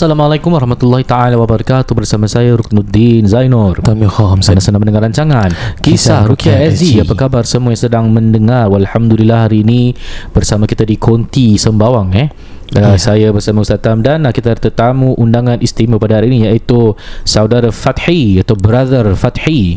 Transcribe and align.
Assalamualaikum 0.00 0.56
warahmatullahi 0.56 1.04
taala 1.04 1.36
wabarakatuh 1.36 1.92
bersama 1.92 2.24
saya 2.24 2.56
Ruknuddin 2.56 3.28
Zainur. 3.28 3.84
Kami 3.84 4.08
Kham 4.08 4.40
Anda 4.40 4.56
sedang 4.56 4.80
mendengar 4.80 5.04
rancangan 5.04 5.52
Kisah 5.84 6.24
Rukia 6.24 6.56
SG. 6.72 7.04
Apa 7.04 7.12
khabar 7.12 7.44
semua 7.44 7.76
yang 7.76 7.84
sedang 7.84 8.08
mendengar? 8.08 8.72
Alhamdulillah 8.72 9.44
hari 9.44 9.60
ini 9.60 9.92
bersama 10.32 10.64
kita 10.64 10.88
di 10.88 10.96
Konti 10.96 11.60
Sembawang 11.60 12.16
eh. 12.16 12.32
Uh, 12.72 12.96
saya 12.96 13.28
bersama 13.28 13.60
Ustaz 13.60 13.84
Tam 13.84 14.00
dan 14.00 14.24
uh, 14.24 14.32
kita 14.32 14.56
tetamu 14.56 15.12
undangan 15.20 15.60
istimewa 15.60 16.00
pada 16.00 16.16
hari 16.16 16.32
ini 16.32 16.48
iaitu 16.48 16.96
saudara 17.28 17.68
Fathi 17.68 18.40
atau 18.40 18.56
brother 18.56 19.04
Fathi. 19.12 19.76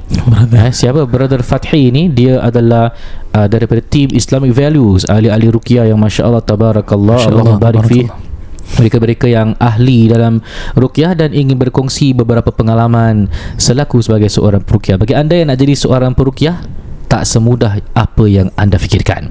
Eh, 0.55 0.71
siapa 0.71 1.03
brother 1.03 1.43
Fathi 1.43 1.91
ini? 1.91 2.07
Dia 2.07 2.39
adalah 2.39 2.95
uh, 3.35 3.47
daripada 3.51 3.83
tim 3.83 4.07
Islamic 4.15 4.55
Values 4.55 5.03
ahli-ahli 5.03 5.51
ruqyah 5.51 5.91
yang 5.91 5.99
masya-Allah 5.99 6.39
tabarakallah 6.47 7.19
Masya 7.19 7.31
Allah 7.35 7.43
Allah, 7.43 7.59
barik 7.59 7.83
fi. 7.91 8.31
Mereka-mereka 8.79 9.29
yang 9.29 9.53
ahli 9.61 10.09
dalam 10.09 10.41
ruqyah 10.73 11.13
dan 11.17 11.33
ingin 11.33 11.57
berkongsi 11.57 12.13
beberapa 12.17 12.49
pengalaman 12.49 13.29
selaku 13.57 14.01
sebagai 14.01 14.29
seorang 14.29 14.61
peruqyah. 14.65 14.97
Bagi 14.97 15.13
anda 15.13 15.37
yang 15.37 15.53
nak 15.53 15.59
jadi 15.61 15.73
seorang 15.77 16.13
peruqyah, 16.17 16.65
tak 17.09 17.29
semudah 17.29 17.77
apa 17.93 18.25
yang 18.25 18.49
anda 18.57 18.81
fikirkan. 18.81 19.29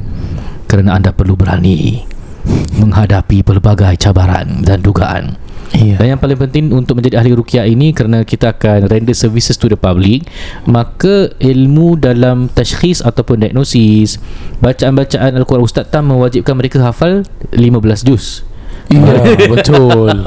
Kerana 0.70 0.96
anda 0.96 1.10
perlu 1.10 1.34
berani 1.34 2.06
menghadapi 2.78 3.46
pelbagai 3.46 3.94
cabaran 3.98 4.66
dan 4.66 4.82
dugaan. 4.82 5.38
Iya. 5.72 5.96
Dan 5.96 6.06
yang 6.16 6.20
paling 6.20 6.36
penting 6.36 6.68
untuk 6.68 7.00
menjadi 7.00 7.24
ahli 7.24 7.32
ruqyah 7.32 7.64
ini 7.64 7.96
kerana 7.96 8.28
kita 8.28 8.52
akan 8.52 8.92
render 8.92 9.16
services 9.16 9.56
to 9.56 9.72
the 9.72 9.78
public, 9.78 10.28
maka 10.68 11.32
ilmu 11.40 11.96
dalam 11.96 12.52
tashkhis 12.52 13.00
ataupun 13.00 13.40
diagnosis, 13.40 14.20
bacaan-bacaan 14.60 15.32
Al-Quran 15.32 15.64
Ustaz 15.64 15.88
Tam 15.88 16.12
mewajibkan 16.12 16.60
mereka 16.60 16.76
hafal 16.84 17.24
15 17.56 18.04
juz. 18.04 18.44
Ya, 18.90 19.14
betul. 19.52 20.24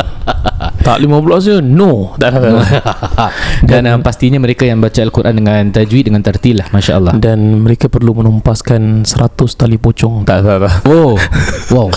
tak 0.82 0.98
15 1.02 1.10
je? 1.42 1.56
No. 1.60 2.14
Tak 2.16 2.30
ada. 2.38 2.62
Dan 3.70 3.82
uh, 3.86 3.98
pastinya 4.00 4.38
mereka 4.38 4.64
yang 4.64 4.80
baca 4.80 5.02
Al-Quran 5.02 5.34
dengan 5.36 5.64
tajwid 5.70 6.08
dengan 6.08 6.22
tartil 6.22 6.62
lah 6.62 6.68
Masya 6.70 6.94
Allah 6.98 7.14
Dan 7.18 7.66
mereka 7.66 7.90
perlu 7.90 8.14
menumpaskan 8.16 9.04
100 9.04 9.10
tali 9.54 9.78
pocong. 9.78 10.24
Tak, 10.24 10.40
tak, 10.42 10.58
tak. 10.62 10.74
Oh 10.86 11.18
Wow 11.74 11.90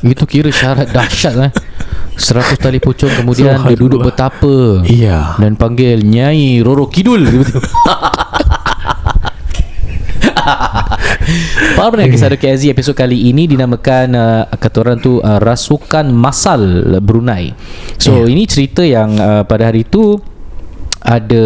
Itu 0.00 0.24
kira 0.24 0.48
syarat 0.48 0.88
dahsyat 0.90 1.34
lah 1.36 1.50
100 2.16 2.60
tali 2.60 2.76
pocong 2.76 3.16
kemudian 3.16 3.64
dia 3.64 3.76
duduk 3.76 4.04
bertapa 4.04 4.84
Iya. 4.84 5.40
dan 5.40 5.56
panggil 5.56 6.04
Nyai 6.04 6.60
Roro 6.60 6.84
Kidul. 6.84 7.24
Para 11.76 11.88
pendengar 11.92 12.12
kisah 12.12 12.28
Dr. 12.32 12.50
Aziz 12.52 12.68
episod 12.70 12.94
kali 12.96 13.30
ini 13.30 13.46
dinamakan 13.46 14.08
uh, 14.14 14.42
kata 14.50 14.76
orang 14.82 14.98
tu 15.00 15.18
uh, 15.20 15.38
Rasukan 15.40 16.08
Masal 16.10 16.96
Brunei. 17.00 17.52
So 17.96 18.24
Ya. 18.26 18.32
ini 18.32 18.44
cerita 18.44 18.82
yang 18.84 19.16
uh, 19.16 19.42
pada 19.46 19.70
hari 19.70 19.86
itu 19.86 20.18
ada 21.00 21.44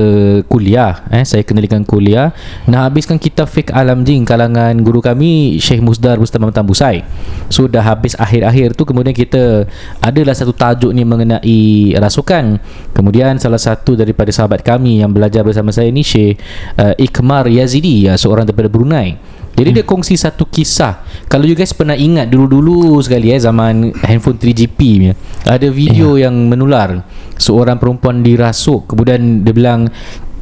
kuliah 0.51 1.07
eh 1.15 1.23
saya 1.23 1.47
kenalikan 1.47 1.87
kuliah 1.87 2.35
nak 2.67 2.91
habiskan 2.91 3.17
kitab 3.23 3.47
fiqh 3.47 3.71
alam 3.71 4.03
jin 4.03 4.27
kalangan 4.27 4.75
guru 4.83 4.99
kami 4.99 5.57
Syekh 5.63 5.81
Musdar 5.81 6.19
Mustamam 6.19 6.51
Tambusai 6.51 7.07
so 7.49 7.71
dah 7.71 7.83
habis 7.83 8.19
akhir-akhir 8.19 8.75
tu 8.75 8.83
kemudian 8.83 9.15
kita 9.15 9.65
adalah 10.03 10.35
satu 10.35 10.53
tajuk 10.53 10.91
ni 10.93 11.03
mengenai 11.07 11.95
rasukan. 11.99 12.59
Kemudian 12.95 13.37
salah 13.39 13.61
satu 13.61 13.95
daripada 13.99 14.31
sahabat 14.31 14.63
kami 14.65 15.03
yang 15.03 15.11
belajar 15.11 15.43
bersama 15.43 15.75
saya 15.75 15.91
ni 15.91 16.07
Syekh 16.07 16.39
uh, 16.79 16.95
Ikmar 16.97 17.51
Yazidi 17.51 18.07
uh, 18.07 18.19
seorang 18.19 18.47
daripada 18.49 18.71
Brunei 18.71 19.17
jadi 19.55 19.71
dia 19.71 19.85
kongsi 19.87 20.19
satu 20.19 20.51
kisah. 20.51 21.07
Kalau 21.31 21.47
you 21.47 21.55
guys 21.55 21.71
pernah 21.71 21.95
ingat 21.95 22.27
dulu-dulu 22.27 22.99
sekali 22.99 23.31
eh 23.31 23.39
Zaman 23.39 23.95
handphone 24.03 24.39
3GP 24.39 24.79
punya 24.99 25.15
Ada 25.47 25.71
video 25.71 26.19
yang 26.19 26.35
menular. 26.51 27.07
Seorang 27.39 27.79
perempuan 27.79 28.23
dirasuk 28.23 28.91
Kemudian 28.91 29.43
dia 29.47 29.55
bilang 29.55 29.91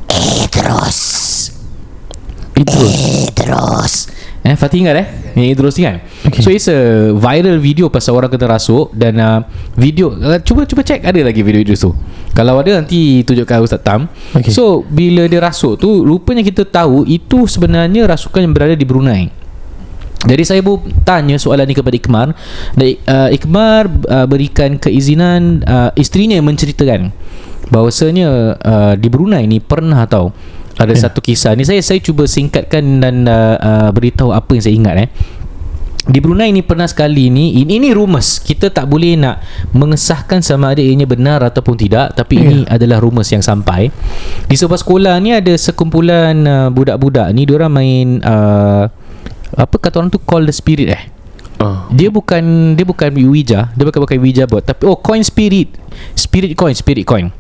Eh 0.09 0.45
terus. 0.49 0.99
Idrus 2.53 3.33
Idrus 3.33 4.12
Eh 4.43 4.59
Fatih 4.59 4.83
ingat 4.83 4.97
eh? 4.99 5.07
Yang 5.39 5.47
Idrus 5.55 5.75
ni 5.79 5.83
kan? 5.87 5.97
Okay. 6.27 6.43
So 6.43 6.51
it's 6.51 6.67
a 6.67 7.15
viral 7.15 7.63
video 7.63 7.87
Pasal 7.87 8.19
orang 8.19 8.27
kena 8.27 8.51
rasuk 8.51 8.91
Dan 8.91 9.23
uh, 9.23 9.47
video 9.79 10.11
uh, 10.11 10.43
Cuba 10.43 10.67
cuba 10.67 10.83
check 10.83 11.07
Ada 11.07 11.23
lagi 11.23 11.47
video 11.47 11.63
Idrus 11.63 11.87
tu 11.87 11.95
Kalau 12.35 12.59
ada 12.59 12.75
nanti 12.75 13.23
Tunjukkan 13.23 13.63
Ustaz 13.63 13.81
Tam. 13.87 14.11
Okay. 14.35 14.51
So 14.51 14.83
bila 14.83 15.31
dia 15.31 15.39
rasuk 15.39 15.79
tu 15.79 16.03
Rupanya 16.03 16.43
kita 16.43 16.67
tahu 16.67 17.07
Itu 17.07 17.47
sebenarnya 17.47 18.11
rasukan 18.11 18.43
yang 18.43 18.53
berada 18.53 18.75
di 18.75 18.83
Brunei. 18.83 19.43
Jadi 20.23 20.43
saya 20.47 20.63
pun 20.63 20.79
tanya 21.03 21.35
soalan 21.35 21.67
ni 21.67 21.75
kepada 21.75 21.99
Ikmar. 21.99 22.31
Dan 22.79 22.95
uh, 23.11 23.29
Ikmar 23.35 23.91
uh, 24.07 24.27
berikan 24.31 24.79
keizinan 24.79 25.67
uh, 25.67 25.91
isterinya 25.99 26.39
menceritakan 26.39 27.11
bahawasanya 27.73 28.29
uh, 28.61 28.95
di 29.01 29.09
Brunei 29.09 29.49
ni 29.49 29.59
pernah 29.59 30.05
tahu 30.05 30.29
ada 30.85 30.95
Ya. 30.95 31.07
satu 31.09 31.23
kisah 31.23 31.55
ni. 31.55 31.63
Saya 31.63 31.79
saya 31.81 32.03
cuba 32.03 32.27
singkatkan 32.27 32.99
dan 32.99 33.25
uh, 33.27 33.57
uh, 33.59 33.89
beritahu 33.95 34.35
apa 34.35 34.59
yang 34.59 34.63
saya 34.63 34.75
ingat 34.75 34.97
eh. 34.99 35.11
Di 36.03 36.19
Brunei 36.19 36.51
ni 36.51 36.67
pernah 36.67 36.91
sekali 36.91 37.31
ni 37.31 37.63
ini, 37.63 37.79
ini 37.79 37.95
rumus. 37.95 38.43
Kita 38.43 38.75
tak 38.75 38.91
boleh 38.91 39.15
nak 39.15 39.39
mengesahkan 39.71 40.43
sama 40.43 40.75
ada 40.75 40.83
ianya 40.83 41.07
benar 41.07 41.39
ataupun 41.47 41.79
tidak 41.79 42.19
tapi 42.19 42.43
Ya. 42.43 42.43
ini 42.43 42.59
adalah 42.67 42.99
rumus 42.99 43.31
yang 43.31 43.39
sampai. 43.39 43.87
Di 44.51 44.59
sebuah 44.59 44.83
sekolah 44.83 45.15
ni 45.23 45.31
ada 45.31 45.55
sekumpulan 45.55 46.35
uh, 46.43 46.69
budak-budak 46.75 47.31
ni 47.31 47.47
diorang 47.47 47.71
main 47.71 48.19
uh, 48.19 48.91
apa 49.55 49.75
kata 49.79 50.03
orang 50.03 50.11
tu? 50.11 50.19
Call 50.19 50.51
the 50.51 50.55
spirit 50.55 50.91
eh. 50.91 51.03
Uh, 51.63 51.87
dia 51.95 52.11
bukan 52.11 52.75
dia 52.75 52.83
bukan 52.83 53.07
Ouija. 53.23 53.71
Dia 53.71 53.85
bukan 53.87 54.03
pakai 54.03 54.19
Ouija 54.19 54.51
board. 54.51 54.67
Tapi 54.67 54.83
oh 54.91 54.99
coin 54.99 55.23
spirit. 55.23 55.71
Spirit 56.19 56.59
coin 56.59 56.75
spirit 56.75 57.07
coin 57.07 57.31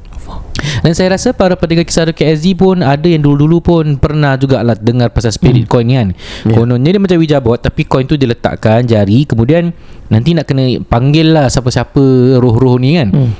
dan 0.83 0.93
saya 0.99 1.15
rasa 1.15 1.31
para 1.31 1.55
pendengar 1.55 1.87
kisah 1.87 2.11
KSD 2.11 2.59
pun 2.59 2.83
ada 2.83 3.07
yang 3.07 3.23
dulu-dulu 3.23 3.63
pun 3.63 3.85
pernah 3.99 4.35
juga 4.35 4.63
lah 4.63 4.75
dengar 4.75 5.15
pasal 5.15 5.31
spirit 5.31 5.67
coin 5.71 5.87
ni 5.87 5.95
kan. 5.95 6.09
Ya. 6.47 6.55
Kononnya 6.59 6.91
dia 6.95 7.01
macam 7.03 7.19
Ouija 7.23 7.39
board 7.39 7.63
tapi 7.63 7.87
coin 7.87 8.07
tu 8.07 8.19
dia 8.19 8.31
letakkan 8.31 8.83
jari 8.87 9.23
kemudian 9.27 9.71
nanti 10.11 10.35
nak 10.35 10.51
kena 10.51 10.83
panggil 10.87 11.35
lah 11.35 11.47
siapa-siapa 11.47 12.03
roh-roh 12.39 12.79
ni 12.83 12.99
kan. 12.99 13.11
hmm. 13.11 13.33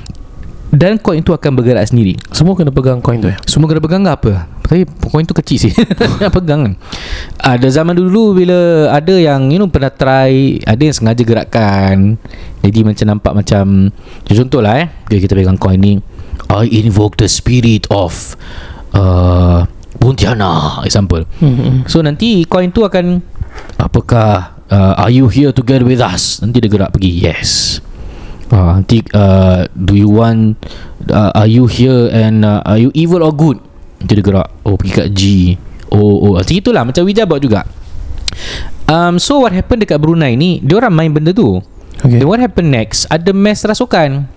Dan 0.73 0.97
coin 0.97 1.21
tu 1.21 1.37
akan 1.37 1.53
bergerak 1.53 1.85
sendiri. 1.85 2.17
Semua 2.33 2.57
kena 2.57 2.73
pegang 2.73 2.97
koin 2.97 3.21
tu 3.21 3.29
ya? 3.29 3.37
Semua 3.45 3.69
kena 3.69 3.77
pegang 3.77 4.01
ke 4.01 4.09
apa 4.09 4.49
Tapi 4.65 4.89
coin 5.05 5.21
tu 5.21 5.37
kecil 5.37 5.69
sih 5.69 5.73
Nak 6.25 6.33
pegang 6.33 6.65
kan 6.65 6.73
Ada 7.37 7.69
zaman 7.69 7.93
dulu 7.93 8.33
Bila 8.33 8.89
ada 8.89 9.13
yang 9.13 9.53
You 9.53 9.61
know 9.61 9.69
pernah 9.69 9.93
try 9.93 10.57
Ada 10.65 10.81
yang 10.81 10.95
sengaja 10.97 11.21
gerakkan 11.21 12.17
Jadi 12.65 12.79
macam 12.81 13.05
nampak 13.05 13.33
macam 13.37 13.93
Contoh 14.25 14.65
lah 14.65 14.81
eh 14.81 14.89
okay, 15.05 15.21
Kita 15.21 15.37
pegang 15.37 15.61
coin 15.61 15.77
ni 15.77 16.01
I 16.53 16.69
invoke 16.69 17.17
the 17.17 17.29
spirit 17.29 17.89
of 17.89 18.37
uh, 18.93 19.65
Pontiana 19.97 20.83
Example. 20.85 21.25
Hmm. 21.39 21.85
So 21.89 22.03
nanti 22.03 22.45
coin 22.45 22.69
tu 22.69 22.85
akan 22.85 23.21
Apakah 23.77 24.57
uh, 24.69 24.93
Are 24.97 25.13
you 25.13 25.29
here 25.29 25.53
together 25.53 25.85
with 25.85 26.01
us? 26.01 26.41
Nanti 26.41 26.59
dia 26.63 26.69
gerak 26.69 26.93
pergi 26.93 27.11
Yes. 27.13 27.79
Uh, 28.49 28.81
Nanti 28.81 29.05
uh, 29.13 29.69
Do 29.73 29.93
you 29.93 30.09
want 30.09 30.57
uh, 31.09 31.31
Are 31.37 31.49
you 31.49 31.69
here 31.69 32.09
And 32.09 32.43
uh, 32.43 32.65
are 32.65 32.81
you 32.81 32.89
evil 32.97 33.21
or 33.21 33.33
good? 33.33 33.61
Nanti 34.01 34.19
dia 34.19 34.25
gerak. 34.25 34.47
Oh 34.65 34.75
pergi 34.75 34.91
kat 34.93 35.07
G. 35.13 35.21
Oh 35.93 36.29
oh 36.29 36.33
Macam 36.35 36.55
itulah 36.57 36.83
Macam 36.83 37.01
Ouija 37.05 37.23
board 37.23 37.41
juga. 37.45 37.61
Um, 38.89 39.21
So 39.21 39.41
what 39.45 39.53
happened 39.53 39.85
dekat 39.85 40.01
Brunei 40.01 40.33
ni 40.33 40.57
Dia 40.59 40.81
orang 40.81 40.93
main 40.93 41.11
benda 41.13 41.31
tu. 41.31 41.61
Okay. 42.03 42.19
Then 42.19 42.27
what 42.27 42.41
happened 42.41 42.73
next? 42.73 43.07
Ada 43.07 43.31
mass 43.31 43.63
rasukan 43.63 44.27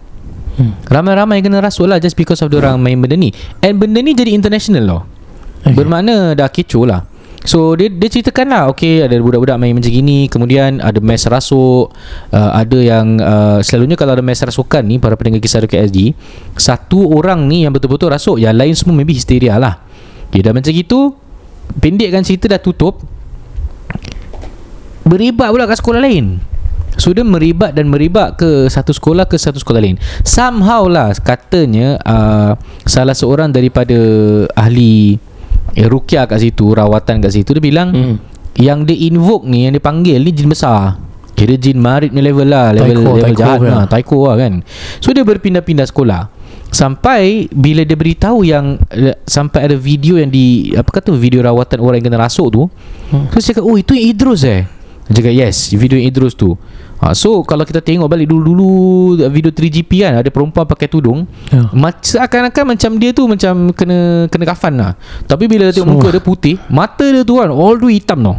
hmm. 0.60 0.72
Ramai-ramai 0.88 1.40
kena 1.44 1.60
rasuk 1.60 1.88
lah 1.88 2.00
Just 2.00 2.16
because 2.16 2.40
of 2.40 2.52
orang 2.52 2.80
main 2.80 2.96
benda 2.98 3.16
ni. 3.16 3.30
And 3.60 3.76
benda 3.76 4.00
ni 4.00 4.16
jadi 4.16 4.32
international 4.32 4.84
loh 4.84 5.02
Okay. 5.66 5.74
Bermakna 5.82 6.38
dah 6.38 6.46
kecoh 6.46 6.86
lah. 6.86 7.02
So 7.46 7.78
dia, 7.78 7.86
dia 7.86 8.10
ceritakan 8.10 8.46
lah 8.50 8.62
Okay 8.74 9.06
ada 9.06 9.14
budak-budak 9.22 9.54
main 9.54 9.70
macam 9.70 9.86
gini 9.86 10.26
Kemudian 10.26 10.82
ada 10.82 10.98
mes 10.98 11.22
rasuk 11.30 11.94
uh, 12.34 12.50
Ada 12.58 12.78
yang 12.82 13.06
uh, 13.22 13.58
Selalunya 13.62 13.94
kalau 13.94 14.18
ada 14.18 14.24
mes 14.26 14.34
rasukan 14.34 14.82
ni 14.82 14.98
Para 14.98 15.14
pendengar 15.14 15.38
kisah 15.38 15.62
KSD 15.62 16.10
Satu 16.58 17.06
orang 17.14 17.46
ni 17.46 17.62
yang 17.62 17.70
betul-betul 17.70 18.10
rasuk 18.10 18.42
Yang 18.42 18.54
lain 18.58 18.74
semua 18.74 18.94
maybe 18.98 19.14
histeria 19.14 19.62
lah. 19.62 19.78
Okay 20.26 20.42
dah 20.42 20.50
macam 20.50 20.74
gitu 20.74 21.14
Pendekkan 21.78 22.26
cerita 22.26 22.50
dah 22.50 22.58
tutup 22.58 22.98
Beribat 25.06 25.54
pula 25.54 25.70
kat 25.70 25.78
sekolah 25.78 26.02
lain 26.02 26.42
Dia 26.96 27.22
meribat 27.22 27.72
dan 27.72 27.86
meribat 27.86 28.34
ke 28.34 28.66
satu 28.66 28.90
sekolah 28.90 29.24
ke 29.24 29.36
satu 29.36 29.56
sekolah 29.56 29.78
lain 29.78 29.96
Somehow 30.20 30.84
lah 30.84 31.12
katanya 31.14 31.96
uh, 32.02 32.52
Salah 32.82 33.12
seorang 33.12 33.48
daripada 33.48 33.94
ahli 34.52 35.16
eh, 35.72 35.86
Rukia 35.86 36.24
kat 36.24 36.40
situ 36.40 36.72
Rawatan 36.72 37.20
kat 37.20 37.30
situ 37.30 37.52
Dia 37.52 37.62
bilang 37.62 37.88
Hmm. 37.92 38.16
Yang 38.56 38.88
dia 38.88 38.98
invoke 39.06 39.44
ni 39.44 39.64
Yang 39.64 39.78
dia 39.78 39.84
panggil 39.84 40.16
ni 40.18 40.32
jin 40.32 40.48
besar 40.48 40.96
Kira 41.32 41.54
jin 41.54 41.76
marit 41.76 42.08
ni 42.10 42.20
level 42.20 42.48
lah 42.48 42.72
Level, 42.72 42.96
Taiko, 42.96 43.12
level 43.12 43.20
taiko 43.22 43.36
jahat 43.36 43.58
kan. 43.58 43.68
lah 43.70 43.84
Taiko 43.86 44.18
lah 44.24 44.36
kan 44.36 44.52
So 44.98 45.08
dia 45.12 45.22
berpindah-pindah 45.22 45.86
sekolah 45.86 46.22
Sampai 46.66 47.46
bila 47.48 47.84
dia 47.84 47.94
beritahu 47.94 48.42
yang 48.42 48.80
eh, 48.88 49.14
Sampai 49.22 49.64
ada 49.64 49.76
video 49.76 50.16
yang 50.16 50.28
di 50.28 50.72
Apa 50.72 50.88
kata 50.94 51.12
video 51.12 51.40
rawatan 51.40 51.78
orang 51.78 52.00
yang 52.00 52.08
kena 52.08 52.20
rasuk 52.22 52.48
tu 52.50 52.62
Hmm. 53.06 53.30
So 53.30 53.38
dia 53.38 53.52
cakap 53.52 53.62
Oh 53.62 53.76
itu 53.76 53.92
yang 53.92 54.06
Idrus 54.10 54.42
eh 54.42 54.66
Dia 55.06 55.14
cakap 55.14 55.32
yes 55.36 55.70
Video 55.70 55.94
yang 55.94 56.10
Idrus 56.10 56.34
tu 56.34 56.56
ha, 56.98 57.12
So 57.12 57.40
kalau 57.42 57.62
kita 57.62 57.78
tengok 57.78 58.06
balik 58.06 58.26
dulu-dulu 58.26 58.68
Video 59.26 59.48
3GP 59.48 59.90
kan 60.00 60.12
Ada 60.18 60.28
perempuan 60.28 60.64
pakai 60.64 60.86
tudung 60.86 61.24
Ya. 61.48 61.66
Macam 61.70 62.16
akan-akan 62.20 62.64
macam 62.68 62.90
dia 62.96 63.10
tu 63.10 63.24
Macam 63.24 63.70
kena 63.70 63.98
kena 64.26 64.44
kafan 64.44 64.74
lah 64.74 64.92
Tapi 65.24 65.46
bila 65.46 65.68
tengok 65.68 65.82
So- 65.82 65.94
muka 65.94 66.08
dia 66.08 66.20
putih 66.20 66.54
Mata 66.66 67.04
dia 67.04 67.22
tu 67.22 67.36
kan 67.36 67.48
All 67.48 67.76
the 67.76 67.88
hitam 67.88 68.20
tau 68.20 68.36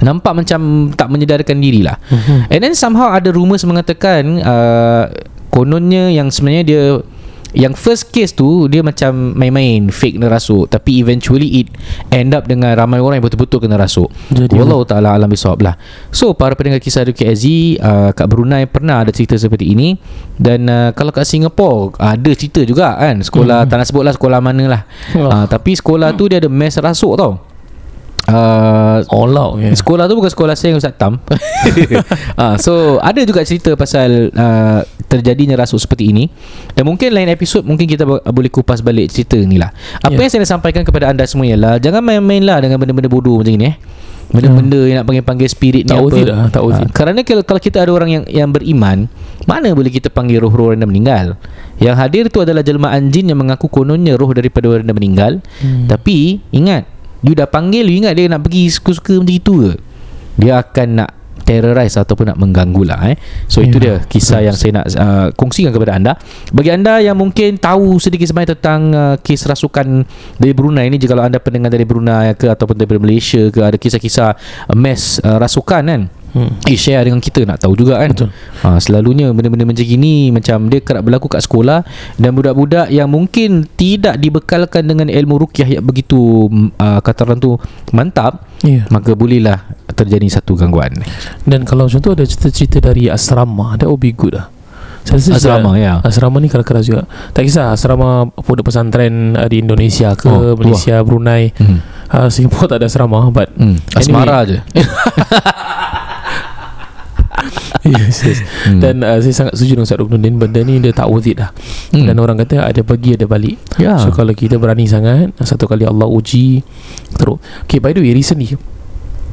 Nampak 0.00 0.32
macam 0.34 0.60
tak 0.90 1.08
menyedarkan 1.08 1.56
diri 1.56 1.80
lah 1.80 2.00
Mhm. 2.06 2.48
And 2.48 2.60
then 2.60 2.72
somehow 2.72 3.10
ada 3.10 3.28
rumours 3.28 3.62
mengatakan 3.62 4.40
uh, 4.40 5.04
Kononnya 5.48 6.08
yang 6.08 6.30
sebenarnya 6.30 6.62
dia 6.62 6.82
Yang 7.50 7.74
first 7.82 8.04
case 8.14 8.30
tu 8.30 8.70
Dia 8.70 8.80
macam 8.80 9.34
main-main 9.34 9.90
Fake 9.90 10.14
kena 10.16 10.30
rasuk 10.30 10.70
Tapi 10.70 11.02
eventually 11.02 11.64
it 11.64 11.68
End 12.14 12.30
up 12.30 12.46
dengan 12.46 12.72
ramai 12.78 13.02
orang 13.02 13.18
yang 13.18 13.26
betul-betul 13.26 13.66
kena 13.66 13.74
rasuk. 13.74 14.06
Jadi 14.30 14.54
Wallahu 14.54 14.86
ta'ala 14.86 15.14
alam 15.14 15.26
bisawab 15.26 15.62
lah. 15.62 15.74
So 16.14 16.34
para 16.34 16.54
pendengar 16.54 16.78
kisah 16.78 17.02
KSZ 17.06 17.44
uh, 17.82 18.10
Kat 18.14 18.26
Brunei 18.30 18.66
pernah 18.70 19.02
ada 19.02 19.10
cerita 19.10 19.34
seperti 19.34 19.74
ini. 19.74 19.98
Dan 20.38 20.70
uh, 20.70 20.90
kalau 20.94 21.10
kat 21.10 21.26
Singapore 21.26 21.98
Ada 21.98 22.30
cerita 22.38 22.62
juga 22.62 22.94
kan. 22.96 23.18
Sekolah 23.20 23.66
Tak 23.66 23.76
nak 23.82 23.86
sebut 23.90 24.02
lah 24.06 24.14
sekolah 24.14 24.38
mana 24.38 24.64
lah 24.70 24.82
Oh. 25.18 25.26
uh, 25.26 25.44
Tapi 25.50 25.74
sekolah 25.74 26.14
tu 26.14 26.30
dia 26.30 26.38
ada 26.38 26.48
mass 26.50 26.78
rasuk 26.78 27.18
tau 27.18 27.49
uh, 28.26 29.00
All 29.08 29.32
out 29.32 29.56
yeah. 29.56 29.72
Sekolah 29.72 30.04
tu 30.04 30.14
bukan 30.14 30.28
sekolah 30.28 30.52
saya 30.52 30.74
Ustaz 30.74 30.92
Tam 30.94 31.16
uh, 31.16 32.56
So 32.64 32.98
ada 32.98 33.22
juga 33.22 33.40
cerita 33.40 33.72
pasal 33.74 34.28
uh, 34.30 34.80
Terjadinya 35.06 35.56
rasuk 35.56 35.78
seperti 35.78 36.10
ini 36.10 36.24
Dan 36.70 36.84
mungkin 36.84 37.10
lain 37.10 37.28
episod 37.28 37.62
Mungkin 37.62 37.86
kita 37.86 38.04
bo- 38.04 38.22
boleh 38.22 38.48
kupas 38.48 38.80
balik 38.80 39.08
cerita 39.08 39.36
ni 39.36 39.56
lah 39.56 39.70
Apa 39.98 40.12
Ya. 40.12 40.20
yang 40.20 40.30
saya 40.30 40.40
nak 40.42 40.52
sampaikan 40.52 40.82
kepada 40.82 41.08
anda 41.08 41.24
semua 41.24 41.44
ialah 41.44 41.78
Jangan 41.78 42.00
main-main 42.00 42.42
lah 42.42 42.58
dengan 42.58 42.76
benda-benda 42.76 43.06
bodoh 43.06 43.38
macam 43.38 43.52
ni 43.52 43.66
eh 43.66 43.76
Benda-benda 44.30 44.78
yang 44.86 45.02
nak 45.02 45.06
panggil-panggil 45.08 45.48
spirit 45.48 45.82
ni 45.82 45.90
Tak 45.90 45.98
apa 45.98 46.18
lah, 46.22 46.40
tak 46.48 46.62
worth 46.62 46.78
Ah, 46.78 46.86
it. 46.86 46.90
Kerana 46.94 47.18
kalau, 47.20 47.42
kalau 47.42 47.58
kita 47.58 47.82
ada 47.82 47.90
orang 47.90 48.10
yang 48.12 48.24
yang 48.26 48.48
beriman 48.48 49.10
Mana 49.42 49.74
boleh 49.74 49.90
kita 49.90 50.06
panggil 50.06 50.38
roh-roh 50.38 50.70
orang 50.70 50.78
dah 50.78 50.86
meninggal 50.86 51.26
Yang 51.76 51.94
hadir 51.98 52.24
tu 52.30 52.38
adalah 52.38 52.62
jelmaan 52.62 53.10
jin 53.10 53.26
Yang 53.26 53.38
mengaku 53.40 53.66
kononnya 53.66 54.14
roh 54.14 54.30
daripada 54.30 54.70
orang 54.70 54.84
dah 54.84 54.94
meninggal 54.94 55.32
Hmm. 55.58 55.86
Tapi 55.86 56.38
ingat 56.50 56.86
You 57.20 57.36
dah 57.36 57.48
panggil 57.48 57.84
You 57.88 58.04
ingat 58.04 58.16
dia 58.16 58.26
nak 58.28 58.44
pergi 58.46 58.68
suka-suka 58.72 59.20
macam 59.20 59.34
itu 59.34 59.54
ke 59.60 59.72
Dia 60.40 60.60
akan 60.64 60.88
nak 61.04 61.10
terrorize 61.50 61.98
ataupun 61.98 62.30
nak 62.30 62.38
mengganggu 62.38 62.82
lah 62.86 63.10
eh. 63.10 63.16
So 63.50 63.58
itu 63.58 63.82
Ya, 63.82 63.98
dia 63.98 64.06
kisah 64.06 64.38
betul. 64.38 64.46
yang 64.46 64.56
saya 64.56 64.70
nak 64.76 64.86
uh, 64.94 65.26
kongsikan 65.34 65.74
kepada 65.74 65.98
anda. 65.98 66.12
Bagi 66.54 66.70
anda 66.70 67.02
yang 67.02 67.18
mungkin 67.18 67.58
tahu 67.58 67.98
sedikit 67.98 68.30
sebanyak 68.30 68.54
tentang 68.54 68.94
uh, 68.94 69.16
kes 69.18 69.48
rasukan 69.50 70.06
dari 70.38 70.52
Brunei 70.54 70.86
ni 70.92 71.00
jika 71.00 71.18
anda 71.18 71.42
pendengar 71.42 71.72
dari 71.74 71.82
Brunei 71.82 72.36
ke 72.38 72.46
ataupun 72.46 72.78
daripada 72.78 73.02
Malaysia 73.02 73.50
ke 73.50 73.58
ada 73.66 73.74
kisah-kisah 73.74 74.30
uh, 74.70 74.76
mass 74.78 75.18
uh, 75.26 75.40
rasukan 75.42 75.82
kan. 75.82 76.02
Hmm. 76.30 76.54
Eh 76.62 76.78
share 76.78 77.02
dengan 77.02 77.18
kita 77.18 77.42
nak 77.42 77.58
tahu 77.58 77.74
juga 77.74 77.98
kan 77.98 78.14
Betul. 78.14 78.30
ha, 78.62 78.78
Selalunya 78.78 79.34
benda-benda 79.34 79.66
macam 79.66 79.82
gini 79.82 80.30
Macam 80.30 80.70
dia 80.70 80.78
kerap 80.78 81.02
berlaku 81.02 81.26
kat 81.26 81.42
sekolah 81.42 81.82
Dan 82.14 82.38
budak-budak 82.38 82.86
yang 82.86 83.10
mungkin 83.10 83.66
Tidak 83.66 84.14
dibekalkan 84.14 84.86
dengan 84.86 85.10
ilmu 85.10 85.42
rukyah 85.42 85.66
Yang 85.66 85.84
begitu 85.84 86.46
uh, 86.78 87.02
Kata 87.02 87.26
orang 87.26 87.38
tu 87.38 87.58
Mantap 87.90 88.46
Yeah. 88.60 88.84
Maka 88.92 89.16
bolehlah 89.16 89.64
Terjadi 89.90 90.28
satu 90.28 90.52
gangguan 90.52 90.92
Dan 91.48 91.64
kalau 91.64 91.88
contoh 91.88 92.12
ada 92.12 92.22
cerita-cerita 92.22 92.78
dari 92.78 93.08
asrama 93.08 93.72
That 93.74 93.88
would 93.88 93.98
be 93.98 94.12
good 94.12 94.36
lah 94.36 94.52
Saya 95.00 95.16
rasa 95.16 95.32
Asrama, 95.40 95.80
ya. 95.80 96.04
Asrama 96.04 96.36
ni 96.38 96.52
keras-keras 96.52 96.84
juga 96.84 97.08
Tak 97.32 97.40
kisah 97.42 97.72
asrama 97.72 98.28
pondok 98.28 98.68
pesantren 98.68 99.32
uh, 99.32 99.48
di 99.48 99.64
Indonesia 99.64 100.12
ke 100.12 100.28
Oh, 100.28 100.60
Malaysia, 100.60 101.00
Brunei 101.00 101.56
hmm. 101.56 101.78
uh, 102.12 102.28
Singapore 102.28 102.68
tak 102.68 102.84
ada 102.84 102.86
asrama 102.86 103.32
But 103.32 103.48
Hmm. 103.56 103.80
Asmara 103.96 104.44
je 104.44 104.60
yes, 107.86 108.20
yes. 108.22 108.38
Hmm. 108.64 108.78
Dan 108.78 109.00
uh, 109.00 109.18
saya 109.18 109.32
sangat 109.34 109.54
setuju 109.54 109.72
dengan 109.74 109.84
Ustaz 109.84 109.98
Ruknuddin 109.98 110.36
Benda 110.36 110.60
ni 110.60 110.78
dia 110.78 110.90
tak 110.90 111.06
worth 111.06 111.24
it 111.24 111.36
lah 111.36 111.50
Hmm. 111.90 112.04
Dan 112.04 112.16
orang 112.16 112.38
kata 112.38 112.62
ada 112.62 112.80
pergi 112.80 113.14
ada 113.14 113.24
balik 113.24 113.56
Ya. 113.76 113.96
So 113.96 114.10
kalau 114.10 114.30
kita 114.30 114.56
berani 114.56 114.84
sangat 114.84 115.32
Satu 115.38 115.64
kali 115.64 115.82
Allah 115.82 116.04
uji 116.04 116.62
Terus 117.12 117.40
Okay 117.64 117.78
by 117.78 117.90
the 117.90 117.98
way 117.98 118.12
recently 118.12 118.54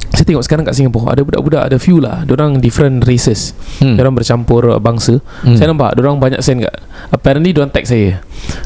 Saya 0.08 0.24
tengok 0.24 0.42
sekarang 0.42 0.64
kat 0.64 0.74
Singapore 0.74 1.12
Ada 1.12 1.22
budak-budak 1.22 1.62
Ada 1.64 1.76
few 1.76 1.98
lah 1.98 2.24
Diorang 2.24 2.56
different 2.56 3.04
races 3.04 3.54
Hmm. 3.78 3.94
Diorang 3.94 4.10
bercampur 4.12 4.66
uh, 4.66 4.78
bangsa 4.78 5.20
Hmm. 5.40 5.54
Saya 5.54 5.70
nampak 5.70 5.94
Diorang 5.94 6.16
banyak 6.16 6.40
send 6.40 6.62
kat 6.62 6.74
Apparently 7.10 7.52
diorang 7.52 7.70
tag 7.70 7.84
saya 7.84 8.18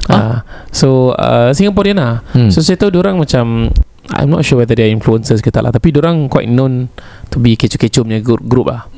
Ah. 0.06 0.14
uh, 0.14 0.36
So 0.70 0.88
uh, 1.12 1.50
Singaporean 1.50 1.96
lah 1.96 2.24
Hmm. 2.30 2.48
So 2.48 2.60
saya 2.60 2.76
tahu 2.76 2.92
diorang 2.92 3.18
macam 3.18 3.68
I'm 4.10 4.28
not 4.28 4.42
sure 4.42 4.58
whether 4.58 4.72
they 4.72 4.82
are 4.82 4.92
influencers 4.92 5.38
ke 5.38 5.48
tak 5.48 5.62
lah 5.62 5.70
Tapi 5.70 5.90
diorang 5.90 6.26
quite 6.26 6.46
known 6.46 6.90
To 7.28 7.36
be 7.36 7.54
kecoh-kecoh 7.54 8.02
punya 8.02 8.18
group, 8.18 8.40
group 8.42 8.66
lah 8.66 8.88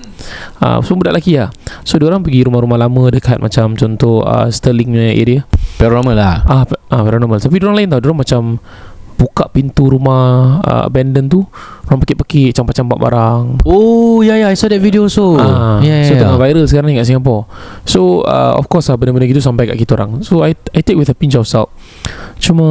uh, 0.60 0.78
So 0.80 0.94
budak 0.94 1.16
lelaki 1.16 1.38
lah 1.38 1.50
So 1.82 1.96
diorang 1.96 2.20
pergi 2.22 2.46
rumah-rumah 2.46 2.78
lama 2.78 3.10
Dekat 3.10 3.38
macam 3.38 3.74
contoh 3.74 4.24
uh, 4.24 4.48
Sterling 4.48 4.90
punya 4.94 5.12
area 5.14 5.40
Paranormal 5.74 6.14
lah 6.14 6.36
Ah, 6.46 6.62
pa- 6.64 6.80
ah 6.88 7.02
paranormal. 7.02 7.42
Tapi 7.42 7.58
orang 7.58 7.76
lain 7.82 7.88
tau, 7.90 7.98
orang 7.98 8.20
macam 8.22 8.42
buka 9.14 9.46
pintu 9.46 9.90
rumah 9.94 10.58
uh, 10.62 10.90
abandoned 10.90 11.30
tu, 11.30 11.46
orang 11.86 12.02
pekik-pekik 12.02 12.50
campak-campak 12.50 12.98
barang. 12.98 13.62
Oh 13.62 14.22
ya 14.22 14.34
ya 14.34 14.50
I 14.50 14.58
saw 14.58 14.66
that 14.66 14.82
video 14.82 15.06
so 15.06 15.38
Ah, 15.38 15.78
yeah, 15.82 16.02
so 16.02 16.14
yeah. 16.14 16.22
tengah 16.26 16.38
viral 16.38 16.66
sekarang 16.66 16.90
ni 16.90 16.98
kat 16.98 17.06
Singapore. 17.06 17.46
So 17.86 18.22
uh, 18.22 18.54
of 18.54 18.66
course 18.66 18.90
lah 18.90 18.98
benda-benda 18.98 19.26
gitu 19.26 19.38
sampai 19.38 19.66
kat 19.66 19.78
kita 19.78 19.94
orang. 19.94 20.22
So 20.22 20.42
I 20.42 20.54
I 20.74 20.82
take 20.82 20.98
with 20.98 21.10
a 21.10 21.16
pinch 21.16 21.34
of 21.34 21.46
salt. 21.46 21.70
Cuma 22.38 22.66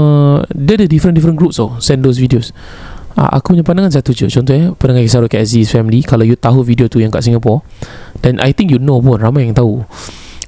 dia 0.52 0.80
ada 0.80 0.88
different 0.88 1.16
different 1.16 1.40
groups 1.40 1.60
oh 1.60 1.76
send 1.80 2.04
those 2.04 2.20
videos. 2.20 2.52
Uh, 3.14 3.30
aku 3.38 3.54
punya 3.54 3.62
pandangan 3.62 3.94
satu 3.94 4.10
je. 4.10 4.26
Contoh 4.26 4.54
eh 4.58 4.74
Pendengar 4.74 5.06
kisah 5.06 5.22
Rocket 5.22 5.46
Aziz 5.46 5.70
family 5.70 6.02
Kalau 6.02 6.26
you 6.26 6.34
tahu 6.34 6.66
video 6.66 6.90
tu 6.90 6.98
yang 6.98 7.14
kat 7.14 7.22
Singapore 7.22 7.62
Dan 8.18 8.42
I 8.42 8.58
think 8.58 8.74
you 8.74 8.82
know 8.82 8.98
pun 8.98 9.22
Ramai 9.22 9.46
yang 9.46 9.54
tahu. 9.54 9.86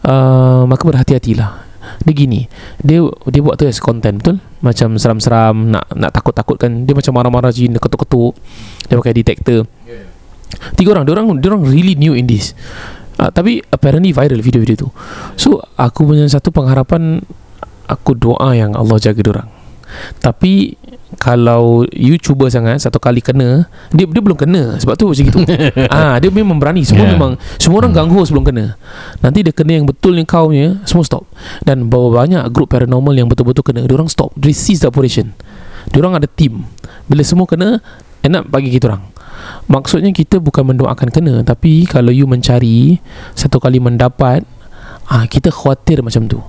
Uh, 0.02 0.66
Maka 0.66 0.82
berhati-hatilah. 0.82 1.62
Dia 2.02 2.14
gini 2.18 2.50
Dia 2.82 3.06
dia 3.30 3.42
buat 3.46 3.62
tu 3.62 3.70
as 3.70 3.78
content 3.78 4.18
Betul? 4.18 4.42
Macam 4.66 4.98
seram-seram 4.98 5.70
Nak 5.70 5.94
nak 5.94 6.10
takut-takutkan. 6.10 6.90
Dia 6.90 6.98
macam 6.98 7.14
marah-marah 7.14 7.54
jin 7.54 7.70
Dia 7.70 7.82
ketuk-ketuk. 7.82 8.34
Dia 8.90 8.98
pakai 8.98 9.14
detector. 9.14 9.70
Tiga 10.74 10.98
orang 10.98 11.06
Diorang, 11.06 11.26
diorang 11.38 11.62
really 11.70 11.94
new 11.94 12.18
in 12.18 12.26
this. 12.26 12.58
Uh, 13.22 13.30
Tapi 13.30 13.62
apparently 13.70 14.10
viral 14.10 14.42
video-video 14.42 14.76
tu. 14.76 14.90
So 15.38 15.62
aku 15.78 16.02
punya 16.10 16.26
satu 16.26 16.50
pengharapan 16.50 17.22
Aku 17.86 18.18
doa 18.18 18.58
yang 18.58 18.74
Allah 18.74 18.98
jaga 18.98 19.22
diorang. 19.22 19.50
Tapi 20.18 20.74
kalau 21.18 21.88
you 21.92 22.16
cuba 22.16 22.48
sangat 22.48 22.80
satu 22.80 23.00
kali 23.00 23.20
kena 23.20 23.66
dia 23.90 24.06
dia 24.06 24.22
belum 24.22 24.38
kena 24.38 24.76
sebab 24.78 24.94
tu 24.96 25.10
macam 25.12 25.24
gitu. 25.26 25.40
Ah 25.94 26.20
dia 26.20 26.30
memang 26.30 26.60
berani. 26.60 26.84
Semua 26.84 27.06
Yeah. 27.06 27.14
memang 27.18 27.32
semua 27.58 27.84
orang 27.84 27.94
Hmm. 27.94 28.00
ganggu 28.08 28.22
sebelum 28.26 28.46
kena. 28.46 28.66
Nanti 29.20 29.42
dia 29.44 29.54
kena 29.54 29.82
yang 29.82 29.86
betul 29.86 30.16
ni 30.16 30.24
kau 30.24 30.50
punya 30.50 30.80
semua 30.84 31.04
stop. 31.04 31.24
Dan 31.64 31.88
berapa 31.88 32.12
banyak 32.12 32.44
group 32.52 32.72
paranormal 32.74 33.14
yang 33.14 33.28
betul-betul 33.28 33.66
kena 33.66 33.84
dia 33.84 33.96
orang 33.96 34.10
stop. 34.10 34.34
They 34.36 34.52
cease 34.52 34.84
the 34.84 34.90
operation. 34.90 35.34
Dia 35.90 36.02
orang 36.02 36.18
ada 36.18 36.28
team. 36.30 36.66
Bila 37.06 37.22
semua 37.22 37.46
kena 37.46 37.80
enak 38.22 38.50
bagi 38.50 38.74
kita 38.74 38.90
orang. 38.90 39.04
Maksudnya 39.66 40.10
kita 40.10 40.42
bukan 40.42 40.74
mendoakan 40.74 41.10
kena 41.10 41.42
tapi 41.42 41.86
kalau 41.86 42.10
you 42.10 42.26
mencari 42.26 42.98
satu 43.34 43.58
kali 43.58 43.78
mendapat 43.78 44.42
ah 45.06 45.26
kita 45.26 45.54
khawatir 45.54 46.02
macam 46.02 46.26
tu. 46.26 46.42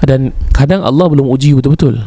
Dan 0.00 0.32
kadang 0.56 0.80
Allah 0.80 1.04
belum 1.12 1.28
uji 1.28 1.52
betul-betul. 1.52 2.00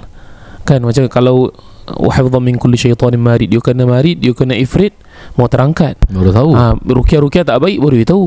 Kan 0.66 0.82
macam 0.82 1.06
kalau 1.12 1.54
wa 1.88 2.12
hafdhan 2.12 2.42
min 2.44 2.56
kulli 2.56 2.80
syaitanin 2.80 3.20
marid 3.20 3.52
you 3.52 3.60
kena 3.60 3.84
marid 3.84 4.24
you 4.24 4.32
kena 4.32 4.56
ifrit 4.56 4.96
mau 5.40 5.48
terangkat. 5.48 5.98
Baru 6.12 6.30
tahu. 6.36 6.52
Ha, 6.54 6.76
rukiah-rukiah 6.78 7.48
tak 7.48 7.58
baik 7.64 7.80
baru 7.80 7.96
you 7.96 8.08
tahu. 8.08 8.26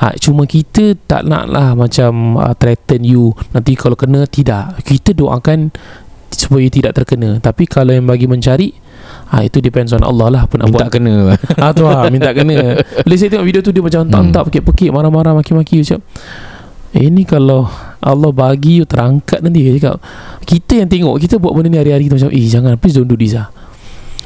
Ha, 0.00 0.16
cuma 0.18 0.48
kita 0.48 0.96
tak 1.06 1.28
nak 1.28 1.44
lah 1.50 1.76
macam 1.76 2.40
uh, 2.40 2.54
threaten 2.56 3.04
you. 3.04 3.36
Nanti 3.52 3.76
kalau 3.78 3.94
kena 3.94 4.24
tidak. 4.26 4.80
Kita 4.82 5.14
doakan 5.14 5.70
supaya 6.32 6.66
tidak 6.72 6.92
terkena. 6.96 7.38
Tapi 7.38 7.68
kalau 7.68 7.94
yang 7.94 8.08
bagi 8.08 8.26
mencari 8.26 8.74
ha, 9.30 9.44
itu 9.44 9.60
depends 9.60 9.92
on 9.94 10.02
Allah 10.02 10.28
lah. 10.40 10.42
Nak 10.48 10.66
Minta 10.66 10.88
buat. 10.88 10.90
kena. 10.90 11.16
Ah 11.62 11.70
tu 11.70 11.84
lah. 11.86 12.08
Minta 12.10 12.32
kena. 12.32 12.80
Bila 13.04 13.14
saya 13.14 13.28
tengok 13.30 13.46
video 13.46 13.60
tu 13.62 13.70
Dia 13.70 13.82
macam 13.84 14.02
tak-tak 14.08 14.42
Pekik-pekik 14.50 14.90
Marah-marah 14.90 15.32
Maki-maki. 15.36 15.84
Dia 15.84 15.96
cakap 15.96 16.02
Eh 16.96 17.12
ni 17.12 17.28
kalau 17.28 17.68
Allah 17.98 18.30
bagi 18.30 18.78
you 18.78 18.86
terangkat 18.86 19.42
nanti 19.42 19.66
Dia 19.66 19.72
cakap. 19.74 19.98
Kita 20.46 20.78
yang 20.78 20.88
tengok 20.88 21.18
Kita 21.18 21.34
buat 21.42 21.50
benda 21.52 21.68
ni 21.72 21.78
hari-hari 21.82 22.06
tu 22.06 22.14
Macam 22.14 22.30
eh 22.30 22.46
jangan 22.46 22.78
Please 22.78 22.94
don't 22.94 23.10
do 23.10 23.18
this 23.18 23.34
lah 23.34 23.50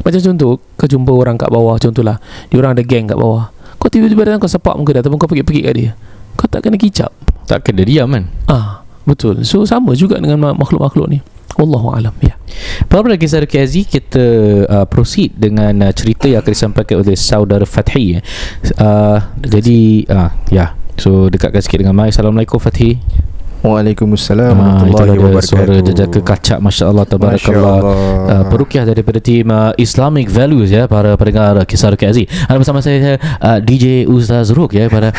Macam 0.05 0.21
contoh 0.21 0.61
Kau 0.77 0.87
jumpa 0.87 1.09
orang 1.09 1.41
kat 1.41 1.49
bawah 1.49 1.81
Contohlah 1.81 2.21
Dia 2.53 2.57
orang 2.61 2.77
ada 2.77 2.85
geng 2.85 3.09
kat 3.09 3.17
bawah. 3.17 3.49
Kau 3.81 3.89
tiba-tiba 3.89 4.29
datang 4.29 4.45
Kau 4.45 4.51
sepak 4.53 4.77
muka 4.77 4.93
dia 4.93 5.01
Ataupun 5.01 5.17
kau 5.17 5.29
pekik-pekik 5.31 5.65
kat 5.65 5.75
dia 5.75 5.91
Kau 6.37 6.47
tak 6.49 6.69
kena 6.69 6.77
kicap. 6.77 7.11
Tak 7.49 7.65
kena 7.65 7.83
diam 7.85 8.13
kan? 8.13 8.29
Ah 8.49 8.83
Betul. 9.03 9.43
So 9.43 9.67
sama 9.67 9.99
juga 9.99 10.19
dengan 10.23 10.39
ma- 10.39 10.55
makhluk-makhluk 10.55 11.11
ni. 11.11 11.19
Wallahu 11.59 11.93
alam 11.93 12.15
ya. 12.23 12.39
Para 12.89 13.05
pendengar 13.05 13.21
kisah 13.21 13.45
Ruki 13.45 13.61
Aziz 13.61 13.85
Kita 13.85 14.25
uh, 14.65 14.87
proceed 14.89 15.37
dengan 15.37 15.85
uh, 15.85 15.93
cerita 15.93 16.25
yang 16.25 16.41
akan 16.41 16.53
disampaikan 16.53 16.97
oleh 17.05 17.13
saudara 17.13 17.69
Fathi 17.69 18.17
eh. 18.17 18.23
uh, 18.81 19.21
Jadi 19.37 20.09
uh, 20.09 20.33
Ya. 20.49 20.73
So 20.97 21.29
dekatkan 21.29 21.61
sikit 21.61 21.85
dengan 21.85 21.93
mic. 21.93 22.15
Assalamualaikum 22.17 22.57
Fathi 22.57 22.97
Waalaikumsalam 23.63 24.53
Ah, 24.53 24.83
itu 24.83 24.91
warahmatullahi 24.91 25.07
ada 25.07 25.23
wabarakatuh. 25.23 25.47
suara 25.47 25.75
jejaka 25.81 26.19
kacak 26.21 26.59
Masya 26.59 26.85
Allah 26.85 27.05
Tabarakallah. 27.07 27.77
Masya 27.79 28.33
uh, 28.35 28.45
Perukiah 28.47 28.83
daripada 28.83 29.19
tim 29.19 29.47
uh, 29.47 29.71
Islamic 29.77 30.27
Values 30.27 30.69
ya 30.69 30.85
Para 30.85 31.15
pendengar 31.15 31.63
kisah 31.63 31.89
Ruki 31.89 32.05
Aziz. 32.05 32.27
Ada 32.45 32.59
bersama 32.59 32.79
saya 32.79 33.17
uh, 33.39 33.59
DJ 33.59 34.05
Ustaz 34.05 34.51
Ruk 34.51 34.73
ya 34.73 34.87
Pada 34.87 35.15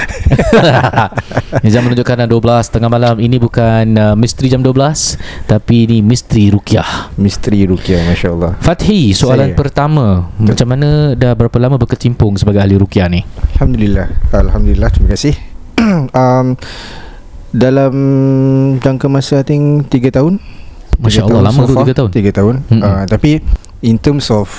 Jam 1.64 1.82
menunjukkan 1.82 2.18
uh, 2.20 2.28
12 2.28 2.36
tengah 2.70 2.90
malam. 2.90 3.16
Ini 3.18 3.38
bukan 3.38 3.86
uh, 3.96 4.14
misteri 4.14 4.48
jam 4.48 4.60
12 4.60 5.48
Tapi 5.48 5.76
ini 5.86 5.98
misteri 6.00 6.52
Rukiah. 6.52 7.16
Misteri 7.16 7.64
Rukia 7.64 8.04
Masya 8.04 8.28
Allah 8.30 8.52
Fathi 8.60 9.16
soalan 9.16 9.52
Saya. 9.52 9.58
pertama. 9.58 10.28
Macam 10.36 10.68
mana 10.68 10.90
dah 11.14 11.32
berapa 11.32 11.56
lama 11.58 11.78
berkecimpung 11.78 12.36
sebagai 12.36 12.60
ahli 12.60 12.76
Rukiah 12.76 13.08
ni? 13.08 13.24
Alhamdulillah. 13.56 14.08
Alhamdulillah 14.32 14.90
Terima 14.92 15.10
kasih. 15.10 15.34
Um, 16.14 16.56
Dalam 17.54 17.94
Jangka 18.78 19.06
masa 19.06 19.40
I 19.40 19.46
think 19.46 19.88
3 19.88 20.10
tahun 20.12 20.42
Masya 20.98 21.22
Tiga 21.22 21.30
Allah, 21.32 21.42
lama 21.48 21.62
tu, 21.64 21.74
far, 21.74 21.84
tiga 21.84 21.94
tahun. 21.96 22.10
Tiga 22.10 22.32
tahun 22.32 22.56
Mm-mm. 22.68 22.82
uh, 22.82 23.04
Tapi 23.06 23.32
In 23.82 23.98
terms 23.98 24.28
of 24.28 24.50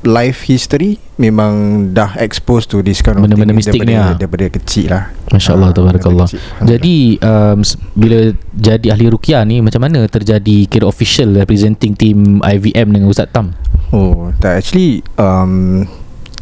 Life 0.00 0.42
history 0.44 0.96
Memang 1.14 1.52
dah 1.92 2.16
exposed 2.16 2.66
to 2.68 2.80
this 2.80 2.98
kind 2.98 3.16
of 3.16 3.22
Benda-benda 3.22 3.52
thing 3.52 3.60
mistik 3.60 3.80
ni 3.80 3.92
daripada, 3.92 4.02
lah. 4.02 4.16
daripada 4.16 4.44
kecil 4.48 4.86
lah 4.88 5.04
Masya 5.28 5.50
Allah 5.52 5.68
Ah, 5.68 5.74
Tabarakallah 5.76 6.26
daripada. 6.26 6.66
Jadi 6.66 6.96
um, 7.20 7.58
Bila 7.92 8.18
jadi 8.50 8.86
ahli 8.88 9.06
Rukiah 9.06 9.42
ni 9.44 9.60
Macam 9.60 9.80
mana 9.80 10.02
terjadi 10.06 10.56
Kira 10.66 10.86
official 10.86 11.36
Representing 11.36 11.92
team 11.92 12.18
IVM 12.40 12.86
dengan 12.90 13.06
Ustaz 13.06 13.28
Tam 13.28 13.52
Oh 13.90 14.30
tak 14.38 14.58
actually 14.58 15.04
um, 15.14 15.84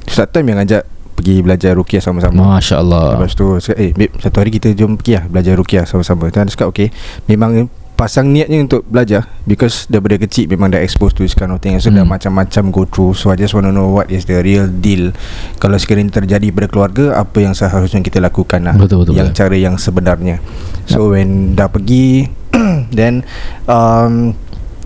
Ustaz 0.04 0.30
Tam 0.30 0.44
yang 0.44 0.60
ajak 0.60 0.86
Pergi 1.18 1.42
belajar 1.42 1.74
Rukia 1.74 1.98
sama-sama. 1.98 2.56
Masya 2.56 2.78
Allah 2.78 3.18
Lepas 3.18 3.34
tu 3.34 3.58
cakap, 3.58 3.76
Eh 3.76 3.90
babe 3.90 4.14
Satu 4.16 4.38
hari 4.38 4.54
kita 4.54 4.70
jom 4.72 4.94
pergi 4.94 5.18
lah 5.18 5.24
Belajar 5.26 5.52
Rukiah 5.52 5.82
sama-sama. 5.82 6.30
Dan 6.30 6.46
dia 6.46 6.54
cakap 6.54 6.70
okay 6.70 6.88
Memang 7.26 7.66
pasang 7.98 8.30
niatnya 8.30 8.62
untuk 8.62 8.86
belajar 8.86 9.26
Because 9.42 9.90
daripada 9.90 10.14
kecil 10.16 10.46
Memang 10.46 10.70
dah 10.70 10.78
exposed 10.78 11.18
to 11.18 11.26
this 11.26 11.34
kind 11.34 11.50
of 11.50 11.58
thing. 11.58 11.74
So 11.76 11.90
dah 11.90 12.06
Hmm. 12.06 12.14
macam-macam 12.14 12.62
go 12.70 12.86
through. 12.86 13.12
So 13.12 13.28
I 13.28 13.36
just 13.36 13.50
want 13.50 13.66
to 13.66 13.74
know 13.74 13.90
What 13.90 14.08
is 14.08 14.22
the 14.24 14.38
real 14.38 14.70
deal. 14.70 15.10
Kalau 15.58 15.74
sekiranya 15.74 16.14
terjadi 16.14 16.54
pada 16.54 16.70
keluarga 16.70 17.18
Apa 17.18 17.42
yang 17.42 17.52
seharusnya 17.52 17.98
kita 17.98 18.22
lakukan 18.22 18.62
lah. 18.62 18.78
Betul, 18.78 19.02
betul, 19.02 19.18
Yang 19.18 19.34
betul. 19.34 19.40
cara 19.42 19.56
yang 19.58 19.74
sebenarnya. 19.74 20.36
So 20.86 21.10
when 21.10 21.52
dah 21.52 21.66
pergi 21.66 22.30
Then 22.94 23.26
um, 23.66 24.38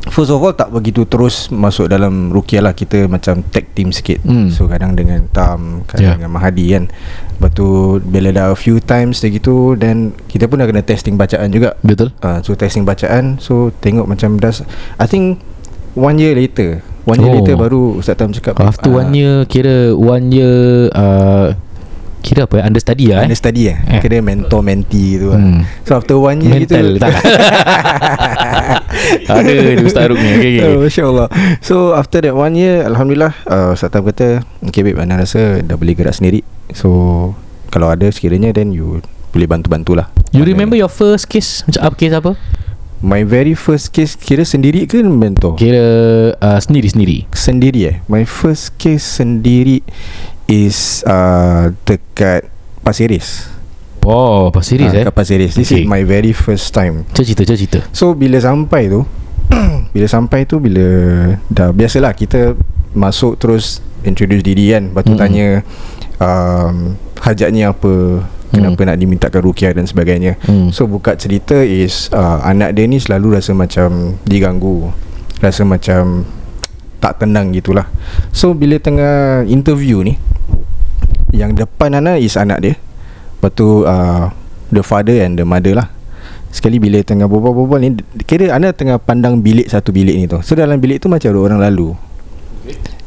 First 0.02 0.30
of 0.30 0.38
all 0.38 0.50
tak 0.50 0.68
begitu 0.68 1.06
terus 1.06 1.46
masuk 1.48 1.86
dalam 1.86 2.28
Rukia 2.28 2.58
lah. 2.58 2.72
Kita 2.72 3.06
macam 3.06 3.38
tag 3.46 3.70
team 3.72 3.90
sikit. 3.90 4.18
Hmm. 4.22 4.50
So 4.50 4.66
kadang 4.66 4.94
dengan 4.94 5.30
Tam 5.30 5.86
Kadang 5.86 6.02
Yeah. 6.02 6.14
dengan 6.18 6.32
Mahadi 6.32 6.66
kan. 6.70 6.84
Lepas 7.32 7.50
tu 7.52 7.66
Bila 7.98 8.28
dah 8.30 8.50
a 8.50 8.58
few 8.58 8.78
times 8.78 9.18
Dah 9.18 9.28
gitu 9.28 9.74
Then 9.74 10.14
Kita 10.26 10.46
pun 10.46 10.58
dah 10.58 10.66
kena 10.66 10.82
testing 10.82 11.14
bacaan 11.14 11.48
juga. 11.48 11.78
Betul. 11.80 12.10
Uh, 12.18 12.38
So 12.40 12.54
testing 12.54 12.82
bacaan. 12.82 13.38
So 13.38 13.70
tengok 13.78 14.06
macam 14.06 14.36
dah 14.36 14.50
I 14.98 15.06
think 15.06 15.38
One 15.92 16.16
year 16.16 16.34
later. 16.34 16.82
One 17.02 17.18
year 17.18 17.34
Oh. 17.34 17.38
later 17.38 17.54
baru 17.56 17.82
Ustaz 17.98 18.14
Tam 18.14 18.30
cakap 18.30 18.54
After 18.58 18.86
ah, 18.88 19.02
one 19.02 19.10
year 19.12 19.42
Kira 19.44 19.90
one 19.90 20.30
year 20.30 20.86
uh, 20.94 21.41
Kira 22.32 22.48
apa 22.48 22.56
ya 22.56 22.64
Understudy 22.64 23.04
lah 23.12 23.20
eh? 23.20 23.24
Under 23.28 23.36
study 23.36 23.62
eh? 23.68 23.76
Eh. 23.76 24.00
Kira 24.00 24.24
mentor 24.24 24.64
mentee 24.64 25.20
tu 25.20 25.36
Hmm. 25.36 25.60
hmm. 25.60 25.84
So 25.84 26.00
after 26.00 26.16
one 26.16 26.40
year 26.40 26.64
Mental 26.64 26.96
gitu. 26.96 27.04
tak? 27.04 27.12
Ada 29.36 29.52
di 29.52 29.84
Ustaz 29.84 30.08
Ruk 30.08 30.16
ni 30.16 30.40
okay, 30.40 30.50
okay. 30.56 30.64
Oh, 30.64 30.80
Masya 30.80 31.02
Allah 31.04 31.28
So 31.60 31.92
after 31.92 32.24
that 32.24 32.32
one 32.32 32.56
year 32.56 32.88
Alhamdulillah 32.88 33.36
uh, 33.44 33.76
Ustaz 33.76 33.92
Tam 33.92 34.08
kata 34.08 34.48
Okay 34.64 34.80
babe 34.80 34.96
Ana 34.96 35.20
rasa 35.20 35.60
dah 35.60 35.76
boleh 35.76 35.92
gerak 35.92 36.16
sendiri? 36.16 36.40
So 36.72 36.88
Kalau 37.68 37.92
ada 37.92 38.08
sekiranya 38.08 38.56
Then 38.56 38.72
you 38.72 39.04
Boleh 39.36 39.44
bantu-bantulah 39.44 40.08
You 40.32 40.48
remember 40.48 40.80
your 40.80 40.88
first 40.88 41.28
case? 41.28 41.68
Macam 41.68 41.84
apa 41.84 41.94
case 42.00 42.16
apa? 42.16 42.32
My 43.04 43.28
very 43.28 43.52
first 43.52 43.92
case 43.92 44.16
Kira 44.16 44.48
sendiri 44.48 44.88
ke 44.88 45.04
mentor? 45.04 45.60
Kira 45.60 45.84
uh, 46.40 46.56
sendiri-sendiri. 46.56 47.28
Sendiri 47.36 47.80
eh? 47.84 47.96
My 48.08 48.24
first 48.24 48.80
case 48.80 49.04
sendiri 49.04 49.84
Is 50.52 51.00
uh, 51.08 51.72
Dekat 51.82 52.44
Pasir 52.84 53.08
Ris. 53.08 53.48
Oh 54.04 54.52
Pasir 54.52 54.76
Ris 54.76 54.92
Ah, 54.92 55.00
eh? 55.00 55.04
Dekat 55.08 55.16
Pasir 55.16 55.40
Ris. 55.40 55.56
This 55.56 55.72
Okay. 55.72 55.80
is 55.80 55.88
my 55.88 56.04
very 56.04 56.36
first 56.36 56.76
time. 56.76 57.08
Cerita 57.16 57.40
cerita. 57.42 57.80
So 57.90 58.12
bila 58.12 58.36
sampai 58.36 58.92
tu 58.92 59.00
Bila 59.94 60.06
sampai 60.06 60.44
tu 60.44 60.58
Bila 60.58 60.84
Dah 61.48 61.72
biasalah 61.72 62.12
kita 62.12 62.52
Masuk 62.92 63.40
terus 63.40 63.80
Introduce 64.02 64.42
diri 64.42 64.70
kan. 64.70 64.92
Lepas 64.92 65.02
tu 65.02 65.14
Mm-mm. 65.14 65.22
tanya 65.22 65.48
um, 66.18 67.00
Hajatnya 67.16 67.72
apa 67.72 68.20
Kenapa 68.52 68.84
nak 68.84 69.00
dimintakan 69.00 69.40
rukiah 69.40 69.72
dan 69.72 69.88
sebagainya. 69.88 70.36
Hmm. 70.44 70.68
So 70.68 70.84
buka 70.84 71.16
cerita 71.16 71.56
is 71.56 72.12
uh, 72.12 72.44
Anak 72.44 72.76
dia 72.76 72.84
ni 72.84 73.00
selalu 73.00 73.40
rasa 73.40 73.56
macam 73.56 74.20
Diganggu. 74.28 74.92
Rasa 75.40 75.64
macam 75.64 76.28
Tak 77.00 77.24
tenang 77.24 77.48
gitulah. 77.50 77.88
So 78.28 78.52
bila 78.52 78.76
tengah 78.76 79.48
interview 79.48 80.04
ni 80.04 80.20
Yang 81.32 81.64
depan 81.64 81.96
Ana 81.96 82.20
is 82.20 82.36
anak 82.36 82.60
dia. 82.60 82.74
Lepas 82.76 83.50
tu 83.56 83.82
uh, 83.82 84.28
The 84.72 84.80
father 84.80 85.20
and 85.20 85.36
the 85.36 85.44
mother 85.44 85.76
lah. 85.76 85.88
Sekali 86.52 86.76
bila 86.76 87.00
tengah 87.00 87.24
berbual-bual 87.28 87.80
ni 87.80 87.96
Kira 88.28 88.52
Ana 88.52 88.76
tengah 88.76 89.00
pandang 89.00 89.40
bilik 89.40 89.68
satu 89.68 89.90
bilik 89.92 90.16
ni 90.16 90.28
tu. 90.28 90.38
So 90.44 90.52
dalam 90.52 90.76
bilik 90.78 91.00
tu 91.00 91.08
macam 91.08 91.32
ada 91.32 91.40
orang 91.40 91.60
lalu. 91.60 91.96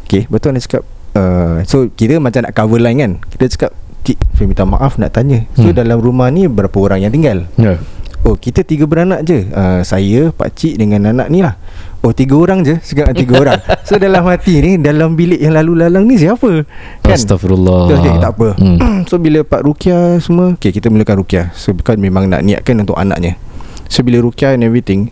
Okay 0.05 0.25
Betul 0.25 0.57
Ana 0.57 0.59
cakap 0.61 0.81
uh, 1.13 1.61
So 1.65 1.89
kira 1.93 2.17
macam 2.17 2.45
nak 2.45 2.53
cover 2.57 2.81
line 2.81 2.97
kan? 2.97 3.11
Kita 3.29 3.45
cakap 3.49 3.71
Cik 4.05 4.17
saya 4.37 4.45
minta 4.45 4.65
maaf 4.65 4.97
nak 5.01 5.13
tanya. 5.13 5.45
So 5.57 5.69
Hmm. 5.69 5.77
dalam 5.77 5.97
rumah 5.97 6.29
ni 6.29 6.45
Berapa 6.45 6.77
orang 6.77 7.05
yang 7.05 7.13
tinggal? 7.13 7.49
Ya. 7.57 7.81
Oh 8.25 8.33
kita 8.33 8.65
tiga 8.65 8.89
beranak 8.89 9.21
je. 9.21 9.45
Uh, 9.53 9.85
Saya, 9.85 10.33
pakcik 10.33 10.81
dengan 10.81 11.13
anak 11.13 11.29
ni 11.29 11.45
lah 11.45 11.61
Oh 12.05 12.13
tiga 12.13 12.37
orang 12.37 12.61
je? 12.61 12.77
Sekarang 12.85 13.17
tiga 13.17 13.33
orang. 13.41 13.57
So 13.81 13.97
dalam 13.97 14.21
hati 14.29 14.61
ni 14.61 14.71
Dalam 14.77 15.17
bilik 15.17 15.41
yang 15.41 15.57
lalu 15.57 15.81
lalang 15.81 16.05
ni 16.05 16.21
siapa? 16.21 16.61
Kan? 17.01 17.17
Astagfirullah 17.17 17.89
Okay, 17.89 17.97
okay, 17.97 18.13
tak 18.21 18.31
apa. 18.37 18.47
Hmm. 18.61 18.77
So 19.09 19.17
bila 19.17 19.41
Pak 19.41 19.65
Rukia 19.65 20.21
semua? 20.21 20.53
Okay 20.53 20.69
kita 20.69 20.93
mulakan 20.93 21.25
Rukia 21.25 21.49
So 21.57 21.73
kan 21.81 21.97
memang 21.97 22.29
nak 22.29 22.45
niatkan 22.45 22.77
untuk 22.77 22.93
anaknya. 22.93 23.41
So 23.89 24.05
bila 24.05 24.21
Rukia 24.21 24.53
and 24.53 24.61
everything 24.61 25.09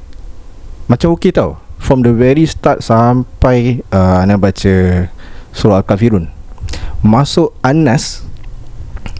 Macam 0.85 1.17
okay 1.17 1.33
tau. 1.33 1.57
From 1.81 2.05
the 2.05 2.13
very 2.13 2.45
start 2.45 2.85
Sampai 2.85 3.81
uh, 3.89 4.21
Ana 4.21 4.37
baca 4.37 5.09
Surah 5.49 5.81
Al-Kafirun. 5.81 6.29
Masuk 7.01 7.57
Anas 7.65 8.21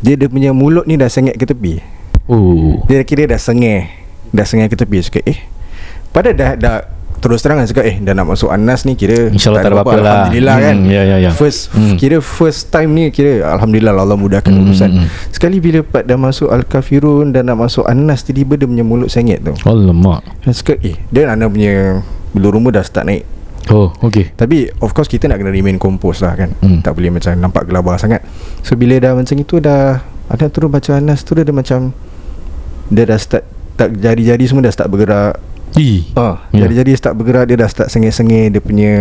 Dia 0.06 0.14
dia 0.14 0.30
punya 0.30 0.54
mulut 0.54 0.86
ni 0.86 0.94
dah 0.94 1.10
sengit 1.10 1.42
ke 1.42 1.50
tepi? 1.50 1.82
Oh. 2.30 2.86
Dia 2.86 3.02
kira 3.02 3.26
dah 3.26 3.42
sengih 3.42 3.90
Dah 4.30 4.46
sengih 4.46 4.70
ke 4.70 4.78
tepi. 4.78 5.02
Cakap 5.02 5.26
eh 5.26 5.42
Padahal 6.14 6.38
dah, 6.38 6.52
dah 6.54 6.78
Terus 7.24 7.40
terang 7.40 7.56
kan 7.56 7.66
cakap 7.66 7.86
Eh 7.86 7.96
dah 7.98 8.12
nak 8.12 8.28
masuk 8.28 8.52
Anas 8.52 8.84
ni 8.84 8.94
Kira 8.94 9.32
InsyaAllah 9.32 9.62
tak 9.62 9.72
ada 9.72 9.76
apa-apa 9.80 9.96
lah. 9.96 10.12
Alhamdulillah 10.28 10.58
kan? 10.60 10.76
Hmm, 10.78 10.92
ya, 10.92 11.02
ya, 11.02 11.18
ya. 11.18 11.32
First 11.32 11.72
Hmm. 11.72 11.96
Kira 11.96 12.20
first 12.20 12.68
time 12.68 12.92
ni 12.92 13.08
Kira 13.10 13.48
Alhamdulillah 13.50 13.96
Allah 13.96 14.14
mudahkan 14.14 14.52
Hmm, 14.52 14.62
urusan. 14.62 14.90
hmm, 14.92 15.00
hmm. 15.02 15.32
Sekali 15.32 15.58
bila 15.58 15.80
Pat 15.82 16.04
dah 16.04 16.14
masuk 16.14 16.52
Al-Kafirun 16.52 17.32
Dan 17.32 17.48
nak 17.48 17.58
masuk 17.58 17.84
Anas 17.84 18.22
Tiba-tiba 18.22 18.54
dia 18.56 18.68
punya 18.68 18.84
mulut 18.84 19.08
sengit 19.08 19.40
tu. 19.40 19.56
Alamak. 19.64 20.20
Dan 20.44 20.52
cakap 20.52 20.78
Eh 20.82 21.00
dia 21.08 21.26
Ana 21.26 21.48
punya 21.48 22.04
Bulu 22.30 22.50
rumah 22.52 22.70
dah 22.70 22.84
start 22.84 23.06
naik. 23.06 23.24
Oh 23.70 23.96
okay 23.98 24.28
Tapi 24.30 24.68
of 24.78 24.92
course 24.92 25.08
kita 25.08 25.26
nak 25.26 25.40
kena 25.40 25.48
remain 25.50 25.78
compose 25.78 26.20
lah 26.20 26.36
kan. 26.36 26.52
Hmm. 26.60 26.82
Tak 26.82 26.92
boleh 26.92 27.08
macam 27.10 27.32
nampak 27.34 27.64
gelabah 27.66 27.96
sangat. 27.96 28.20
So 28.60 28.76
bila 28.76 29.00
dah 29.00 29.16
macam 29.16 29.34
itu 29.34 29.58
dah 29.58 30.04
Ada 30.28 30.50
turun 30.50 30.68
baca 30.68 30.92
Anas 30.94 31.22
tu 31.22 31.32
dia 31.32 31.42
dah 31.42 31.54
macam 31.54 31.96
Dia 32.90 33.06
dah 33.06 33.16
start 33.16 33.48
tak 33.74 33.96
Jari-jari 33.96 34.44
semua 34.44 34.62
dah 34.62 34.70
start 34.70 34.86
bergerak 34.86 35.40
Ih 35.76 36.06
Ah, 36.14 36.46
Ya. 36.50 36.64
Jari-jari 36.64 36.94
start 36.94 37.16
bergerak 37.16 37.46
Dia 37.46 37.58
dah 37.58 37.68
start 37.68 37.90
sengih-sengih 37.90 38.50
Dia 38.50 38.62
punya 38.62 38.92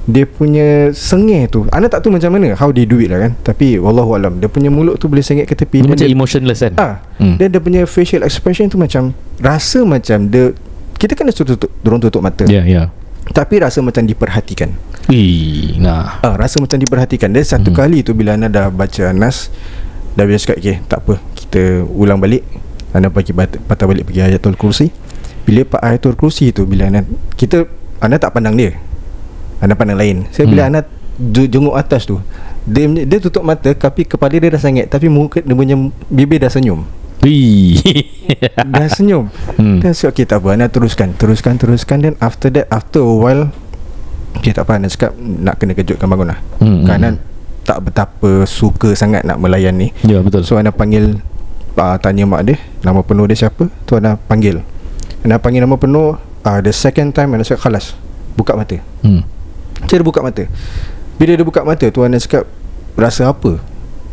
dia 0.00 0.24
punya 0.24 0.90
sengih 0.90 1.46
tu. 1.46 1.68
Anda 1.70 1.86
tak 1.86 2.02
tahu 2.02 2.16
macam 2.16 2.32
mana 2.32 2.56
How 2.56 2.72
they 2.72 2.82
do 2.82 2.98
it 2.98 3.08
lah 3.08 3.20
kan. 3.20 3.32
Tapi 3.38 3.76
Wallahu 3.76 4.16
alam 4.16 4.32
Dia 4.36 4.48
punya 4.48 4.66
mulut 4.66 4.96
tu 4.96 5.06
boleh 5.06 5.20
sengit 5.20 5.44
ke 5.44 5.54
tepi. 5.54 5.84
Dia 5.84 5.92
macam 5.92 6.02
dia, 6.02 6.10
emotionless 6.10 6.60
kan? 6.60 6.74
Ah, 6.76 6.94
Hmm. 7.14 7.36
Dan 7.36 7.52
dia 7.52 7.60
punya 7.60 7.82
facial 7.84 8.24
expression 8.24 8.66
tu 8.66 8.74
macam 8.74 9.12
Rasa 9.36 9.84
macam 9.84 10.26
dia 10.26 10.56
Kita 10.96 11.12
kan 11.12 11.28
suruh 11.28 11.54
tutup 11.54 11.70
Diorang 11.78 12.00
tutup 12.00 12.20
mata. 12.20 12.42
Ya 12.44 12.64
ya. 12.64 12.88
Tapi 13.30 13.60
rasa 13.60 13.78
macam 13.78 14.02
diperhatikan. 14.02 14.72
Ih, 15.06 15.78
nah. 15.78 16.18
Ah, 16.20 16.34
Rasa 16.34 16.58
macam 16.58 16.74
diperhatikan. 16.76 17.30
Dan 17.30 17.44
satu 17.44 17.70
Hmm. 17.70 17.78
kali 17.78 18.00
tu 18.00 18.10
Bila 18.10 18.34
anda 18.34 18.48
dah 18.48 18.66
baca 18.66 19.12
Nas 19.12 19.52
Dah 20.12 20.24
biasa 20.24 20.42
cakap 20.48 20.58
Okay 20.58 20.76
tak 20.86 20.98
apa 21.02 21.14
Kita 21.34 21.60
ulang 21.86 22.18
balik. 22.18 22.42
Anda 22.90 23.12
pergi 23.12 23.30
patah 23.36 23.86
balik 23.86 24.10
Pergi 24.10 24.24
ayatul 24.24 24.56
kursi 24.56 24.90
Bila 25.50 25.66
pak 25.66 25.80
ayatul 25.82 26.14
kursi 26.14 26.48
tu 26.48 26.62
Bila 26.62 26.86
anda 26.86 27.02
Kita 27.34 27.66
Anda 27.98 28.16
tak 28.16 28.32
pandang 28.32 28.54
dia. 28.54 28.78
Anda 29.58 29.74
pandang 29.74 29.98
lain. 29.98 30.30
Saya 30.30 30.46
bila 30.46 30.62
Hmm. 30.62 30.70
anda 30.70 30.80
ju- 31.28 31.44
Jenguk 31.46 31.74
atas 31.74 32.04
tu 32.04 32.22
dia, 32.62 32.84
dia 32.86 33.18
tutup 33.18 33.42
mata 33.42 33.66
Tapi 33.68 34.04
kepala 34.04 34.30
dia 34.32 34.48
dah 34.48 34.58
sangit 34.58 34.86
Tapi 34.86 35.06
muka 35.06 35.40
dia 35.40 35.52
punya 35.52 35.74
Bibir 36.06 36.38
dah 36.38 36.48
senyum. 36.48 36.84
Dah 38.64 38.88
senyum. 38.88 39.28
Hmm. 39.54 39.76
Then 39.78 39.92
saya 39.92 40.08
okay 40.08 40.24
tak 40.24 40.40
apa 40.40 40.54
Anda 40.54 40.66
teruskan 40.66 41.12
Teruskan 41.12 41.56
teruskan. 41.56 42.00
Then 42.00 42.14
after 42.18 42.48
that 42.50 42.68
After 42.68 43.00
a 43.00 43.10
while 43.10 43.44
Okay 44.34 44.52
tak 44.52 44.64
apa 44.64 44.78
Anda 44.78 44.86
cakap 44.86 45.12
Nak 45.16 45.54
kena 45.56 45.72
kejutkan 45.74 46.06
bangun 46.06 46.30
lah 46.30 46.38
Hmm, 46.56 46.84
Kerana 46.84 47.08
hmm. 47.10 47.20
Tak 47.60 47.78
betapa 47.82 48.30
Suka 48.44 48.94
sangat 48.94 49.22
nak 49.22 49.36
melayan 49.36 49.74
ni. 49.74 49.92
Ya 50.02 50.20
betul. 50.20 50.42
So 50.42 50.56
anda 50.56 50.70
panggil 50.70 51.20
uh, 51.74 51.96
Tanya 51.96 52.24
mak 52.24 52.44
dia 52.44 52.56
Nama 52.80 53.00
penuh 53.00 53.24
dia 53.24 53.36
siapa 53.38 53.68
Tu 53.84 53.92
anda 53.92 54.16
panggil 54.16 54.64
Anda 55.20 55.36
panggil 55.36 55.60
nama 55.60 55.76
penuh 55.76 56.16
uh, 56.18 56.58
The 56.60 56.72
second 56.72 57.12
time 57.12 57.32
Anda 57.32 57.44
cakap 57.44 57.68
Khalas 57.68 57.92
Buka 58.32 58.54
mata. 58.54 58.78
Hmm. 59.02 59.20
Dia 59.84 60.00
buka 60.00 60.20
mata. 60.20 60.44
Bila 61.16 61.32
dia 61.34 61.44
buka 61.44 61.60
mata 61.60 61.84
tu 61.86 62.00
Anda 62.00 62.16
cakap 62.16 62.48
Rasa 62.94 63.28
apa? 63.28 63.60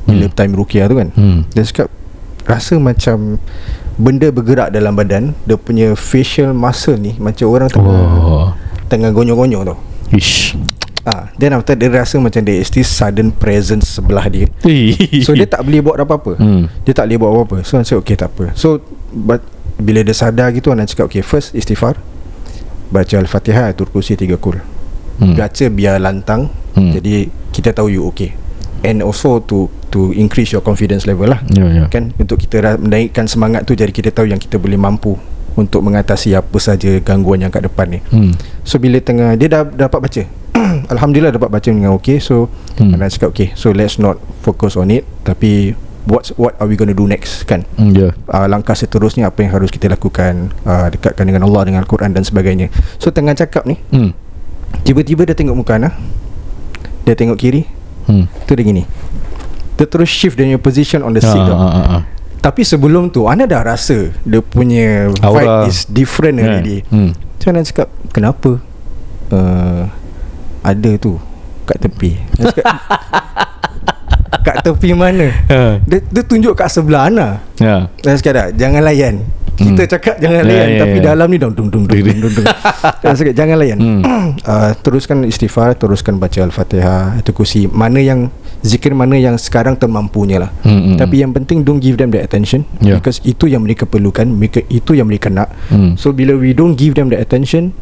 Bila 0.04 0.26
Hmm. 0.28 0.34
time 0.34 0.54
rukia 0.54 0.88
tu 0.88 0.96
kan. 0.96 1.12
Hmm. 1.14 1.44
Dia 1.52 1.64
cakap 1.64 1.88
Rasa 2.44 2.76
macam 2.78 3.40
Benda 3.96 4.30
bergerak 4.30 4.70
dalam 4.70 4.94
badan 4.94 5.36
Dia 5.44 5.56
punya 5.56 5.92
facial 5.94 6.52
muscle 6.52 6.96
ni 6.96 7.16
Macam 7.18 7.50
orang 7.50 7.68
tengah 7.68 7.96
Oh. 8.18 8.48
Tengah 8.88 9.12
gonyo-gonyo 9.12 9.68
tau. 9.68 9.76
Ish. 10.10 10.56
Ah, 11.04 11.28
Then 11.36 11.52
after 11.52 11.72
dia 11.72 11.88
rasa 11.90 12.20
macam 12.20 12.40
There 12.40 12.56
is 12.56 12.68
this 12.70 12.88
sudden 12.88 13.32
presence 13.32 13.96
sebelah 13.96 14.28
dia. 14.28 14.48
So 15.24 15.32
dia 15.32 15.44
tak 15.44 15.64
boleh 15.64 15.80
buat 15.80 16.00
apa-apa. 16.00 16.36
Hmm. 16.36 16.68
Dia 16.84 16.92
tak 16.92 17.08
boleh 17.08 17.18
buat 17.20 17.32
apa-apa. 17.34 17.58
So 17.64 17.76
I 17.76 17.84
cakap 17.84 18.00
okay 18.00 18.16
tak 18.16 18.30
apa. 18.32 18.46
So 18.56 18.80
but, 19.10 19.44
Bila 19.78 20.02
dia 20.02 20.14
sadar 20.14 20.50
gitu 20.54 20.74
Anak 20.74 20.90
cakap 20.90 21.10
okay 21.10 21.22
First 21.22 21.54
istighfar 21.54 22.02
Baca 22.90 23.16
Al-Fatihah 23.20 23.70
Ayatul 23.70 23.92
Kursi 23.92 24.16
tiga 24.18 24.40
kul. 24.40 24.58
Hmm. 25.22 25.38
Baca 25.38 25.66
biar 25.70 26.02
lantang 26.02 26.50
Hmm. 26.78 26.94
Jadi 26.94 27.26
Kita 27.50 27.74
tahu 27.74 27.90
you 27.90 28.06
okay. 28.06 28.38
And 28.86 29.02
also 29.02 29.42
to 29.42 29.66
To 29.90 30.14
increase 30.14 30.54
your 30.54 30.62
confidence 30.62 31.10
level 31.10 31.32
lah. 31.32 31.42
Ya 31.50 31.66
ya. 31.74 31.84
Kan? 31.90 32.14
Untuk 32.22 32.38
kita 32.38 32.78
menaikkan 32.78 33.26
semangat 33.26 33.66
tu 33.66 33.74
Jadi 33.74 33.90
kita 33.90 34.14
tahu 34.14 34.30
yang 34.30 34.38
kita 34.38 34.62
boleh 34.62 34.78
mampu 34.78 35.18
Untuk 35.58 35.82
mengatasi 35.82 36.38
apa 36.38 36.58
saja 36.62 37.02
Gangguan 37.02 37.42
yang 37.42 37.50
kat 37.50 37.66
depan 37.66 37.98
ni. 37.98 38.00
Hmm. 38.14 38.34
So 38.62 38.78
bila 38.78 39.02
tengah 39.02 39.34
Dia 39.42 39.50
dah 39.50 39.64
dapat 39.66 40.00
baca. 40.06 40.24
Alhamdulillah 40.94 41.34
dapat 41.34 41.50
baca 41.50 41.70
dengan 41.70 41.98
okay. 41.98 42.22
So 42.22 42.50
Hmm. 42.78 42.94
Anak 42.94 43.10
cakap 43.18 43.34
okay 43.34 43.50
So 43.58 43.74
let's 43.74 43.98
not 43.98 44.22
focus 44.46 44.78
on 44.78 44.94
it. 44.94 45.02
Tapi 45.26 45.74
What's, 46.08 46.32
what 46.34 46.56
are 46.56 46.66
we 46.66 46.74
going 46.74 46.88
to 46.88 46.96
do 46.96 47.04
next 47.04 47.44
Kan 47.44 47.68
Hmm, 47.76 47.92
Ya 47.92 48.16
uh, 48.26 48.48
Langkah 48.48 48.74
seterusnya 48.74 49.28
Apa 49.28 49.44
yang 49.44 49.52
harus 49.52 49.68
kita 49.68 49.86
lakukan 49.86 50.56
uh, 50.64 50.88
Dekatkan 50.88 51.28
dengan 51.28 51.44
Allah 51.44 51.68
Dengan 51.68 51.84
Al-Quran 51.84 52.12
dan 52.12 52.24
sebagainya 52.24 52.72
So 52.96 53.12
tengah 53.12 53.36
cakap 53.36 53.64
ni 53.64 53.76
Hmm. 53.90 54.16
Tiba-tiba 54.82 55.24
dia 55.24 55.36
tengok 55.36 55.56
muka 55.58 55.76
Ana 55.76 55.92
Dia 57.04 57.12
tengok 57.14 57.36
kiri 57.36 57.68
Hmm. 58.04 58.24
Tu 58.44 58.56
dia 58.56 58.64
gini 58.64 58.88
Dia 59.76 59.84
terus 59.84 60.08
shift 60.08 60.34
dia 60.34 60.48
punya 60.48 60.56
position 60.58 61.04
on 61.04 61.12
the 61.12 61.20
seat 61.20 61.44
Ah, 61.44 61.52
ah, 61.52 61.72
ah, 61.76 61.88
ah. 61.92 62.02
Tapi 62.40 62.64
sebelum 62.64 63.10
tu 63.10 63.28
Ana 63.28 63.44
dah 63.44 63.68
rasa 63.68 64.16
Dia 64.22 64.40
punya 64.40 65.12
Aura. 65.20 65.36
vibe 65.36 65.60
is 65.68 65.84
different 65.86 66.40
Yeah. 66.40 66.48
already 66.56 66.78
Hmm. 66.88 67.12
So 67.38 67.52
Ana 67.52 67.62
cakap 67.62 67.92
Kenapa 68.10 68.64
uh, 69.28 69.84
Ada 70.64 70.96
tu 70.96 71.20
Kat 71.64 71.84
tepi 71.84 72.16
Kat 74.40 74.56
tepi 74.62 74.92
mana 74.92 75.28
Ha. 75.48 75.80
dia, 75.82 76.00
dia 76.02 76.24
tunjuk 76.24 76.54
kat 76.54 76.68
sebelah 76.68 77.08
Ana 77.08 77.28
Ya 77.56 77.88
Saya 78.00 78.18
cakap 78.18 78.46
Jangan 78.54 78.82
layan 78.82 79.16
Kita 79.54 79.74
Hmm. 79.80 79.90
cakap 79.90 80.16
jangan 80.18 80.42
Ya, 80.42 80.46
layan 80.46 80.68
ya, 80.68 80.80
Tapi 80.80 80.98
ya. 80.98 81.04
dalam 81.08 81.28
ni 81.28 81.38
dung 81.38 81.50
dung 81.52 81.68
dung 81.68 81.84
dung 81.84 81.98
dung 81.98 82.32
dung 82.32 82.46
Saya 83.00 83.16
cakap 83.20 83.34
jangan 83.36 83.58
layan 83.58 83.78
Hmm. 83.78 84.02
uh, 84.46 84.72
Teruskan 84.78 85.18
istighfar 85.24 85.74
Teruskan 85.74 86.16
baca 86.16 86.40
Al-Fatihah 86.40 87.18
Itu 87.18 87.32
kursi 87.32 87.66
Mana 87.66 87.98
yang 87.98 88.30
Zikir 88.60 88.90
mana 88.92 89.14
yang 89.14 89.34
sekarang 89.36 89.74
termampunya 89.74 90.38
lah 90.40 90.52
Hmm, 90.62 90.94
hmm. 90.94 90.98
Tapi 90.98 91.22
yang 91.22 91.32
penting 91.32 91.62
Don't 91.62 91.78
give 91.78 91.96
them 91.96 92.10
the 92.10 92.20
attention 92.20 92.66
Ya. 92.78 92.98
Because 92.98 93.18
itu 93.22 93.46
yang 93.46 93.62
mereka 93.62 93.84
perlukan 93.84 94.26
mereka 94.26 94.62
Itu 94.64 94.94
yang 94.94 95.06
mereka 95.06 95.28
nak 95.28 95.50
Hmm. 95.68 95.94
So 95.96 96.10
bila 96.10 96.34
we 96.34 96.52
don't 96.52 96.74
give 96.74 96.94
them 96.94 97.08
the 97.08 97.18
attention 97.18 97.74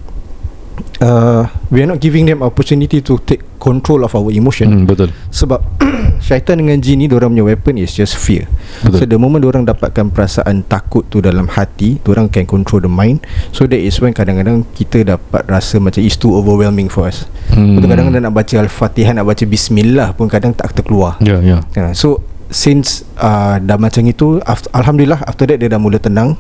uh, 1.00 1.44
We 1.68 1.82
are 1.82 1.90
not 1.90 2.00
giving 2.00 2.26
them 2.26 2.40
opportunity 2.40 3.02
To 3.02 3.18
take 3.18 3.42
control 3.58 4.04
of 4.04 4.14
our 4.14 4.30
emotion 4.30 4.68
Hmm, 4.70 4.86
betul. 4.86 5.10
sebab 5.30 5.60
syaitan 6.28 6.56
dengan 6.56 6.78
jin 6.78 7.02
ni 7.02 7.06
Diorang 7.06 7.32
punya 7.32 7.46
weapon 7.46 7.76
is 7.76 7.92
just 7.92 8.16
fear 8.16 8.46
Betul. 8.82 8.98
So 8.98 9.04
the 9.08 9.18
moment 9.18 9.42
diorang 9.42 9.66
dapatkan 9.66 10.12
perasaan 10.12 10.64
takut 10.64 11.08
tu 11.08 11.20
dalam 11.20 11.48
hati 11.48 11.98
Diorang 12.00 12.28
can 12.28 12.46
control 12.46 12.82
the 12.82 12.92
mind 12.92 13.24
So 13.50 13.66
that 13.66 13.80
is 13.80 13.98
when 13.98 14.12
kadang-kadang 14.12 14.68
kita 14.72 15.08
dapat 15.08 15.44
rasa 15.46 15.78
macam 15.78 16.00
It's 16.00 16.16
too 16.16 16.32
overwhelming 16.32 16.88
for 16.88 17.06
us 17.06 17.26
Hmm. 17.50 17.78
hmm. 17.78 17.88
Kadang-kadang 17.88 18.24
nak 18.24 18.36
baca 18.36 18.56
Al-Fatihah 18.58 19.14
Nak 19.14 19.26
baca 19.26 19.44
Bismillah 19.46 20.14
pun 20.14 20.28
kadang 20.28 20.52
tak 20.52 20.74
terkeluar 20.74 21.16
Ya, 21.20 21.40
ya. 21.40 21.62
uh, 21.62 21.94
So 21.94 22.22
since 22.46 23.02
uh, 23.18 23.58
dah 23.58 23.76
macam 23.76 24.06
itu 24.06 24.38
after, 24.44 24.70
Alhamdulillah 24.72 25.18
after 25.24 25.46
that 25.46 25.58
dia 25.58 25.66
dah 25.66 25.82
mula 25.82 25.98
tenang 25.98 26.38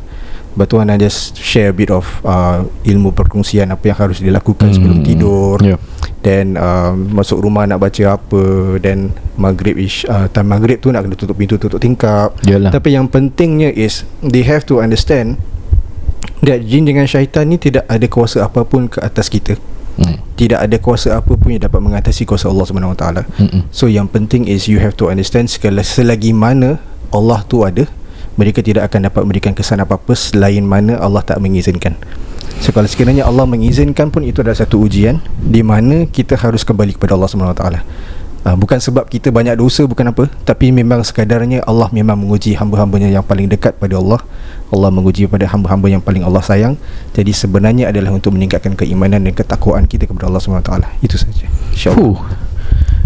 Tu 0.57 0.75
Ana 0.77 0.95
just 0.95 1.35
share 1.35 1.69
a 1.69 1.75
bit 1.75 1.91
of 1.91 2.07
uh, 2.21 2.63
ilmu 2.81 3.11
perkongsian 3.11 3.67
Apa 3.67 3.83
yang 3.85 3.99
harus 3.99 4.17
dilakukan 4.17 4.65
Hmm. 4.65 4.73
sebelum 4.73 4.97
tidur 5.01 5.59
Ya. 5.59 5.75
Then 6.21 6.55
um, 6.55 7.11
masuk 7.13 7.37
rumah 7.39 7.63
nak 7.63 7.79
baca 7.81 8.15
apa 8.15 8.41
Then 8.77 9.11
maghrib 9.35 9.75
ish, 9.75 10.03
uh, 10.05 10.25
Time 10.27 10.47
maghrib 10.49 10.79
tu 10.79 10.89
nak 10.89 11.03
kena 11.03 11.13
tutup 11.13 11.35
pintu 11.35 11.55
Tutup 11.55 11.77
tingkap 11.77 12.33
Yalah. 12.41 12.71
Tapi 12.71 12.91
yang 12.91 13.05
pentingnya 13.05 13.67
is 13.69 14.07
They 14.21 14.41
have 14.41 14.63
to 14.65 14.79
understand 14.79 15.35
That 16.39 16.63
jin 16.63 16.85
dengan 16.85 17.03
syaitan 17.03 17.45
ni 17.45 17.57
Tidak 17.57 17.83
ada 17.83 18.05
kuasa 18.05 18.41
apapun 18.41 18.87
ke 18.87 18.99
atas 18.99 19.27
kita 19.27 19.59
Hmm. 19.95 20.19
Tidak 20.35 20.59
ada 20.59 20.75
kuasa 20.75 21.15
apapun 21.15 21.51
Yang 21.51 21.67
dapat 21.67 21.79
mengatasi 21.79 22.23
kuasa 22.23 22.47
Allah 22.47 22.63
SWT 22.63 23.05
Hmm. 23.39 23.63
So 23.69 23.87
yang 23.87 24.07
penting 24.07 24.43
is 24.43 24.67
You 24.67 24.79
have 24.79 24.99
to 24.99 25.07
understand 25.07 25.47
selagi 25.47 26.31
mana 26.31 26.83
Allah 27.11 27.39
tu 27.43 27.63
ada 27.63 27.87
Mereka 28.35 28.59
tidak 28.63 28.91
akan 28.91 29.07
dapat 29.11 29.21
memberikan 29.27 29.53
kesan 29.55 29.79
apa-apa 29.79 30.11
Selain 30.15 30.63
mana 30.63 30.99
Allah 30.99 31.23
tak 31.23 31.39
mengizinkan. 31.39 31.95
So 32.63 32.71
kalau 32.71 32.87
sekiranya 32.87 33.27
Allah 33.27 33.43
mengizinkan 33.43 34.11
pun 34.11 34.23
Itu 34.23 34.39
adalah 34.43 34.55
satu 34.55 34.79
ujian 34.79 35.19
Di 35.39 35.59
mana 35.65 36.07
kita 36.07 36.39
harus 36.39 36.63
kembali 36.63 36.95
kepada 36.95 37.15
Allah 37.19 37.27
SWT 37.27 37.63
uh, 37.67 38.55
Bukan 38.55 38.79
sebab 38.79 39.11
kita 39.11 39.31
banyak 39.31 39.59
dosa 39.59 39.83
Bukan 39.83 40.07
apa 40.11 40.31
Tapi 40.47 40.71
memang 40.71 41.03
sekadarnya 41.03 41.67
Allah 41.67 41.91
memang 41.91 42.15
menguji 42.15 42.55
hamba-hambanya 42.55 43.11
Yang 43.11 43.25
paling 43.27 43.47
dekat 43.51 43.75
pada 43.75 43.99
Allah. 43.99 44.23
Allah 44.73 44.89
menguji 44.89 45.29
pada 45.29 45.45
hamba-hamba 45.45 45.93
yang 45.93 46.01
paling 46.01 46.25
Allah 46.25 46.41
sayang. 46.41 46.73
Jadi 47.13 47.31
sebenarnya 47.31 47.93
adalah 47.93 48.11
untuk 48.11 48.33
meningkatkan 48.33 48.73
keimanan 48.73 49.21
dan 49.21 49.33
ketakwaan 49.37 49.85
kita 49.85 50.09
kepada 50.09 50.25
Allah 50.25 50.41
SWT 50.41 50.73
Itu 51.05 51.15
saja. 51.21 51.45
InsyaAllah. 51.71 52.01
Fuh. 52.01 52.44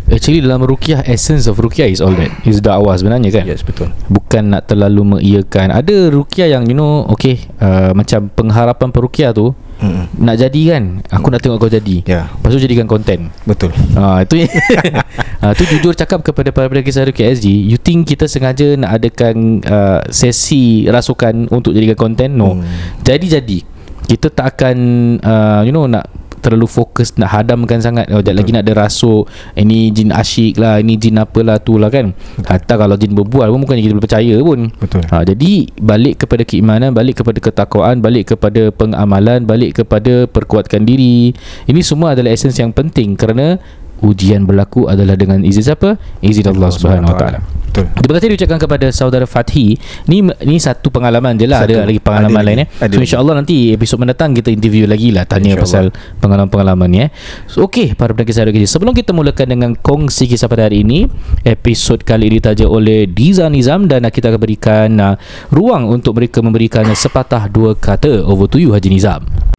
Actually 0.09 0.41
dalam 0.41 0.65
rukiah 0.65 1.05
Essence 1.05 1.45
of 1.45 1.61
rukiah 1.61 1.85
is 1.85 2.01
all 2.01 2.13
that. 2.17 2.33
Is 2.41 2.59
dakwah 2.59 2.97
sebenarnya 2.97 3.29
kan? 3.29 3.45
Yes 3.45 3.61
betul. 3.61 3.93
Bukan 4.09 4.57
nak 4.57 4.65
terlalu 4.65 5.17
mengiyakan. 5.17 5.69
Ada 5.69 6.09
rukiah 6.09 6.49
yang 6.49 6.65
you 6.65 6.73
know 6.73 7.05
Okay 7.13 7.45
uh, 7.61 7.93
Macam 7.93 8.27
pengharapan 8.33 8.89
perukiah 8.89 9.31
tu 9.31 9.53
Mm-mm. 9.79 10.11
Nak 10.19 10.35
jadi 10.35 10.61
kan? 10.75 10.83
Aku 11.07 11.31
nak 11.31 11.39
tengok 11.39 11.55
kau 11.63 11.71
jadi. 11.71 12.03
Ya. 12.03 12.27
Lepas 12.27 12.51
tu 12.51 12.59
jadikan 12.59 12.89
konten 12.89 13.31
Betul. 13.47 13.71
Ah 13.95 14.19
itu 14.25 14.43
ah, 15.45 15.53
tu 15.55 15.63
jujur 15.63 15.95
cakap 15.95 16.19
kepada 16.19 16.51
para 16.51 16.67
pendengar 16.67 16.89
kisah 16.89 17.07
Rukiah 17.07 17.31
SG 17.31 17.47
You 17.47 17.79
think 17.79 18.09
kita 18.09 18.27
sengaja 18.27 18.75
nak 18.75 18.99
adakan 18.99 19.63
uh, 19.63 20.03
sesi 20.11 20.89
rasukan 20.89 21.47
untuk 21.53 21.71
jadikan 21.71 21.95
konten 21.95 22.35
No. 22.35 22.59
Hmm. 22.59 22.65
Jadi-jadi 23.05 23.63
Kita 24.09 24.27
tak 24.33 24.57
akan 24.57 24.77
uh, 25.21 25.61
You 25.63 25.71
know 25.71 25.87
nak 25.87 26.18
terlalu 26.39 26.67
fokus 26.71 27.11
nak 27.19 27.35
hadamkan 27.35 27.83
sangat. 27.83 28.07
Oh, 28.09 28.23
Sekejap 28.29 28.35
lagi 28.45 28.51
nak 28.53 28.63
ada 28.69 28.73
rasuk 28.85 29.23
Ini 29.57 29.79
jin 29.89 30.09
asyik 30.13 30.61
lah 30.61 30.77
Ini 30.77 30.93
jin 31.01 31.17
apalah 31.17 31.57
tu 31.57 31.81
lah 31.81 31.89
kan? 31.89 32.13
Hatta 32.45 32.77
kalau 32.77 32.93
jin 32.93 33.17
berbual 33.17 33.49
pun 33.49 33.65
Bukannya 33.65 33.81
kita 33.81 33.93
boleh 33.97 34.05
percaya 34.05 34.35
pun. 34.37 34.59
Betul. 34.77 35.01
Ha, 35.09 35.25
Jadi 35.25 35.51
balik 35.81 36.25
kepada 36.25 36.45
keimanan 36.45 36.93
Balik 36.93 37.25
kepada 37.25 37.41
ketakwaan 37.41 38.05
Balik 38.05 38.37
kepada 38.37 38.69
pengamalan 38.69 39.49
Balik 39.49 39.81
kepada 39.81 40.29
perkuatkan 40.29 40.85
diri. 40.85 41.33
Ini 41.65 41.81
semua 41.81 42.13
adalah 42.13 42.29
esens 42.29 42.57
yang 42.61 42.69
penting 42.69 43.17
Kerana 43.17 43.57
Ujian 43.99 44.47
berlaku 44.47 44.87
adalah 44.87 45.19
dengan 45.19 45.43
izin 45.43 45.75
siapa? 45.75 45.99
Izin 46.23 46.47
Allah 46.55 46.71
Subhanahu 46.71 47.11
Wa 47.11 47.19
Taala. 47.19 47.39
Betul 47.69 47.85
Terima 47.93 48.13
kasih 48.17 48.27
diucapkan 48.33 48.59
kepada 48.59 48.87
saudara 48.89 49.25
Fathi. 49.29 49.77
Ni 50.09 50.25
ni 50.43 50.57
satu 50.57 50.89
pengalaman 50.89 51.37
je 51.37 51.45
lah. 51.45 51.61
Satu. 51.61 51.77
Ada 51.77 51.85
lagi 51.85 52.01
pengalaman 52.01 52.33
Ada 52.33 52.47
lain 52.49 52.57
lagi. 52.57 52.65
eh. 52.65 52.85
Ada 52.89 52.93
So 52.97 53.01
insya-Allah 53.05 53.33
nanti 53.37 53.55
episod 53.71 53.97
mendatang 54.01 54.33
kita 54.33 54.49
interview 54.49 54.89
lagi 54.89 55.13
lah 55.13 55.29
tanya 55.29 55.53
pasal 55.53 55.93
pengalaman-pengalaman 56.17 56.87
ni 56.89 56.99
eh. 57.05 57.09
So 57.45 57.69
okey 57.69 57.93
para 57.93 58.11
pendengar 58.17 58.33
saya 58.33 58.49
kerja. 58.49 58.65
Sebelum 58.65 58.97
kita 58.97 59.13
mulakan 59.13 59.47
dengan 59.53 59.71
kongsi 59.77 60.25
kisah 60.25 60.49
pada 60.49 60.65
hari 60.65 60.81
ini, 60.81 61.05
episod 61.45 62.01
kali 62.01 62.33
ini 62.33 62.41
ditaja 62.41 62.65
oleh 62.65 63.05
Diza 63.05 63.45
Nizam 63.51 63.85
dan 63.85 64.07
kita 64.09 64.33
akan 64.33 64.41
berikan 64.41 64.89
uh, 64.97 65.15
ruang 65.53 65.85
untuk 65.85 66.17
mereka 66.17 66.41
memberikan 66.41 66.89
sepatah 66.89 67.45
dua 67.45 67.77
kata. 67.77 68.25
Over 68.25 68.49
to 68.49 68.57
you 68.57 68.73
Haji 68.73 68.89
Nizam. 68.89 69.58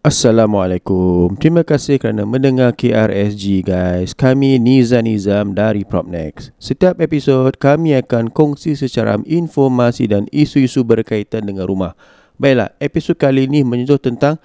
Assalamualaikum. 0.00 1.36
Terima 1.36 1.60
kasih 1.60 2.00
kerana 2.00 2.24
mendengar 2.24 2.72
KRSG 2.72 3.60
guys. 3.60 4.16
Kami 4.16 4.56
Niza 4.56 5.04
Nizam 5.04 5.52
dari 5.52 5.84
Propnex. 5.84 6.56
Setiap 6.56 7.04
episod 7.04 7.52
kami 7.60 7.92
akan 7.92 8.32
kongsi 8.32 8.80
secara 8.80 9.20
informasi 9.28 10.08
dan 10.08 10.24
isu-isu 10.32 10.88
berkaitan 10.88 11.44
dengan 11.44 11.68
rumah. 11.68 11.92
Baiklah, 12.40 12.72
episod 12.80 13.12
kali 13.20 13.44
ini 13.44 13.60
menyentuh 13.60 14.00
tentang 14.00 14.40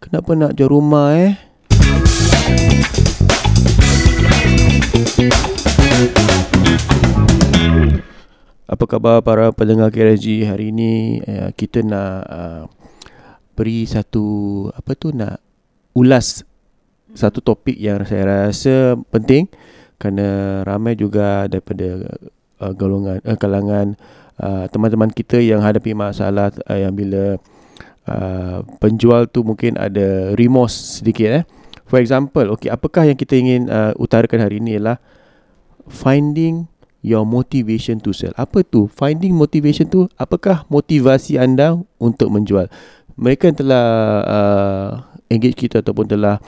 kenapa 0.00 0.32
nak 0.32 0.56
jual 0.56 0.72
rumah 0.72 1.12
eh? 1.12 1.36
Apa 8.64 8.84
khabar 8.88 9.20
para 9.20 9.52
pendengar 9.52 9.92
KRSG 9.92 10.48
hari 10.48 10.72
ini 10.72 11.20
uh, 11.28 11.52
kita 11.52 11.84
nak 11.84 12.16
uh, 12.24 12.64
beri 13.54 13.86
satu 13.86 14.24
apa 14.74 14.92
tu 14.98 15.14
nak 15.14 15.38
ulas 15.94 16.42
satu 17.14 17.38
topik 17.38 17.78
yang 17.78 18.02
saya 18.02 18.50
rasa 18.50 18.98
penting 19.14 19.46
kerana 20.02 20.60
ramai 20.66 20.98
juga 20.98 21.46
daripada 21.46 22.18
uh, 22.58 22.72
golongan 22.74 23.22
uh, 23.22 23.38
kalangan 23.38 23.94
uh, 24.42 24.66
teman-teman 24.68 25.08
kita 25.14 25.38
yang 25.38 25.62
hadapi 25.62 25.94
masalah 25.94 26.50
uh, 26.66 26.78
yang 26.78 26.90
bila 26.90 27.38
uh, 28.10 28.66
penjual 28.82 29.30
tu 29.30 29.46
mungkin 29.46 29.78
ada 29.78 30.34
remorse 30.34 31.00
sedikit 31.00 31.30
eh 31.30 31.44
for 31.86 32.02
example 32.02 32.58
okey 32.58 32.66
apakah 32.66 33.06
yang 33.06 33.14
kita 33.14 33.38
ingin 33.38 33.70
uh, 33.70 33.94
utarakan 33.94 34.42
hari 34.42 34.58
ini 34.58 34.76
ialah 34.76 34.98
finding 35.86 36.66
your 37.04 37.28
motivation 37.28 38.00
to 38.00 38.16
sell. 38.16 38.32
Apa 38.40 38.64
tu? 38.64 38.88
Finding 38.88 39.36
motivation 39.36 39.84
tu 39.84 40.08
apakah 40.16 40.64
motivasi 40.72 41.36
anda 41.36 41.76
untuk 42.00 42.32
menjual? 42.32 42.72
Mereka 43.14 43.50
yang 43.50 43.58
telah 43.58 43.86
uh, 44.26 44.88
engage 45.30 45.66
kita 45.66 45.80
ataupun 45.80 46.10
telah 46.10 46.42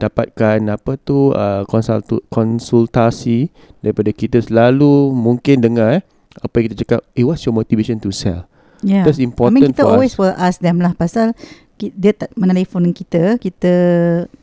dapatkan 0.00 0.64
apa 0.72 0.96
tu 1.00 1.32
uh, 1.32 1.64
konsultu, 1.68 2.24
konsultasi 2.32 3.52
daripada 3.84 4.12
kita 4.12 4.40
selalu 4.40 5.12
mungkin 5.12 5.60
dengar 5.60 6.00
eh 6.00 6.02
apa 6.40 6.54
yang 6.60 6.64
kita 6.70 6.76
cakap, 6.86 7.00
eh 7.18 7.24
what's 7.26 7.42
your 7.44 7.52
motivation 7.52 7.98
to 7.98 8.14
sell? 8.14 8.46
Yeah. 8.80 9.04
That's 9.04 9.20
I 9.20 9.26
important 9.28 9.60
mean 9.60 9.72
kita 9.74 9.84
for 9.84 9.92
always 9.92 10.16
us. 10.16 10.18
will 10.20 10.36
ask 10.40 10.56
them 10.62 10.80
lah 10.80 10.96
pasal 10.96 11.36
dia 11.80 12.12
tak 12.12 12.32
menelpon 12.36 12.92
kita, 12.92 13.40
kita 13.40 13.72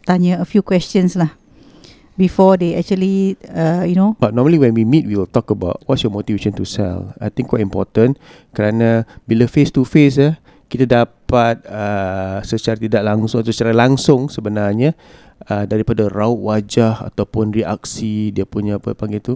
tanya 0.06 0.42
a 0.42 0.46
few 0.46 0.66
questions 0.66 1.14
lah 1.14 1.38
before 2.18 2.58
they 2.58 2.74
actually 2.74 3.38
uh, 3.54 3.86
you 3.86 3.94
know 3.94 4.18
But 4.18 4.34
normally 4.34 4.58
when 4.58 4.74
we 4.74 4.84
meet, 4.84 5.06
we 5.06 5.14
will 5.14 5.30
talk 5.30 5.54
about 5.54 5.86
what's 5.86 6.02
your 6.02 6.12
motivation 6.12 6.54
to 6.58 6.66
sell. 6.66 7.14
I 7.22 7.30
think 7.30 7.54
quite 7.54 7.62
important 7.62 8.18
kerana 8.58 9.06
bila 9.30 9.46
face 9.46 9.70
to 9.78 9.86
face 9.86 10.18
eh, 10.18 10.34
kita 10.68 10.86
dapat 10.88 11.64
uh, 11.68 12.44
secara 12.44 12.76
tidak 12.76 13.04
langsung 13.04 13.40
atau 13.40 13.52
secara 13.56 13.72
langsung 13.72 14.28
sebenarnya 14.28 14.94
uh, 15.48 15.64
daripada 15.64 16.12
raut 16.12 16.44
wajah 16.44 17.08
ataupun 17.08 17.56
reaksi 17.56 18.36
dia 18.36 18.44
punya 18.44 18.76
apa 18.76 18.92
panggil 18.92 19.24
tu 19.24 19.34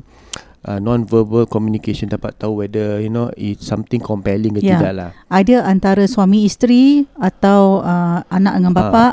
uh, 0.68 0.80
non-verbal 0.80 1.48
communication 1.48 2.12
dapat 2.12 2.36
tahu 2.36 2.64
whether 2.64 3.00
you 3.00 3.10
know 3.10 3.32
it's 3.40 3.64
something 3.66 4.04
compelling 4.04 4.54
ke 4.54 4.62
Yeah. 4.62 4.78
tidak 4.78 4.94
lah. 4.94 5.10
ada 5.32 5.56
antara 5.66 6.04
suami 6.06 6.46
isteri 6.46 7.08
atau 7.18 7.82
uh, 7.82 8.22
anak 8.30 8.62
dengan 8.62 8.74
bapa 8.76 9.06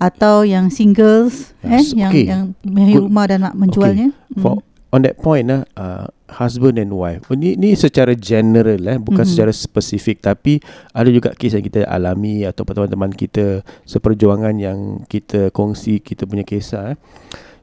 atau 0.00 0.46
yang 0.46 0.70
singles 0.72 1.52
Yes, 1.66 1.92
eh 1.92 2.06
yang 2.06 2.12
okay. 2.14 2.24
yang 2.30 2.42
mahir 2.62 3.02
Good. 3.02 3.04
rumah 3.10 3.24
dan 3.26 3.38
nak 3.42 3.54
menjualnya. 3.58 4.14
For 4.38 4.62
on 4.90 5.02
that 5.02 5.18
point 5.18 5.50
lah, 5.50 5.66
uh, 5.74 6.06
husband 6.38 6.76
and 6.76 6.90
wife. 6.90 7.26
Oh, 7.26 7.34
ni 7.34 7.54
ni 7.54 7.74
secara 7.74 8.14
general 8.14 8.78
eh, 8.82 8.98
bukan 8.98 9.22
Mhm. 9.22 9.30
secara 9.30 9.52
spesifik 9.52 10.20
tapi 10.20 10.58
ada 10.90 11.06
juga 11.06 11.30
kes 11.32 11.54
yang 11.54 11.62
kita 11.62 11.86
alami 11.86 12.42
atau 12.42 12.62
teman-teman 12.62 13.10
kita 13.10 13.62
seperjuangan 13.82 14.54
yang 14.56 14.78
kita 15.06 15.50
kongsi 15.50 15.98
kita 15.98 16.24
punya 16.24 16.42
kisah 16.42 16.94
eh. 16.94 16.98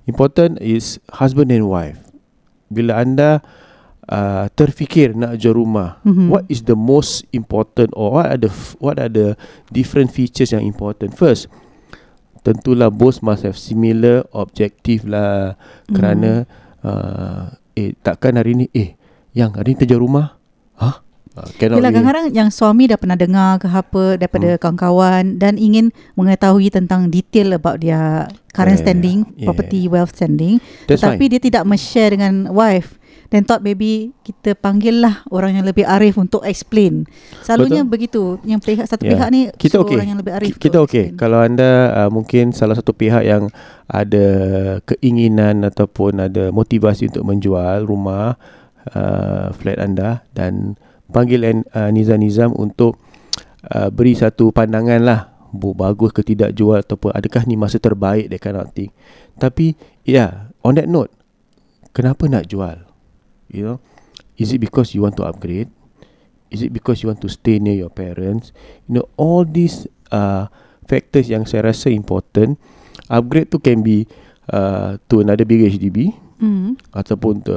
Important 0.03 0.59
is 0.59 0.99
husband 1.15 1.47
and 1.47 1.67
wife. 1.67 1.99
Bila 2.67 2.99
anda 2.99 3.39
uh, 4.03 4.51
terfikir 4.51 5.15
nak 5.15 5.39
jual 5.39 5.55
rumah, 5.55 6.03
Mhm. 6.03 6.27
what 6.27 6.43
is 6.51 6.67
the 6.67 6.75
most 6.75 7.23
important 7.31 7.87
or 7.95 8.19
what 8.19 8.27
are 8.27 8.39
the 8.39 8.51
f- 8.51 8.75
what 8.79 8.99
are 8.99 9.07
the 9.07 9.39
different 9.71 10.11
features 10.11 10.51
yang 10.51 10.59
important? 10.59 11.15
First, 11.15 11.47
tentulah 12.43 12.91
both 12.91 13.23
must 13.23 13.47
have 13.47 13.55
similar 13.55 14.27
objective 14.35 15.07
lah 15.07 15.55
Mhm. 15.87 15.93
kerana 15.95 16.31
uh, 16.83 17.49
eh 17.73 17.95
takkan 18.05 18.37
hari 18.37 18.53
ni 18.53 18.65
eh 18.71 18.93
yang 19.33 19.55
hari 19.55 19.73
ni 19.73 19.83
jual 19.89 20.03
rumah 20.03 20.37
ha 20.77 21.01
uh, 21.33 21.47
Yelah 21.57 21.89
kadang-kadang 21.89 22.25
yang 22.29 22.49
suami 22.53 22.85
dah 22.85 22.99
pernah 22.99 23.17
dengar 23.17 23.57
ke 23.57 23.65
apa 23.65 24.21
daripada 24.21 24.53
Hmm. 24.53 24.61
kawan-kawan 24.61 25.23
dan 25.41 25.57
ingin 25.57 25.89
mengetahui 26.13 26.69
tentang 26.69 27.09
detail 27.09 27.57
about 27.57 27.81
dia 27.81 28.29
current 28.53 28.77
Yeah, 28.77 28.85
standing, 28.85 29.17
yeah. 29.33 29.49
property 29.49 29.89
wealth 29.89 30.13
standing. 30.13 30.61
That's 30.85 31.01
Tetapi 31.01 31.25
fine. 31.25 31.31
dia 31.33 31.41
tidak 31.41 31.63
men-share 31.65 32.13
dengan 32.13 32.53
wife. 32.53 33.01
Then 33.33 33.49
thought 33.49 33.65
maybe 33.65 34.13
kita 34.21 34.53
panggil 34.53 35.01
lah 35.01 35.25
orang 35.33 35.57
yang 35.57 35.65
lebih 35.65 35.89
arif 35.89 36.21
untuk 36.21 36.45
explain. 36.45 37.09
Selalunya 37.41 37.81
Betul. 37.81 37.89
begitu. 37.89 38.23
Yang 38.45 38.61
pihak 38.61 38.85
satu 38.85 39.01
Yeah. 39.09 39.17
pihak 39.17 39.27
ni 39.33 39.41
kita 39.57 39.81
okey. 39.81 39.97
orang 39.97 40.09
yang 40.13 40.19
lebih 40.21 40.33
arif. 40.37 40.53
Ki- 40.61 40.69
Kita 40.69 40.77
okey. 40.85 41.17
Kalau 41.17 41.41
anda 41.41 41.89
uh, 41.97 42.09
mungkin 42.13 42.53
salah 42.53 42.77
satu 42.77 42.93
pihak 42.93 43.25
yang 43.25 43.49
ada 43.89 44.27
keinginan 44.85 45.65
ataupun 45.65 46.21
ada 46.21 46.53
motivasi 46.53 47.09
untuk 47.09 47.25
menjual 47.25 47.89
rumah 47.89 48.37
uh, 48.93 49.49
flat 49.57 49.81
anda 49.81 50.21
dan 50.37 50.77
panggil 51.09 51.41
uh, 51.73 51.89
Nizam 51.89 52.21
Nizam 52.21 52.53
untuk 52.53 53.01
uh, 53.73 53.89
beri 53.89 54.13
satu 54.13 54.53
pandangan 54.53 55.01
lah 55.01 55.33
Bu, 55.53 55.73
bagus 55.77 56.09
ke 56.13 56.21
tidak 56.25 56.53
jual 56.57 56.81
ataupun 56.81 57.13
adakah 57.13 57.45
ni 57.49 57.53
masa 57.53 57.77
terbaik 57.77 58.29
that 58.29 58.41
kind 58.41 58.57
of 58.57 58.69
thing. 58.73 58.89
Tapi 59.37 59.73
ya, 60.01 60.13
yeah, 60.13 60.29
on 60.65 60.77
that 60.77 60.89
note, 60.89 61.13
kenapa 61.93 62.25
nak 62.25 62.49
jual? 62.49 62.82
You 63.53 63.63
know, 63.63 63.77
is 64.35 64.49
it 64.49 64.59
because 64.59 64.91
you 64.91 65.05
want 65.05 65.15
to 65.21 65.23
upgrade? 65.23 65.69
Is 66.49 66.61
it 66.61 66.73
because 66.73 67.01
you 67.01 67.09
want 67.09 67.21
to 67.21 67.29
stay 67.29 67.57
near 67.57 67.77
your 67.77 67.89
parents? 67.89 68.49
You 68.85 68.97
know, 69.01 69.05
all 69.13 69.45
these 69.45 69.85
uh, 70.09 70.49
factors 70.85 71.29
yang 71.29 71.45
saya 71.45 71.69
rasa 71.69 71.89
important. 71.89 72.57
Upgrade 73.07 73.49
tu 73.49 73.57
can 73.57 73.81
be 73.81 74.09
uh, 74.49 74.97
to 75.07 75.21
another 75.21 75.45
big 75.45 75.61
HDB 75.63 76.13
Hmm. 76.43 76.75
ataupun 76.91 77.39
to 77.47 77.55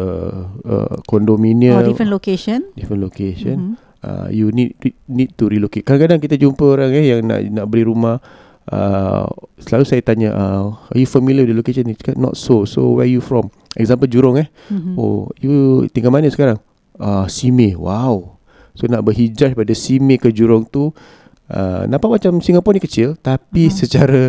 uh, 0.63 0.95
condominium, 1.11 1.75
Or 1.75 1.83
different 1.83 2.13
location. 2.13 2.71
different 2.79 3.03
location. 3.03 3.75
Mhm. 3.75 3.75
Uh, 3.99 4.29
you 4.31 4.55
need 4.55 4.79
re- 4.79 4.95
need 5.11 5.35
to 5.35 5.51
relocate. 5.51 5.83
Kadang-kadang 5.83 6.23
kita 6.23 6.39
jumpa 6.39 6.63
orang 6.63 6.95
eh 6.95 7.11
yang 7.11 7.27
nak 7.27 7.43
nak 7.51 7.67
beli 7.67 7.83
rumah 7.83 8.23
uh, 8.71 9.27
selalu 9.59 9.85
saya 9.91 10.07
tanya 10.07 10.31
uh, 10.31 10.71
are 10.87 10.99
you 10.99 11.09
familiar 11.09 11.43
with 11.43 11.51
the 11.51 11.59
location 11.59 11.91
Dia 11.91 11.99
cakap 11.99 12.15
not 12.15 12.39
so 12.39 12.63
so 12.63 12.95
where 12.95 13.11
you 13.11 13.19
from 13.19 13.51
example 13.77 14.07
Jurong 14.07 14.37
eh 14.39 14.49
Mhm. 14.69 14.95
Oh, 14.95 15.29
you 15.39 15.85
tinggal 15.91 16.11
mana 16.11 16.27
sekarang? 16.27 16.59
Ah, 16.97 17.23
uh, 17.23 17.27
Simei. 17.27 17.73
Wow. 17.73 18.41
So 18.73 18.85
nak 18.87 19.05
berhijrah 19.05 19.53
pada 19.53 19.73
Simei 19.73 20.17
ke 20.17 20.29
Jurong 20.29 20.65
tu 20.65 20.93
uh, 21.49 21.83
nampak 21.85 22.21
macam 22.21 22.41
Singapura 22.41 22.77
ni 22.77 22.83
kecil 22.83 23.17
tapi 23.17 23.69
Mhm. 23.69 23.73
secara 23.73 24.23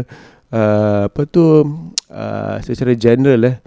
uh, 0.51 1.01
apa 1.07 1.21
tu 1.23 1.43
uh, 2.07 2.55
secara 2.61 2.91
general 2.93 3.43
eh 3.43 3.57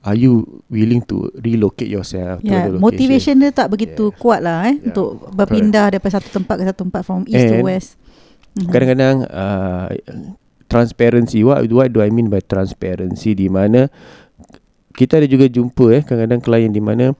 are 0.00 0.14
you 0.14 0.44
willing 0.68 1.00
to 1.02 1.28
relocate 1.36 1.88
yourself 1.88 2.40
to 2.40 2.48
other 2.48 2.72
location? 2.72 2.80
motivation 2.80 3.34
dia 3.38 3.50
tak 3.50 3.68
begitu 3.68 4.08
Yes. 4.08 4.16
kuat 4.16 4.40
lah 4.40 4.68
eh 4.68 4.76
Yeah, 4.76 4.86
untuk 4.88 5.08
berpindah 5.32 5.90
daripada 5.90 6.20
satu 6.20 6.28
tempat 6.30 6.54
ke 6.56 6.64
satu 6.64 6.78
tempat 6.84 7.02
from 7.02 7.24
east 7.24 7.44
to 7.44 7.56
And 7.56 7.64
west. 7.64 7.90
Mhm. 8.56 8.68
Kadang-kadang 8.68 9.16
uh, 9.28 9.86
transparency 10.66 11.40
what, 11.40 11.64
what 11.68 11.88
do 11.88 12.00
I 12.00 12.08
mean 12.08 12.28
by 12.28 12.40
transparency 12.40 13.32
di 13.32 13.48
mana 13.48 13.88
kita 14.98 15.12
ada 15.16 15.26
juga 15.26 15.46
jumpa 15.46 15.84
eh 15.92 16.02
kadang-kadang 16.02 16.42
klien 16.42 16.66
di 16.68 16.82
mana 16.82 17.14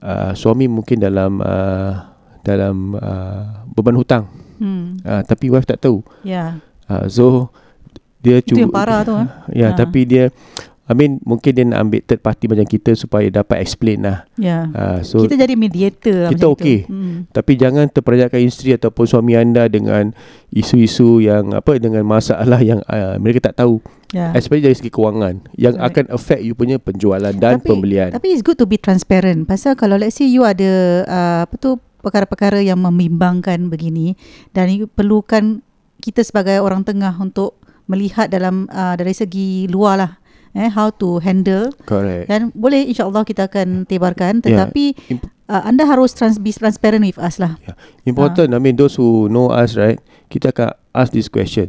uh, 0.00 0.32
suami 0.32 0.64
mungkin 0.64 0.96
dalam 0.96 1.38
uh, 1.38 1.92
dalam 2.40 2.96
uh, 2.96 3.42
beban 3.68 3.94
hutang 3.94 4.24
Hmm. 4.56 4.94
uh, 5.02 5.20
tapi 5.20 5.50
wife 5.50 5.66
tak 5.66 5.82
tahu 5.82 6.06
Ya. 6.22 6.62
uh, 6.86 7.04
so 7.06 7.50
dia 8.16 8.38
Itu 8.38 8.54
cuba 8.54 8.60
yang 8.60 8.70
parah 8.72 9.02
tu, 9.02 9.10
eh. 9.12 9.26
ya 9.60 9.68
Ha. 9.68 9.76
tapi 9.76 10.06
dia 10.06 10.30
I 10.82 10.94
mean 10.94 11.18
mungkin 11.20 11.50
dia 11.50 11.64
nak 11.64 11.78
ambil 11.80 12.00
third 12.00 12.20
party 12.20 12.46
macam 12.46 12.66
kita 12.66 12.94
supaya 12.94 13.26
dapat 13.26 13.58
explain 13.58 14.02
lah 14.02 14.22
Ya. 14.34 14.70
uh, 14.70 14.98
so 15.00 15.18
kita 15.20 15.34
jadi 15.36 15.58
mediator 15.58 16.14
lah 16.16 16.30
kita 16.30 16.46
okey. 16.48 16.78
itu. 16.80 16.88
Hmm. 16.88 17.26
tapi 17.28 17.52
jangan 17.54 17.86
terperanjatkan 17.86 18.38
isteri 18.40 18.70
ataupun 18.72 19.02
suami 19.02 19.34
anda 19.34 19.66
dengan 19.66 20.14
isu-isu 20.48 21.18
yang 21.18 21.50
apa 21.52 21.76
dengan 21.76 22.02
masalah 22.02 22.62
yang 22.62 22.78
uh, 22.86 23.18
mereka 23.18 23.42
tak 23.44 23.58
tahu 23.58 23.82
Ya. 24.12 24.28
especially 24.36 24.68
dari 24.68 24.76
segi 24.76 24.92
kewangan 24.92 25.48
yang 25.56 25.72
Correct. 25.72 25.88
akan 25.88 26.04
affect 26.12 26.42
you 26.44 26.52
punya 26.52 26.76
penjualan 26.76 27.32
dan 27.32 27.56
tapi, 27.56 27.64
pembelian 27.64 28.12
Tapi 28.12 28.36
it's 28.36 28.44
good 28.44 28.60
to 28.60 28.68
be 28.68 28.76
transparent. 28.76 29.48
Pasal 29.48 29.72
kalau 29.72 29.96
let's 29.96 30.20
say 30.20 30.28
you 30.28 30.44
ada 30.44 31.02
uh, 31.08 31.40
apa 31.48 31.56
tu 31.56 31.80
perkara-perkara 32.04 32.60
yang 32.60 32.76
membimbangkan 32.76 33.72
begini 33.72 34.12
dan 34.52 34.68
you 34.68 34.84
perlukan 34.84 35.64
kita 36.04 36.20
sebagai 36.20 36.60
orang 36.60 36.84
tengah 36.84 37.16
untuk 37.16 37.56
melihat 37.88 38.28
dalam 38.28 38.68
uh, 38.68 38.92
dari 39.00 39.16
segi 39.16 39.64
luar 39.72 39.96
lah 39.96 40.12
eh 40.52 40.68
how 40.68 40.92
to 40.92 41.16
handle 41.24 41.72
correct 41.88 42.28
dan 42.28 42.52
boleh 42.52 42.84
insyaallah 42.84 43.24
kita 43.24 43.48
akan 43.48 43.88
tebarkan 43.88 44.44
Yeah. 44.44 44.68
tetapi 44.68 44.84
Imp- 45.08 45.32
uh, 45.48 45.62
anda 45.64 45.84
harus 45.84 46.12
trans 46.12 46.36
be 46.36 46.52
transparent 46.52 47.04
with 47.04 47.16
us 47.20 47.36
lah. 47.36 47.56
Important. 48.08 48.52
I 48.52 48.58
mean, 48.60 48.76
those 48.76 48.96
who 48.96 49.28
know 49.28 49.52
us, 49.52 49.76
right? 49.76 50.00
Kita 50.32 50.48
akan 50.52 50.72
ask 50.96 51.12
this 51.12 51.28
question. 51.28 51.68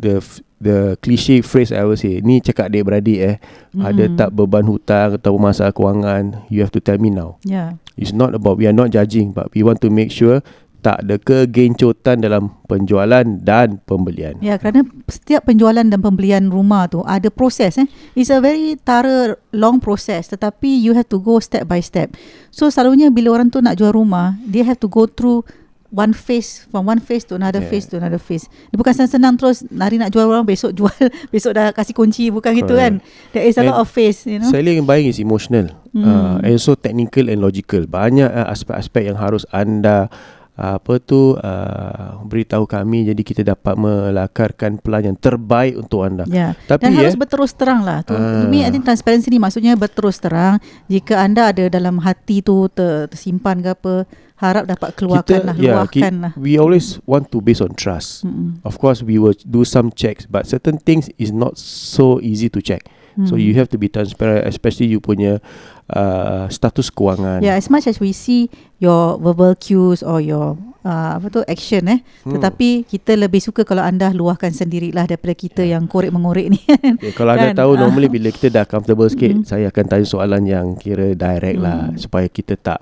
The 0.00 0.20
f- 0.20 0.44
the 0.60 0.94
cliche 1.00 1.40
phrase 1.40 1.72
I 1.72 1.82
always 1.82 2.04
say. 2.04 2.20
Ni 2.20 2.44
cakap 2.44 2.68
adik 2.70 2.84
beradik 2.86 3.18
eh. 3.18 3.36
Mm. 3.72 3.82
Ada 3.82 4.04
Mm. 4.06 4.14
tak 4.20 4.30
beban 4.36 4.68
hutang 4.68 5.16
atau 5.16 5.40
masalah 5.40 5.72
kewangan. 5.72 6.44
You 6.52 6.60
have 6.62 6.72
to 6.76 6.80
tell 6.84 7.00
me 7.00 7.08
now. 7.08 7.40
Ya. 7.42 7.80
It's 7.96 8.12
not 8.12 8.36
about 8.36 8.60
we 8.60 8.68
are 8.68 8.76
not 8.76 8.92
judging, 8.92 9.32
but 9.32 9.50
we 9.56 9.64
want 9.64 9.80
to 9.82 9.88
make 9.90 10.12
sure 10.12 10.44
tak 10.80 11.04
ada 11.04 11.20
kegencotan 11.20 12.24
dalam 12.24 12.56
penjualan 12.64 13.24
dan 13.44 13.84
pembelian. 13.84 14.40
Ya, 14.40 14.56
kerana 14.56 14.88
setiap 15.12 15.44
penjualan 15.44 15.84
dan 15.84 16.00
pembelian 16.00 16.48
rumah 16.48 16.88
tu 16.88 17.04
ada 17.04 17.28
proses 17.28 17.76
eh. 17.76 17.84
It's 18.16 18.32
a 18.32 18.40
very 18.40 18.80
thorough 18.80 19.36
long 19.52 19.76
process 19.84 20.32
tetapi 20.32 20.80
you 20.80 20.96
have 20.96 21.04
to 21.12 21.20
go 21.20 21.36
step 21.36 21.68
by 21.68 21.84
step. 21.84 22.16
So 22.48 22.72
selalunya 22.72 23.12
bila 23.12 23.36
orang 23.36 23.52
tu 23.52 23.60
nak 23.60 23.76
jual 23.76 23.92
rumah, 23.92 24.40
they 24.40 24.64
have 24.64 24.80
to 24.80 24.88
go 24.88 25.04
through 25.04 25.44
one 25.90 26.10
phase 26.10 26.66
from 26.66 26.86
one 26.86 26.98
phase 26.98 27.22
to 27.22 27.34
another 27.34 27.58
Yeah. 27.58 27.70
phase 27.70 27.86
to 27.86 27.98
another 27.98 28.18
phase. 28.18 28.46
Dia 28.70 28.78
bukan 28.78 28.94
senang-senang 28.94 29.34
terus 29.36 29.66
hari 29.68 29.98
nak 29.98 30.10
jual 30.10 30.24
orang 30.24 30.42
besok 30.42 30.70
jual, 30.70 30.94
besok 31.34 31.52
dah 31.52 31.70
kasih 31.70 31.92
kunci 31.92 32.30
bukan 32.30 32.54
gitu 32.54 32.74
kan. 32.74 33.02
There 33.30 33.42
is 33.42 33.54
a 33.54 33.62
lot 33.62 33.76
And 33.76 33.82
of 33.82 33.90
phase, 33.90 34.22
you 34.24 34.38
know. 34.38 34.48
Selling 34.48 34.78
and 34.78 34.86
buying 34.86 35.06
is 35.06 35.18
emotional 35.18 35.74
Hmm. 35.90 36.06
uh, 36.06 36.36
and 36.40 36.54
also 36.54 36.74
technical 36.74 37.26
and 37.26 37.38
logical. 37.38 37.82
Banyak 37.84 38.30
uh, 38.30 38.46
aspek-aspek 38.48 39.10
yang 39.10 39.18
harus 39.18 39.42
anda 39.50 40.06
uh, 40.54 40.78
apa 40.78 41.02
tu 41.02 41.34
uh, 41.34 42.22
beritahu 42.22 42.62
kami 42.62 43.10
jadi 43.10 43.18
kita 43.18 43.42
dapat 43.42 43.74
melakarkan 43.74 44.78
plan 44.78 45.02
yang 45.02 45.18
terbaik 45.18 45.74
untuk 45.74 46.06
anda. 46.06 46.22
Ya. 46.30 46.54
Tapi 46.66 46.86
Dan 46.86 46.94
harus 46.94 47.14
eh, 47.14 47.18
berterus 47.18 47.52
terang 47.52 47.82
lah. 47.82 48.02
Tu, 48.02 48.14
Ah. 48.14 48.42
to 48.42 48.46
me, 48.46 48.62
I 48.62 48.70
think 48.70 48.84
transparency 48.84 49.28
ni 49.28 49.38
maksudnya 49.38 49.74
berterus 49.74 50.18
terang. 50.18 50.62
Jika 50.86 51.18
anda 51.18 51.50
ada 51.50 51.66
dalam 51.66 51.98
hati 51.98 52.38
tu 52.38 52.70
ter, 52.70 53.10
tersimpan 53.10 53.58
ke 53.58 53.74
apa, 53.74 53.94
harap 54.40 54.64
dapat 54.64 54.96
keluarkan 54.96 55.40
lah, 55.44 55.54
yeah, 55.54 55.76
luahkan 55.76 56.12
lah. 56.18 56.32
we 56.34 56.56
always 56.56 56.96
want 57.04 57.28
to 57.28 57.38
based 57.38 57.60
on 57.60 57.76
trust. 57.76 58.24
Mm-mm. 58.24 58.56
Of 58.64 58.76
course, 58.76 59.00
we 59.00 59.20
will 59.20 59.36
do 59.44 59.62
some 59.62 59.92
checks, 59.92 60.24
but 60.24 60.48
certain 60.48 60.80
things 60.80 61.12
is 61.16 61.28
not 61.28 61.60
so 61.60 62.16
easy 62.20 62.48
to 62.48 62.58
check. 62.58 62.88
So 63.26 63.34
Hmm. 63.34 63.42
you 63.42 63.52
have 63.54 63.68
to 63.68 63.76
be 63.76 63.90
transparent, 63.90 64.46
especially 64.46 64.86
you 64.86 64.96
punya 64.96 65.42
uh, 65.88 66.46
status 66.48 66.88
kewangan. 66.88 67.42
Yeah, 67.42 67.58
as 67.58 67.66
much 67.66 67.84
as 67.84 67.98
we 67.98 68.14
see 68.14 68.48
your 68.78 69.18
verbal 69.18 69.58
cues 69.58 70.00
or 70.00 70.22
your 70.22 70.54
uh, 70.80 71.18
apa 71.18 71.26
tu 71.28 71.42
action 71.44 71.90
eh, 71.90 72.00
Hmm. 72.22 72.38
tetapi 72.38 72.86
kita 72.86 73.18
lebih 73.18 73.42
suka 73.42 73.66
kalau 73.66 73.82
anda 73.82 74.08
luahkan 74.10 74.54
sendirilah 74.54 75.04
daripada 75.04 75.34
kita 75.34 75.66
yang 75.66 75.84
korek 75.84 76.08
mengorek 76.08 76.48
ni. 76.48 76.60
Okay, 76.96 77.12
kalau 77.12 77.34
anda 77.34 77.50
Kan? 77.52 77.58
tahu 77.58 77.72
Ah. 77.74 77.80
normally 77.82 78.08
bila 78.08 78.30
kita 78.30 78.48
dah 78.48 78.64
comfortable 78.64 79.10
sikit, 79.10 79.34
Mm. 79.34 79.44
saya 79.44 79.66
akan 79.68 79.84
tanya 79.84 80.06
soalan 80.06 80.42
yang 80.46 80.66
kira 80.74 81.12
direct 81.12 81.58
lah 81.58 81.90
Mm. 81.90 81.98
supaya 81.98 82.24
kita 82.24 82.54
tak 82.54 82.80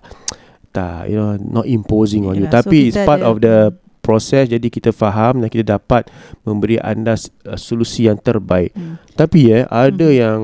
tak 0.71 1.09
you 1.09 1.17
know 1.17 1.35
not 1.39 1.65
imposing 1.65 2.29
on 2.29 2.37
you. 2.37 2.47
So 2.47 2.61
Tapi 2.61 2.89
it's 2.89 2.97
kita 2.97 3.07
part 3.09 3.23
of 3.23 3.41
the 3.41 3.73
proses 3.99 4.49
jadi 4.49 4.67
kita 4.73 4.89
faham 4.89 5.45
dan 5.45 5.49
kita 5.53 5.77
dapat 5.77 6.09
memberi 6.43 6.81
anda 6.81 7.13
uh, 7.13 7.59
solusi 7.61 8.09
yang 8.09 8.17
terbaik. 8.17 8.73
Hmm. 8.73 8.97
Tapi 9.13 9.53
eh 9.53 9.65
ada 9.69 10.09
Mhm. 10.09 10.17
yang 10.17 10.41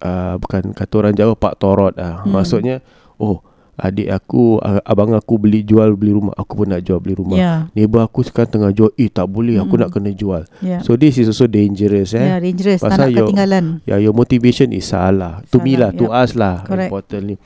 uh, 0.00 0.34
bukan 0.40 0.72
kata 0.72 0.94
orang 0.96 1.14
Jawa 1.14 1.34
pak 1.36 1.60
torot 1.60 1.94
ah. 2.00 2.24
Hmm. 2.24 2.32
Maksudnya 2.32 2.80
oh 3.20 3.44
adik 3.76 4.06
aku 4.08 4.56
a- 4.58 4.82
abang 4.82 5.10
aku 5.10 5.34
beli 5.36 5.60
jual 5.60 5.92
beli 5.92 6.12
rumah 6.12 6.30
aku 6.32 6.52
pun 6.56 6.66
nak 6.68 6.80
jual 6.80 6.96
beli 6.96 7.14
rumah. 7.14 7.34
yeah, 7.34 7.58
Neighbor 7.72 8.00
aku 8.00 8.20
sekarang 8.20 8.50
tengah 8.50 8.70
jual 8.70 8.94
eh 8.94 9.06
tak 9.06 9.26
boleh 9.26 9.56
aku 9.56 9.74
Mm-mm. 9.74 9.82
nak 9.82 9.90
kena 9.90 10.10
jual. 10.10 10.42
yeah. 10.58 10.78
So 10.80 10.94
this 10.94 11.16
is 11.16 11.26
also 11.26 11.44
dangerous 11.44 12.12
eh. 12.12 12.22
yeah, 12.24 12.38
dangerous, 12.38 12.78
tak 12.78 12.90
Pasal 12.90 12.98
nak 13.00 13.10
your- 13.10 13.26
ketinggalan. 13.26 13.64
Yeah, 13.82 13.98
your 14.00 14.12
motivation 14.12 14.70
is 14.70 14.86
salah. 14.86 15.42
To 15.48 15.58
me 15.58 15.74
lah, 15.74 15.90
Salah, 15.90 15.90
to 15.92 16.04
yup. 16.04 16.14
us 16.16 16.30
lah, 16.32 16.54
Correct. 16.62 16.88
importantly. 16.88 17.36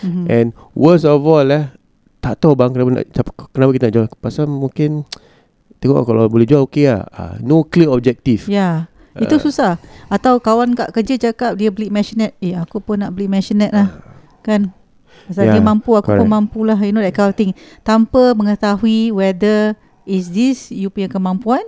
Mhm. 0.00 0.24
And 0.26 0.46
worst 0.72 1.04
of 1.04 1.20
all 1.20 1.44
eh, 1.46 1.68
tak 2.18 2.38
tahu 2.38 2.52
bang 2.52 2.70
kenapa 2.70 2.90
nak 2.94 3.04
kenapa 3.50 3.70
kita 3.70 3.84
nak 3.84 3.94
jual. 3.94 4.06
Pasal 4.18 4.44
mungkin 4.46 5.04
tengok 5.76 6.02
kalau 6.02 6.24
boleh 6.26 6.44
jual 6.44 6.64
okey 6.64 6.86
lah. 6.86 7.04
Uh, 7.10 7.36
no 7.38 7.62
clear 7.62 7.88
objective. 7.88 8.44
Ya. 8.46 8.88
Itu 9.14 9.36
Ah. 9.36 9.42
susah. 9.42 9.72
Atau 10.08 10.38
kawan 10.38 10.72
kat 10.72 10.90
kerja 10.90 11.14
cakap 11.22 11.54
dia 11.54 11.68
beli 11.68 11.86
maisonette. 11.86 12.34
Eh 12.40 12.52
aku 12.52 12.80
pun 12.80 12.98
nak 12.98 13.12
beli 13.12 13.28
maisonette 13.28 13.70
lah. 13.70 13.94
Kan? 14.40 14.72
Pasal 15.24 15.48
Yeah, 15.48 15.56
dia 15.56 15.64
mampu 15.64 15.96
aku 15.96 16.10
pun 16.10 16.26
correct. 16.26 16.34
mampu 16.34 16.58
lah. 16.62 16.76
You 16.78 16.92
know 16.92 17.00
that 17.00 17.12
kind 17.12 17.30
of 17.30 17.36
thing. 17.36 17.52
Tanpa 17.80 18.32
mengetahui 18.32 19.10
whether 19.10 19.72
is 20.04 20.32
this 20.32 20.68
you 20.68 20.88
punya 20.88 21.08
kemampuan? 21.08 21.64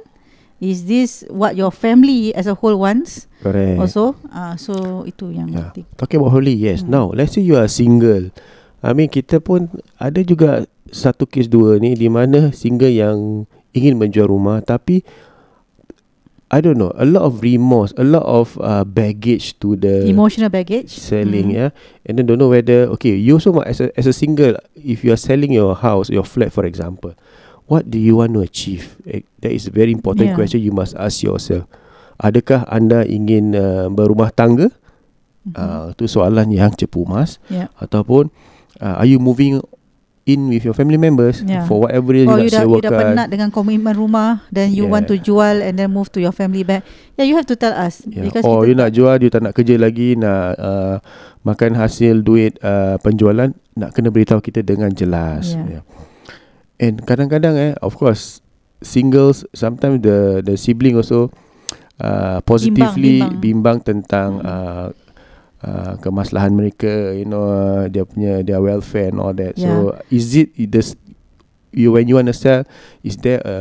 Is 0.57 0.89
this 0.89 1.21
what 1.29 1.53
your 1.53 1.69
family 1.69 2.33
as 2.33 2.49
a 2.49 2.57
whole 2.57 2.81
wants? 2.81 3.29
Correct. 3.45 3.77
Also, 3.77 4.17
ah 4.29 4.57
so 4.57 5.05
itu 5.05 5.29
yang 5.29 5.53
Yeah. 5.53 5.69
penting. 5.69 5.85
Talking 5.97 6.19
about 6.21 6.33
holy, 6.33 6.57
yes. 6.57 6.81
Hmm. 6.81 6.93
Now, 6.93 7.05
let's 7.13 7.37
say 7.37 7.45
you 7.45 7.61
are 7.61 7.69
single. 7.69 8.33
I 8.81 8.97
mean, 8.97 9.09
kita 9.09 9.41
pun 9.41 9.69
ada 9.97 10.21
juga 10.21 10.65
satu 10.89 11.29
kes 11.29 11.49
dua 11.49 11.77
ni 11.77 11.93
di 11.93 12.09
mana 12.09 12.57
single 12.57 12.89
yang 12.89 13.45
ingin 13.73 14.01
menjual 14.01 14.31
rumah 14.31 14.63
tapi 14.63 15.05
I 16.47 16.63
don't 16.63 16.79
know, 16.79 16.95
a 16.95 17.03
lot 17.03 17.27
of 17.27 17.43
remorse, 17.43 17.91
a 17.99 18.07
lot 18.07 18.23
of 18.23 18.55
uh, 18.63 18.87
baggage 18.87 19.59
to 19.59 19.75
the 19.75 20.07
Emotional 20.07 20.47
baggage. 20.47 20.95
selling, 20.95 21.51
Mm. 21.51 21.59
yeah. 21.59 21.71
And 22.07 22.19
then 22.23 22.31
don't 22.31 22.39
know 22.39 22.55
whether 22.55 22.87
okay, 22.95 23.19
you 23.19 23.35
also 23.35 23.51
mu- 23.51 23.67
as 23.67 23.83
a 23.83 23.91
as 23.99 24.07
a 24.07 24.15
single, 24.15 24.55
if 24.79 25.03
you 25.03 25.11
are 25.11 25.19
selling 25.19 25.51
your 25.51 25.75
house, 25.75 26.07
your 26.07 26.23
flat, 26.23 26.55
for 26.55 26.63
example, 26.63 27.19
what 27.67 27.91
do 27.91 27.99
you 27.99 28.23
want 28.23 28.39
to 28.39 28.47
achieve? 28.47 28.95
Eh, 29.11 29.27
That 29.43 29.51
is 29.51 29.67
a 29.67 29.75
very 29.75 29.91
important 29.91 30.31
Yeah. 30.31 30.39
question 30.39 30.63
you 30.63 30.71
must 30.71 30.95
ask 30.95 31.27
yourself. 31.27 31.67
Adakah 32.17 32.63
anda 32.71 33.03
ingin 33.03 33.51
uh, 33.53 33.91
berumah 33.91 34.31
tangga? 34.31 34.71
Mhm. 35.47 35.55
Uh, 35.55 35.87
tu 35.99 36.07
soalan 36.07 36.47
yang 36.55 36.71
cepu 36.79 37.03
mas 37.07 37.43
Yeah. 37.51 37.75
ataupun 37.79 38.31
uh, 38.79 39.03
are 39.03 39.07
you 39.11 39.19
moving 39.19 39.59
in 40.27 40.51
with 40.51 40.67
your 40.67 40.75
family 40.75 40.99
members 40.99 41.39
Yeah. 41.47 41.65
for 41.71 41.87
whatever 41.87 42.11
reason 42.11 42.35
you 42.35 42.51
you 42.51 42.53
dah, 42.53 42.67
you 42.67 42.83
dah 42.83 42.91
penat 42.91 43.27
dengan 43.31 43.55
komitmen 43.55 43.95
rumah 43.95 44.43
Then 44.51 44.75
you 44.75 44.85
Yeah. 44.85 44.93
want 44.99 45.07
to 45.07 45.17
jual 45.17 45.63
And 45.63 45.79
then 45.79 45.95
move 45.95 46.11
to 46.13 46.21
your 46.21 46.35
family 46.35 46.67
back 46.67 46.83
Yeah 47.15 47.31
you 47.31 47.39
have 47.39 47.47
to 47.47 47.55
tell 47.55 47.71
us 47.73 48.03
Yeah. 48.11 48.27
Because 48.27 48.43
Or 48.43 48.67
kita 48.67 48.69
you 48.69 48.75
nak 48.75 48.91
jual 48.91 49.17
You 49.23 49.31
tak 49.31 49.47
nak 49.47 49.55
kerja 49.55 49.79
lagi 49.79 50.19
Nak 50.19 50.51
uh, 50.59 50.97
Makan 51.47 51.79
hasil 51.79 52.27
duit 52.27 52.59
uh, 52.59 52.99
Penjualan 52.99 53.55
Nak 53.79 53.91
kena 53.95 54.11
beritahu 54.11 54.43
kita 54.43 54.67
Dengan 54.67 54.91
jelas 54.91 55.55
Yeah. 55.55 55.79
yeah. 55.79 55.83
And 56.83 57.07
kadang-kadang 57.07 57.55
eh 57.55 57.73
Of 57.79 57.95
course 57.95 58.43
Singles 58.83 59.47
Sometimes 59.55 60.03
the 60.03 60.43
The 60.43 60.59
sibling 60.59 60.99
also 60.99 61.31
uh, 62.03 62.43
Positively 62.43 63.23
bimbang. 63.23 63.39
Bimbang, 63.39 63.79
tentang 63.81 64.43
Mm. 64.43 64.45
uh, 64.45 64.89
uh, 65.63 65.97
Kemaslahan 65.99 66.53
mereka 66.53 67.13
You 67.13 67.25
know 67.25 67.45
uh, 67.47 67.85
Dia 67.87 68.05
punya 68.05 68.41
Their 68.41 68.61
welfare 68.61 69.09
and 69.09 69.19
all 69.19 69.33
that 69.37 69.57
So 69.57 69.95
is 70.09 70.35
it 70.35 70.53
the 70.57 70.83
s- 70.83 70.99
You 71.71 71.93
when 71.93 72.09
you 72.09 72.17
want 72.17 72.29
to 72.29 72.37
sell 72.37 72.65
Is 73.01 73.17
there 73.21 73.41
a 73.45 73.57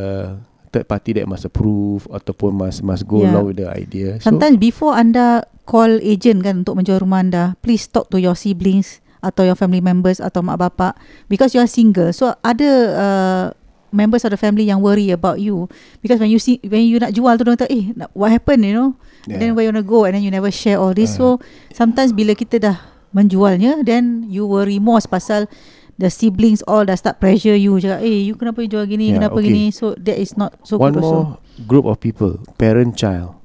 Third 0.71 0.87
party 0.87 1.15
that 1.15 1.27
must 1.27 1.43
approve 1.43 2.07
Ataupun 2.09 2.55
must 2.55 2.83
Must 2.83 3.03
go 3.03 3.23
Yeah. 3.23 3.31
along 3.31 3.45
with 3.51 3.59
the 3.59 3.69
idea 3.69 4.19
So 4.19 4.31
Sometimes 4.33 4.57
before 4.57 4.95
anda 4.95 5.43
call 5.65 5.97
agent 5.99 6.45
kan 6.45 6.61
untuk 6.61 6.77
menjual 6.77 7.01
rumah 7.01 7.25
anda, 7.25 7.43
please 7.65 7.89
talk 7.89 8.13
to 8.13 8.21
your 8.21 8.37
siblings 8.37 9.01
atau 9.17 9.41
your 9.41 9.57
family 9.57 9.81
members 9.81 10.21
atau 10.21 10.45
mak 10.45 10.61
bapak 10.61 10.93
because 11.25 11.57
you 11.57 11.59
are 11.59 11.65
single. 11.65 12.13
So 12.13 12.37
ada 12.45 12.69
uh, 12.93 13.45
members 13.89 14.21
of 14.21 14.29
the 14.29 14.37
family 14.37 14.69
yang 14.69 14.77
worry 14.77 15.09
about 15.09 15.41
you 15.41 15.65
because 16.05 16.21
when 16.21 16.29
you 16.29 16.37
see 16.37 16.61
when 16.61 16.85
you 16.85 17.01
nak 17.01 17.17
jual 17.17 17.33
tu 17.33 17.41
orang 17.41 17.57
kata 17.57 17.65
eh 17.73 17.89
what 18.13 18.29
happened 18.29 18.61
you 18.61 18.77
know 18.77 18.93
yeah. 19.27 19.37
then 19.37 19.53
where 19.53 19.65
you 19.65 19.71
want 19.73 19.81
to 19.81 19.85
go 19.85 20.05
and 20.05 20.13
then 20.15 20.23
you 20.23 20.31
never 20.31 20.49
share 20.49 20.77
all 20.77 20.93
this. 20.93 21.15
Uh. 21.15 21.17
So 21.17 21.25
sometimes 21.73 22.13
bila 22.13 22.33
kita 22.33 22.61
dah 22.61 22.77
menjualnya 23.11 23.83
then 23.83 24.27
you 24.27 24.43
will 24.43 24.67
remorse 24.67 25.07
pasal 25.07 25.47
the 25.95 26.11
siblings 26.11 26.59
all 26.67 26.83
dah 26.83 26.99
start 26.99 27.23
pressure 27.23 27.55
you 27.55 27.79
cakap 27.79 28.03
eh 28.03 28.27
you 28.27 28.35
kenapa 28.35 28.67
jual 28.67 28.83
gini 28.83 29.15
Yeah, 29.15 29.23
kenapa 29.23 29.39
okay. 29.39 29.47
gini 29.47 29.63
so 29.71 29.95
that 29.95 30.19
is 30.19 30.35
not 30.35 30.59
so 30.67 30.75
One 30.75 30.91
good 30.91 30.99
more 30.99 31.39
also. 31.39 31.63
group 31.63 31.87
of 31.87 32.03
people 32.03 32.35
Parent 32.59 32.99
child 32.99 33.39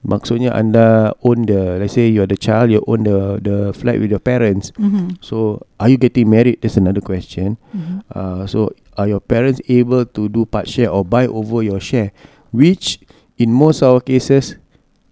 Maksudnya 0.00 0.54
anda 0.54 1.12
own 1.26 1.44
the 1.50 1.76
Let's 1.82 1.98
say 1.98 2.06
you 2.08 2.22
are 2.22 2.30
the 2.30 2.38
child 2.38 2.70
You 2.70 2.80
own 2.86 3.04
the 3.04 3.36
the 3.42 3.56
flat 3.74 3.98
with 3.98 4.08
your 4.14 4.22
parents 4.22 4.70
Mhm. 4.78 5.18
So 5.20 5.66
are 5.76 5.90
you 5.90 5.98
getting 5.98 6.30
married? 6.30 6.62
That's 6.62 6.78
another 6.78 7.02
question 7.02 7.58
Mhm. 7.74 8.06
uh, 8.14 8.46
So 8.46 8.70
are 8.94 9.10
your 9.10 9.20
parents 9.20 9.58
able 9.66 10.06
to 10.14 10.30
do 10.30 10.46
part 10.46 10.70
share 10.70 10.88
Or 10.88 11.02
buy 11.02 11.26
over 11.26 11.60
your 11.60 11.82
share 11.82 12.14
Which 12.54 13.02
in 13.36 13.50
most 13.50 13.82
of 13.82 13.98
our 13.98 14.00
cases 14.00 14.56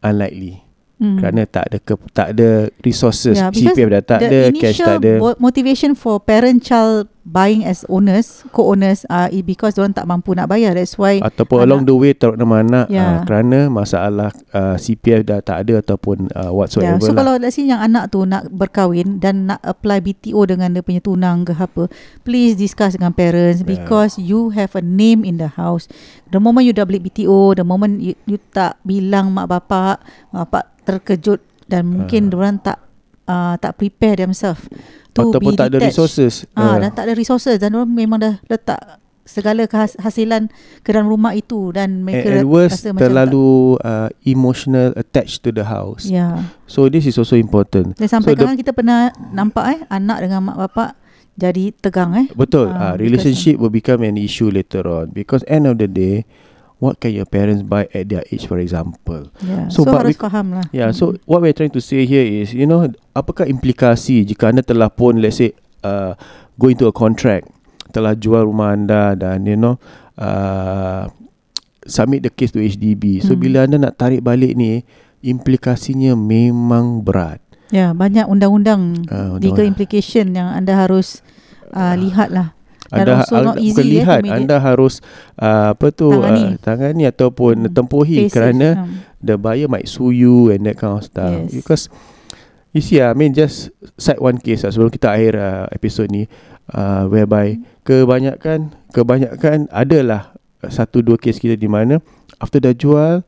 Unlikely 0.02 0.68
Mm. 0.98 1.22
Kerana 1.22 1.46
tak 1.46 1.70
ada 1.70 1.78
ke, 1.78 1.94
tak 2.11 2.34
ada 2.34 2.74
resources 2.82 3.38
Yeah, 3.38 3.54
CPF 3.54 3.87
dah 3.87 4.02
tak 4.02 4.18
ada 4.26 4.50
Cash 4.50 4.82
tak 4.82 4.98
ada 4.98 5.22
motivation 5.38 5.94
for 5.94 6.18
parent 6.18 6.58
child 6.58 7.06
buying 7.28 7.60
as 7.68 7.84
owners, 7.92 8.40
co-owners 8.56 9.04
uh, 9.12 9.28
because 9.44 9.76
orang 9.76 9.92
tak 9.92 10.08
mampu 10.08 10.32
nak 10.32 10.48
bayar. 10.48 10.72
That's 10.72 10.96
why 10.96 11.20
Ataupun 11.20 11.60
anak- 11.60 11.66
along 11.68 11.82
the 11.84 11.94
way 11.94 12.12
Teruk 12.16 12.40
nama 12.40 12.64
anak 12.64 12.86
Yeah. 12.88 13.20
uh, 13.20 13.28
Kerana 13.28 13.68
masalah 13.68 14.32
uh, 14.56 14.80
CPF 14.80 15.28
dah 15.28 15.44
tak 15.44 15.68
ada 15.68 15.84
Ataupun 15.84 16.32
uh, 16.32 16.48
yeah, 16.48 16.50
whatsoever 16.50 17.04
so 17.04 17.12
lah 17.12 17.20
kalau 17.20 17.34
let's 17.36 17.60
say 17.60 17.68
yang 17.68 17.84
anak 17.84 18.08
tu 18.08 18.24
nak 18.24 18.48
berkahwin 18.48 19.20
dan 19.20 19.52
nak 19.52 19.60
apply 19.60 20.00
BTO 20.00 20.40
dengan 20.48 20.72
dia 20.72 20.80
punya 20.80 21.04
tunang 21.04 21.44
ke 21.44 21.52
apa, 21.52 21.92
please 22.24 22.56
discuss 22.56 22.96
dengan 22.96 23.12
parents 23.12 23.60
Yeah. 23.60 23.76
because 23.76 24.16
you 24.16 24.56
have 24.56 24.72
a 24.72 24.80
name 24.80 25.26
in 25.26 25.36
the 25.36 25.52
house. 25.52 25.84
The 26.32 26.40
moment 26.40 26.64
you 26.64 26.72
dah 26.72 26.88
beli 26.88 27.02
BTO, 27.02 27.58
the 27.60 27.66
moment 27.66 28.00
you, 28.00 28.16
you 28.24 28.40
tak 28.54 28.80
bilang 28.86 29.36
mak 29.36 29.52
bapak, 29.52 30.00
mak 30.32 30.48
bapak 30.48 30.64
terkejut 30.88 31.44
dan 31.68 31.84
mungkin 31.84 32.32
uh. 32.32 32.36
orang 32.40 32.56
tak 32.64 32.80
uh, 33.28 33.60
tak 33.60 33.76
prepare 33.76 34.24
themselves 34.24 34.64
Ataupun 35.24 35.52
be 35.52 35.59
tak 35.59 35.66
ada 35.66 35.76
detached. 35.76 35.90
resources 35.90 36.33
Ah, 36.52 36.62
Ah. 36.62 36.76
dan 36.78 36.90
tak 36.92 37.04
ada 37.04 37.14
resources 37.14 37.57
dan 37.57 37.70
orang 37.72 37.88
memang 37.88 38.18
dah 38.18 38.35
letak 38.44 38.81
segala 39.22 39.68
hasilan 39.98 40.48
ke 40.81 40.88
dalam 40.88 41.04
rumah 41.04 41.33
itu 41.33 41.68
dan 41.70 42.00
And, 42.00 42.02
mereka 42.02 42.33
and 42.35 42.48
worse 42.48 42.81
rasa 42.81 42.88
macam 42.90 43.02
Terlalu 43.02 43.48
uh, 43.78 44.09
emotional 44.24 44.96
attached 44.96 45.44
to 45.44 45.50
the 45.50 45.62
house 45.62 46.09
ya. 46.09 46.48
So 46.64 46.88
this 46.88 47.04
is 47.04 47.14
also 47.14 47.37
important 47.37 47.92
Dan 47.94 48.09
sampai 48.09 48.33
So 48.33 48.40
kadang 48.40 48.57
kita 48.57 48.72
pernah 48.72 49.12
nampak 49.28 49.64
eh 49.68 49.81
anak 49.88 50.24
dengan 50.24 50.48
mak 50.48 50.57
bapak 50.59 50.96
jadi 51.37 51.70
tegang 51.72 52.16
eh. 52.16 52.26
Betul 52.33 52.66
uh, 52.68 52.96
because- 52.96 52.98
Relationship 52.98 53.61
will 53.61 53.70
become 53.70 54.00
an 54.00 54.16
issue 54.16 54.48
later 54.48 54.83
on 54.83 55.12
Because 55.12 55.44
end 55.44 55.64
of 55.64 55.76
the 55.76 55.87
day 55.87 56.24
What 56.78 56.98
can 56.98 57.10
your 57.10 57.26
parents 57.26 57.60
buy 57.60 57.90
at 57.90 58.06
their 58.06 58.22
age 58.30 58.46
for 58.46 58.56
example 58.56 59.34
Ya. 59.42 59.66
So, 59.66 59.82
So, 59.82 59.90
harus 59.90 60.14
we- 60.14 60.22
faham 60.22 60.54
lah. 60.54 60.66
Yeah, 60.70 60.90
so 60.90 61.18
what 61.24 61.42
we're 61.42 61.52
trying 61.52 61.74
to 61.74 61.82
say 61.82 62.06
here 62.06 62.22
is, 62.22 62.54
you 62.54 62.64
know, 62.64 62.86
apakah 63.12 63.44
implikasi 63.44 64.22
jika 64.22 64.48
anda 64.48 64.62
telah 64.62 64.86
pun, 64.86 65.18
let's 65.18 65.38
say, 65.38 65.58
uh, 65.82 66.14
go 66.54 66.70
into 66.70 66.86
a 66.86 66.94
contract, 66.94 67.50
telah 67.90 68.14
jual 68.14 68.46
rumah 68.46 68.72
anda 68.72 69.14
dan, 69.14 69.42
you 69.42 69.54
know, 69.54 69.82
uh, 70.14 71.10
submit 71.82 72.22
the 72.22 72.30
case 72.30 72.50
to 72.50 72.60
HDB. 72.60 73.18
So, 73.18 73.34
Hmm. 73.34 73.40
bila 73.40 73.58
anda 73.64 73.78
nak 73.80 73.96
tarik 73.96 74.20
balik 74.20 74.54
ni, 74.54 74.86
implikasinya 75.18 76.14
memang 76.14 77.02
berat. 77.02 77.42
Ya, 77.68 77.92
banyak 77.92 78.24
undang-undang 78.24 79.04
Ah, 79.06 79.36
legal 79.36 79.60
undang- 79.60 79.68
implication 79.68 80.32
yang 80.32 80.48
anda 80.48 80.72
harus 80.74 81.20
uh, 81.68 81.92
lihat 81.94 82.32
lah. 82.32 82.56
Anda, 82.88 83.20
bukan 83.29 83.85
eh, 83.85 83.92
lihat, 83.92 84.20
it- 84.24 84.33
anda 84.33 84.57
harus 84.59 85.05
uh, 85.37 85.77
apa 85.77 85.92
tu 85.92 86.09
Tangani. 86.09 86.44
uh, 86.44 86.51
tangani 86.57 87.05
ataupun 87.05 87.68
Hmm. 87.68 87.74
tempuhi 87.74 88.24
Face 88.24 88.29
it, 88.29 88.33
kerana 88.33 88.68
um, 88.81 89.05
the 89.20 89.37
buyer 89.37 89.68
might 89.68 89.85
sue 89.85 90.09
you 90.11 90.48
and 90.48 90.64
that 90.64 90.77
kind 90.77 90.96
of 90.96 91.05
stuff. 91.05 91.29
Yes. 91.29 91.53
Because 91.53 91.83
you 92.72 92.81
see, 92.81 92.98
I 92.98 93.12
mean 93.12 93.33
just 93.33 93.68
cite 93.96 94.18
one 94.18 94.37
case 94.37 94.64
lah 94.64 94.72
sebelum 94.72 94.88
kita 94.88 95.09
akhir 95.11 95.33
uh, 95.35 95.66
episod 95.68 96.09
ni, 96.09 96.24
uh, 96.70 97.05
whereby 97.07 97.61
kebanyakan 97.85 98.72
kebanyakan 98.90 99.68
adalah 99.68 100.33
satu 100.64 101.01
dua 101.01 101.14
case 101.14 101.37
kita 101.37 101.55
di 101.55 101.68
mana 101.68 102.01
after 102.37 102.59
dah 102.59 102.72
jual 102.72 103.20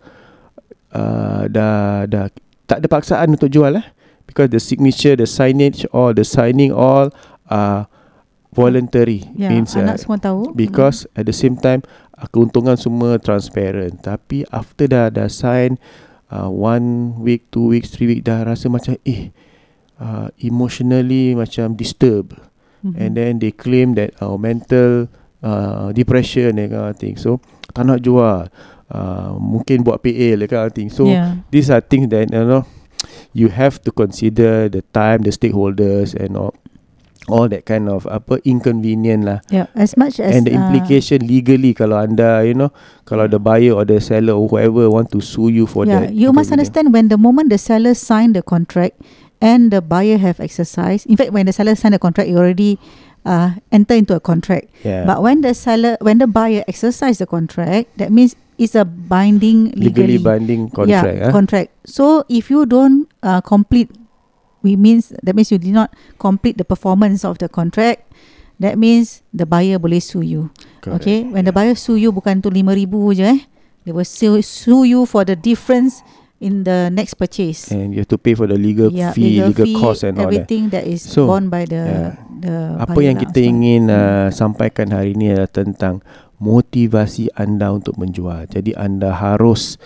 uh, 0.92 1.42
dah 1.46 2.04
dah 2.04 2.26
tak 2.64 2.80
ada 2.80 2.86
paksaan 2.86 3.34
untuk 3.34 3.50
jual 3.50 3.70
eh 3.72 3.86
because 4.24 4.48
the 4.48 4.62
signature, 4.62 5.14
the 5.14 5.26
signage, 5.26 5.82
all 5.90 6.14
the 6.14 6.22
signing 6.22 6.70
all 6.70 7.10
uh, 7.48 7.82
voluntary 8.50 9.26
ya, 9.38 9.50
means 9.50 9.74
uh, 9.74 9.82
anak 9.82 10.02
semua 10.02 10.18
tahu. 10.18 10.50
Because 10.54 11.06
at 11.14 11.26
the 11.26 11.34
same 11.34 11.58
time 11.58 11.86
uh, 12.18 12.26
keuntungan 12.30 12.74
semua 12.74 13.18
transparent. 13.22 14.02
Tapi 14.02 14.46
after 14.50 14.90
dah 14.90 15.06
dah 15.10 15.30
sign 15.30 15.78
uh, 16.30 16.50
one 16.50 17.18
week, 17.22 17.48
two 17.54 17.70
weeks, 17.70 17.94
three 17.94 18.10
week 18.10 18.22
dah 18.26 18.42
rasa 18.42 18.66
macam 18.66 18.98
eh 19.06 19.30
uh, 20.02 20.28
emotionally 20.42 21.34
macam 21.38 21.78
disturb. 21.78 22.34
Mhm. 22.80 22.94
And 22.96 23.10
then 23.14 23.32
they 23.38 23.52
claim 23.52 23.94
that 23.94 24.16
uh, 24.18 24.40
mental 24.40 25.12
uh, 25.44 25.92
depression 25.92 26.56
and 26.58 26.72
kind 26.72 26.90
of 26.90 26.96
thing. 26.98 27.16
So 27.20 27.38
tak 27.70 27.86
nak 27.86 28.02
jual. 28.02 28.50
Uh, 28.90 29.38
mungkin 29.38 29.86
buat 29.86 30.02
PA 30.02 30.28
that 30.34 30.48
kind 30.50 30.66
of 30.66 30.74
thing. 30.74 30.90
So 30.90 31.06
yeah. 31.06 31.38
these 31.54 31.70
are 31.70 31.78
things 31.78 32.10
that 32.10 32.34
you 32.34 32.42
know 32.42 32.66
you 33.30 33.46
have 33.54 33.78
to 33.86 33.94
consider 33.94 34.66
the 34.66 34.82
time, 34.90 35.22
the 35.22 35.30
stakeholders 35.30 36.10
and 36.18 36.34
all 36.34 36.58
all 37.32 37.48
that 37.48 37.64
kind 37.64 37.88
of 37.88 38.06
apa 38.10 38.38
inconvenient 38.44 39.24
lah 39.24 39.38
yeah, 39.48 39.66
as 39.78 39.96
much 39.96 40.20
as 40.20 40.34
and 40.34 40.46
the 40.46 40.54
uh, 40.54 40.58
implication 40.58 41.22
legally 41.24 41.72
kalau 41.72 41.98
anda 41.98 42.44
you 42.44 42.54
know 42.54 42.70
kalau 43.06 43.30
the 43.30 43.40
buyer 43.40 43.74
or 43.74 43.86
the 43.86 43.98
seller 43.98 44.34
or 44.36 44.46
whoever 44.46 44.86
want 44.90 45.08
to 45.10 45.22
sue 45.22 45.50
you 45.50 45.64
for 45.64 45.88
yeah, 45.88 46.06
that 46.06 46.14
you 46.14 46.30
must 46.30 46.50
understand 46.50 46.92
when 46.92 47.08
the 47.08 47.18
moment 47.18 47.48
the 47.48 47.58
seller 47.58 47.94
sign 47.96 48.34
the 48.34 48.42
contract 48.42 48.98
and 49.40 49.72
the 49.72 49.80
buyer 49.80 50.18
have 50.18 50.38
exercised. 50.38 51.06
In 51.08 51.16
fact, 51.16 51.32
when 51.32 51.46
the 51.46 51.52
seller 51.52 51.74
sign 51.74 51.92
the 51.92 51.98
contract, 51.98 52.28
you 52.28 52.36
already 52.36 52.78
uh, 53.24 53.56
enter 53.72 53.94
into 53.94 54.14
a 54.14 54.20
contract. 54.20 54.68
yeah. 54.84 55.04
But 55.04 55.22
when 55.22 55.40
the 55.40 55.54
seller, 55.54 55.96
when 56.00 56.18
the 56.18 56.26
buyer 56.26 56.62
exercise 56.68 57.18
the 57.18 57.26
contract, 57.26 57.96
that 57.98 58.12
means 58.12 58.36
it's 58.58 58.74
a 58.74 58.84
binding 58.84 59.72
legally, 59.72 60.16
legally 60.16 60.18
binding 60.18 60.70
contract 60.70 61.18
yeah, 61.18 61.28
ah. 61.28 61.32
contract. 61.32 61.72
So 61.88 62.24
if 62.28 62.50
you 62.50 62.66
don't 62.66 63.08
uh, 63.22 63.40
complete, 63.40 63.90
we 64.60 64.74
means 64.74 65.12
that 65.20 65.32
means 65.32 65.48
you 65.48 65.58
did 65.58 65.72
not 65.72 65.92
complete 66.16 66.56
the 66.56 66.64
performance 66.64 67.24
of 67.24 67.38
the 67.38 67.48
contract. 67.48 68.04
That 68.60 68.76
means 68.76 69.24
the 69.32 69.48
buyer 69.48 69.80
boleh 69.80 70.04
sue 70.04 70.20
you. 70.20 70.52
Correct. 70.80 71.00
Okay, 71.00 71.24
when 71.24 71.48
the 71.48 71.52
Yeah. 71.52 71.56
buyer 71.56 71.76
sue 71.76 71.96
you 71.96 72.12
bukan 72.12 72.44
tu 72.44 72.52
lima 72.52 72.76
ribu 72.76 73.08
je 73.10 73.24
eh, 73.24 73.40
they 73.82 73.92
will 73.92 74.04
sue, 74.04 74.44
sue 74.44 74.84
you 74.84 75.08
for 75.08 75.24
the 75.24 75.32
difference 75.32 76.04
in 76.40 76.64
the 76.64 76.92
next 76.92 77.16
purchase. 77.16 77.68
and 77.72 77.92
you 77.92 78.00
have 78.00 78.08
to 78.08 78.20
pay 78.20 78.32
for 78.32 78.44
the 78.44 78.56
legal 78.56 78.88
Yeah, 78.88 79.12
fee 79.12 79.40
legal, 79.40 79.64
fee, 79.64 79.76
cost 79.76 80.04
and 80.04 80.16
all 80.16 80.28
that 80.28 80.44
everything 80.44 80.68
that 80.72 80.84
is 80.84 81.00
So, 81.04 81.24
borne 81.24 81.48
by 81.48 81.64
the 81.64 81.84
yeah. 81.84 82.12
the 82.36 82.56
apa 82.80 83.00
yang 83.00 83.16
lah, 83.16 83.28
kita 83.28 83.40
so. 83.40 83.48
ingin 83.48 83.82
Hmm. 83.88 83.96
uh, 83.96 84.28
sampaikan 84.28 84.88
hari 84.92 85.16
ini 85.16 85.36
adalah 85.36 85.52
tentang 85.52 85.94
motivasi 86.36 87.32
anda 87.36 87.72
untuk 87.72 87.96
menjual 87.96 88.44
jadi 88.48 88.76
anda 88.76 89.12
harus 89.12 89.76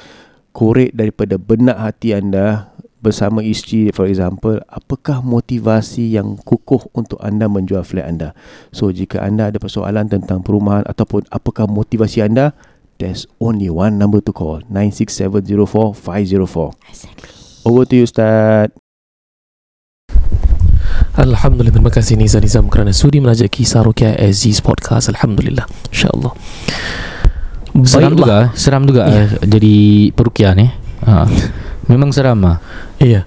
korek 0.51 0.95
daripada 0.95 1.39
benak 1.39 1.79
hati 1.79 2.15
anda 2.15 2.74
bersama 3.05 3.45
isteri 3.45 3.93
for 3.93 4.09
example 4.09 4.57
apakah 4.67 5.21
motivasi 5.21 6.17
yang 6.17 6.41
kukuh 6.41 6.89
untuk 6.97 7.21
anda 7.21 7.45
menjual 7.45 7.85
flat 7.85 8.09
anda 8.09 8.33
so 8.73 8.89
jika 8.89 9.21
anda 9.21 9.53
ada 9.53 9.61
persoalan 9.61 10.09
tentang 10.09 10.41
perumahan 10.41 10.83
ataupun 10.89 11.29
apakah 11.29 11.69
motivasi 11.69 12.25
anda 12.25 12.57
there's 12.97 13.29
only 13.37 13.69
one 13.69 14.01
number 14.01 14.19
to 14.19 14.33
call 14.33 14.65
96704504 14.73 16.73
Exactly. 16.89 17.29
over 17.69 17.85
to 17.85 17.95
you 17.95 18.09
Ustaz 18.09 18.73
Alhamdulillah 21.15 21.71
terima 21.71 21.93
kasih 21.95 22.19
Nizam 22.19 22.43
Nizam 22.43 22.67
kerana 22.67 22.91
sudi 22.91 23.23
melajak 23.23 23.47
kisah 23.53 23.87
Rukia 23.87 24.19
Aziz 24.19 24.59
Podcast 24.59 25.07
Alhamdulillah 25.13 25.63
InsyaAllah 25.93 26.33
Seram 27.87 28.15
Baiklah. 28.15 28.19
juga 28.19 28.39
Seram 28.59 28.83
juga 28.87 29.03
Ya. 29.07 29.27
yeah. 29.27 29.29
Jadi 29.47 29.75
perukian 30.15 30.59
eh 30.59 30.71
ha. 31.07 31.27
Memang 31.91 32.11
seram 32.11 32.41
lah 32.41 32.59
Iya. 33.03 33.21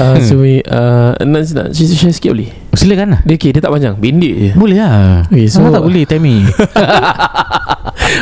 Uh, 0.00 0.16
So 0.26 0.40
we 0.40 0.64
uh, 0.64 1.12
Nak, 1.20 1.42
nak 1.52 1.66
share, 1.74 2.12
sikit 2.12 2.32
boleh? 2.32 2.50
Silakan 2.72 3.18
lah. 3.18 3.20
Dia 3.26 3.36
okay 3.36 3.50
Dia 3.52 3.60
tak 3.60 3.72
panjang. 3.72 3.94
Pendek 4.00 4.34
je. 4.34 4.50
Boleh 4.56 4.80
lah. 4.80 5.26
Okay, 5.28 5.46
so- 5.50 5.68
tak 5.68 5.84
boleh 5.84 6.04
Tammy 6.08 6.46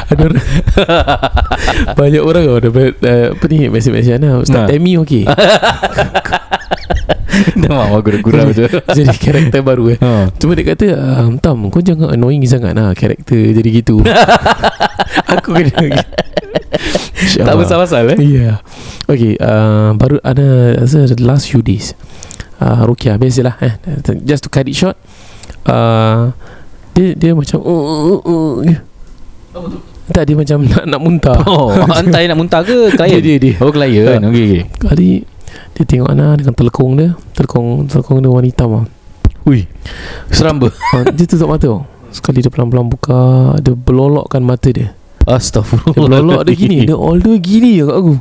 Ada 0.09 0.23
orang 0.25 0.45
Banyak 1.95 2.23
orang 2.23 2.45
Ada 2.59 2.69
uh, 2.69 3.27
Apa 3.37 3.45
ni 3.47 3.57
Mesej-mesej 3.71 4.19
Ana. 4.19 4.43
Ustaz 4.43 4.67
Nah. 4.67 5.01
Okey 5.03 5.25
Dah 7.61 7.71
maaf 7.71 7.93
aku 8.01 8.09
dah 8.17 8.21
gurau 8.25 8.49
je. 8.51 8.67
Jadi 8.97 9.17
karakter 9.21 9.61
baru 9.61 9.93
eh. 9.93 9.99
Ha. 10.01 10.33
Cuma 10.41 10.57
dia 10.57 10.65
kata 10.65 10.87
um, 10.97 11.37
Tam 11.37 11.69
kau 11.69 11.85
jangan 11.85 12.17
annoying 12.17 12.43
sangat 12.49 12.73
lah 12.73 12.97
Karakter 12.97 13.53
jadi 13.53 13.69
gitu. 13.69 14.01
Aku 15.37 15.53
kena 15.53 15.77
Tak 17.47 17.55
pasal-pasal 17.55 18.17
eh? 18.17 18.19
Ya. 18.25 18.25
Yeah. 18.25 18.57
Okay 19.05 19.37
uh, 19.39 19.93
Baru 20.01 20.17
ada 20.25 20.79
Rasa 20.81 21.05
the 21.05 21.21
last 21.21 21.53
few 21.53 21.61
days. 21.61 21.93
Uh, 22.59 22.89
Rukia 22.89 23.21
Biasalah 23.21 23.61
eh. 23.61 23.75
Just 24.25 24.49
to 24.49 24.51
cut 24.51 24.67
it 24.67 24.75
short 24.75 24.97
uh, 25.69 26.33
Dia 26.97 27.13
dia 27.15 27.33
macam 27.37 27.61
uh, 27.61 27.85
uh, 28.17 28.21
uh, 28.25 28.55
Tak 30.11 30.25
dia 30.25 30.35
macam 30.35 30.65
nak, 30.65 30.85
nak 30.89 31.01
muntah. 31.05 31.39
Oh 31.45 31.77
Antai 31.93 32.25
nak 32.25 32.41
muntah 32.41 32.65
ke 32.65 32.97
Klien? 32.97 33.21
Dia, 33.21 33.37
dia, 33.37 33.37
dia. 33.37 33.55
Oh 33.61 33.69
klien. 33.69 34.19
Okey 34.25 34.43
okey 34.49 34.63
Kali 34.81 35.38
Dia 35.77 35.83
tengok 35.85 36.09
Ana 36.09 36.35
Dengan 36.39 36.55
telekong 36.55 36.93
dia. 36.99 37.11
Telekong 37.35 37.87
Telekong 37.89 38.19
dia 38.23 38.31
warna 38.31 38.49
hitam 38.49 38.69
lah. 38.73 38.85
Ui 39.49 39.65
Seram 40.33 40.59
ber 40.61 40.73
uh, 40.95 41.05
Dia 41.13 41.25
tutup 41.25 41.49
mata 41.49 41.69
Sekali 42.13 42.41
dia 42.41 42.51
pelan-pelan 42.53 42.89
buka 42.89 43.55
Dia 43.61 43.73
belolokkan 43.77 44.41
mata 44.45 44.69
dia. 44.71 44.93
Dia 44.93 45.37
Astagfirullah 45.37 45.93
belolok 45.93 46.41
dia 46.49 46.57
gini 46.57 46.89
Dia 46.89 46.97
all 46.97 47.21
the 47.21 47.37
gini 47.37 47.77
je 47.77 47.85
kat 47.85 47.97
aku 47.97 48.15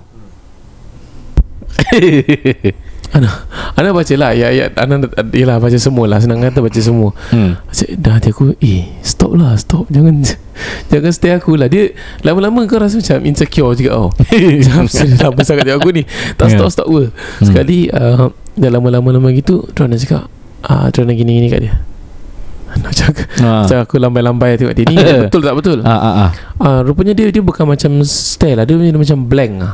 Ana 3.14 3.30
Ana 3.74 3.96
baca 3.96 4.14
lah 4.14 4.36
Ayat-ayat 4.36 4.70
Ana 4.76 4.96
Yelah 5.32 5.58
baca 5.58 5.78
semua 5.78 6.06
lah 6.06 6.20
Senang 6.20 6.44
kata 6.44 6.60
baca 6.60 6.76
semua. 6.76 7.16
Hmm. 7.32 7.56
Cik, 7.72 7.96
Dah 7.98 8.20
hati 8.20 8.36
aku 8.36 8.52
Eh 8.60 8.90
stop 9.00 9.32
lah 9.34 9.56
Stop. 9.56 9.88
Jangan 9.88 10.26
Jangan 10.90 11.12
stay 11.14 11.32
aku 11.32 11.56
lah. 11.56 11.70
Dia 11.70 11.94
Lama-lama 12.26 12.66
kau 12.66 12.82
rasa 12.82 13.00
macam 13.00 13.24
Insecure 13.24 13.74
juga 13.74 13.92
oh. 13.96 14.10
Macam 14.76 14.88
Lama 15.16 15.42
sangat 15.46 15.64
tengok 15.66 15.80
aku 15.80 15.92
ni. 15.94 16.04
Tak 16.36 16.48
Yeah. 16.48 16.60
stop 16.60 16.70
stop 16.74 16.88
ke 16.88 17.04
Sekali 17.40 17.88
uh, 17.92 18.28
Dah 18.56 18.70
lama-lama-lama 18.70 19.30
gitu 19.32 19.64
Tuan 19.72 19.94
nak 19.94 20.02
cakap 20.02 20.28
ah, 20.64 20.90
Tuan 20.90 21.08
nak 21.08 21.16
gini-gini 21.16 21.48
kat 21.48 21.62
dia. 21.64 21.74
Nak 22.78 22.92
cakap 22.92 23.26
Ah. 23.38 23.64
Macam 23.64 23.78
aku 23.80 23.96
lambai-lambai 23.98 24.58
tengok 24.58 24.74
dia. 24.76 24.86
Ni 24.90 24.98
Betul 25.30 25.42
tak 25.42 25.56
betul? 25.56 25.80
Ah, 25.86 25.94
ah, 25.96 26.14
ah. 26.28 26.30
Ah, 26.58 26.80
Rupanya 26.82 27.14
dia 27.14 27.30
Dia 27.30 27.40
bukan 27.40 27.64
macam 27.64 28.02
stare 28.04 28.58
lah. 28.58 28.66
Dia, 28.66 28.76
dia 28.76 28.92
macam 28.92 29.24
blank 29.24 29.54
lah 29.62 29.74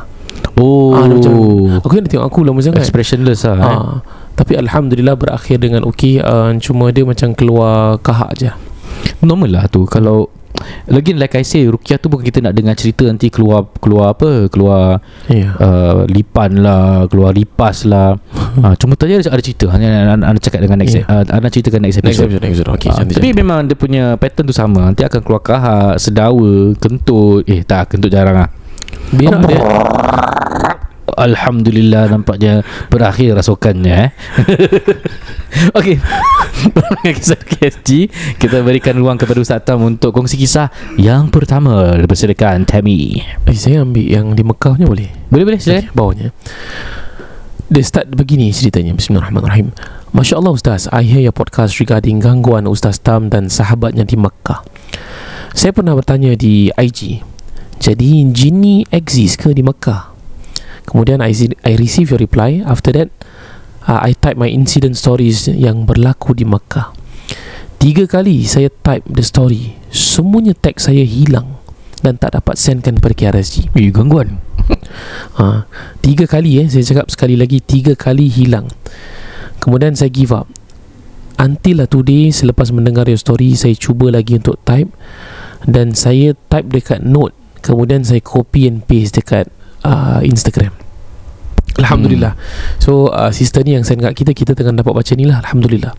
Oh 0.56 0.94
Ah, 0.94 1.06
dia 1.06 1.18
macam 1.18 1.34
Aku 1.82 1.94
dia 1.96 2.06
tengok 2.08 2.26
aku 2.26 2.40
lama 2.44 2.60
sangat 2.60 2.82
Expressionless 2.82 3.42
lah 3.44 3.58
eh? 3.58 3.66
Ah, 3.66 3.98
tapi 4.34 4.54
alhamdulillah 4.54 5.14
berakhir 5.14 5.58
dengan 5.58 5.86
okey. 5.86 6.18
Uh, 6.18 6.54
cuma 6.58 6.90
dia 6.90 7.02
macam 7.04 7.32
keluar 7.32 7.98
kahak 8.00 8.34
je. 8.36 8.50
Normal 9.20 9.50
lah 9.52 9.66
tu 9.68 9.86
Kalau 9.86 10.30
Lagi 10.86 11.12
like 11.12 11.34
I 11.34 11.44
say 11.44 11.66
Rukiah 11.66 11.98
tu 11.98 12.08
bukan 12.08 12.24
kita 12.24 12.40
nak 12.40 12.54
dengar 12.54 12.72
cerita 12.74 13.04
Nanti 13.04 13.28
keluar 13.28 13.68
Keluar 13.76 14.14
apa 14.14 14.48
Keluar 14.48 15.02
Ya. 15.26 15.52
uh, 15.54 16.06
Lipan 16.06 16.62
lah 16.62 17.04
Keluar 17.06 17.32
lipas 17.32 17.84
lah 17.84 18.16
uh, 18.58 18.74
Cuma 18.80 18.94
tadi 18.94 19.18
ada, 19.18 19.28
ada 19.28 19.40
cerita 19.40 19.68
Hanya 19.68 20.14
anda, 20.14 20.38
cakap 20.38 20.62
dengan 20.62 20.80
next 20.80 20.96
Yeah. 20.96 21.10
uh, 21.10 21.24
Anda 21.28 21.50
ceritakan 21.50 21.82
next 21.84 22.00
Next 22.00 22.16
episode 22.16 22.30
episode, 22.32 22.44
next 22.44 22.58
episode. 22.60 22.70
Okey, 22.72 22.90
Ah, 22.90 22.96
cantik. 22.96 23.16
Tapi 23.18 23.28
cantik. 23.28 23.42
memang 23.44 23.60
dia 23.66 23.76
punya 23.76 24.04
pattern 24.16 24.46
tu 24.46 24.56
sama 24.56 24.80
Nanti 24.86 25.02
akan 25.02 25.20
keluar 25.20 25.42
kahak 25.42 25.94
Sedawa 25.98 26.54
Kentut 26.78 27.44
Eh 27.46 27.62
tak 27.62 27.92
kentut 27.92 28.10
jarang 28.10 28.38
lah 28.38 28.50
Berak 29.12 29.42
dia. 29.52 29.62
Alhamdulillah 31.14 32.10
nampaknya 32.10 32.66
berakhir 32.90 33.38
rasukannya 33.38 34.10
eh. 34.10 34.10
Okey. 35.78 36.02
Kisah 37.20 37.38
KSG 37.38 38.10
Kita 38.42 38.66
berikan 38.66 38.98
ruang 38.98 39.20
kepada 39.20 39.38
Ustaz 39.38 39.62
Tam 39.62 39.84
Untuk 39.84 40.16
kongsi 40.16 40.40
kisah 40.40 40.72
Yang 40.96 41.30
pertama 41.30 41.94
Dipersilakan 42.00 42.64
Tammy 42.66 43.20
Eh, 43.20 43.58
saya 43.58 43.84
ambil 43.86 44.06
yang 44.08 44.34
di 44.34 44.42
Mekah 44.42 44.74
punya 44.80 44.88
boleh? 44.90 45.10
Boleh 45.30 45.44
boleh 45.46 45.60
silakan 45.60 45.86
Okay, 45.86 45.94
bawahnya. 45.94 46.28
Dia 47.74 47.82
start 47.82 48.14
begini 48.14 48.54
ceritanya. 48.54 48.94
Bismillahirrahmanirrahim. 48.94 49.74
Masya 50.14 50.38
Allah 50.38 50.54
Ustaz, 50.54 50.86
I 50.94 51.02
hear 51.02 51.26
your 51.26 51.34
podcast 51.34 51.82
regarding 51.82 52.22
gangguan 52.22 52.70
Ustaz 52.70 53.02
Tam 53.02 53.34
dan 53.34 53.50
sahabatnya 53.50 54.06
di 54.06 54.14
Mekah. 54.14 54.62
Saya 55.58 55.74
pernah 55.74 55.98
bertanya 55.98 56.38
di 56.38 56.70
IG, 56.70 57.26
jadi 57.80 58.26
jin 58.30 58.62
ni 58.62 58.76
exist 58.94 59.42
ke 59.42 59.54
di 59.54 59.66
Mekah? 59.66 60.14
Kemudian 60.84 61.24
I, 61.24 61.32
I 61.64 61.80
receive 61.80 62.12
your 62.12 62.20
reply. 62.20 62.60
After 62.66 62.92
that, 62.94 63.10
uh, 63.88 64.04
I 64.04 64.14
type 64.14 64.36
my 64.36 64.52
incident 64.52 65.00
stories 65.00 65.48
yang 65.48 65.88
berlaku 65.88 66.36
di 66.36 66.44
Mekah. 66.44 66.92
Tiga 67.80 68.08
kali 68.08 68.48
saya 68.48 68.72
type 68.72 69.04
the 69.12 69.24
story, 69.24 69.76
semuanya 69.92 70.56
tag 70.56 70.80
saya 70.80 71.04
hilang 71.04 71.60
dan 72.00 72.16
tak 72.20 72.36
dapat 72.36 72.56
sendkan 72.56 73.00
pergi 73.00 73.32
RSG. 73.32 73.56
Eh 73.76 73.92
gangguan 73.92 74.40
Ha, 75.36 75.68
tiga 76.06 76.24
kali 76.24 76.64
eh 76.64 76.72
Saya 76.72 76.88
cakap 76.88 77.12
sekali 77.12 77.36
lagi 77.36 77.60
Tiga 77.60 78.00
kali 78.00 78.32
hilang 78.32 78.72
Kemudian 79.60 79.92
saya 79.92 80.08
give 80.08 80.32
up 80.32 80.48
Until 81.36 81.84
lah 81.84 81.90
today 81.92 82.32
Selepas 82.32 82.72
mendengar 82.72 83.04
your 83.12 83.20
story 83.20 83.60
Saya 83.60 83.76
cuba 83.76 84.08
lagi 84.08 84.40
untuk 84.40 84.56
type 84.64 84.88
Dan 85.68 85.92
saya 85.92 86.32
type 86.48 86.72
dekat 86.72 87.04
note 87.04 87.36
Kemudian 87.64 88.04
saya 88.04 88.20
copy 88.20 88.68
and 88.68 88.84
paste 88.84 89.16
dekat 89.16 89.48
uh, 89.88 90.20
Instagram. 90.20 90.76
Alhamdulillah. 91.80 92.38
So 92.78 93.10
uh, 93.10 93.32
sister 93.34 93.66
ni 93.66 93.74
yang 93.74 93.88
send 93.88 94.04
kat 94.06 94.14
kita 94.14 94.32
Kita 94.38 94.54
tengah 94.54 94.78
dapat 94.78 94.94
baca 94.94 95.14
ni 95.16 95.26
lah. 95.26 95.42
Alhamdulillah. 95.42 95.96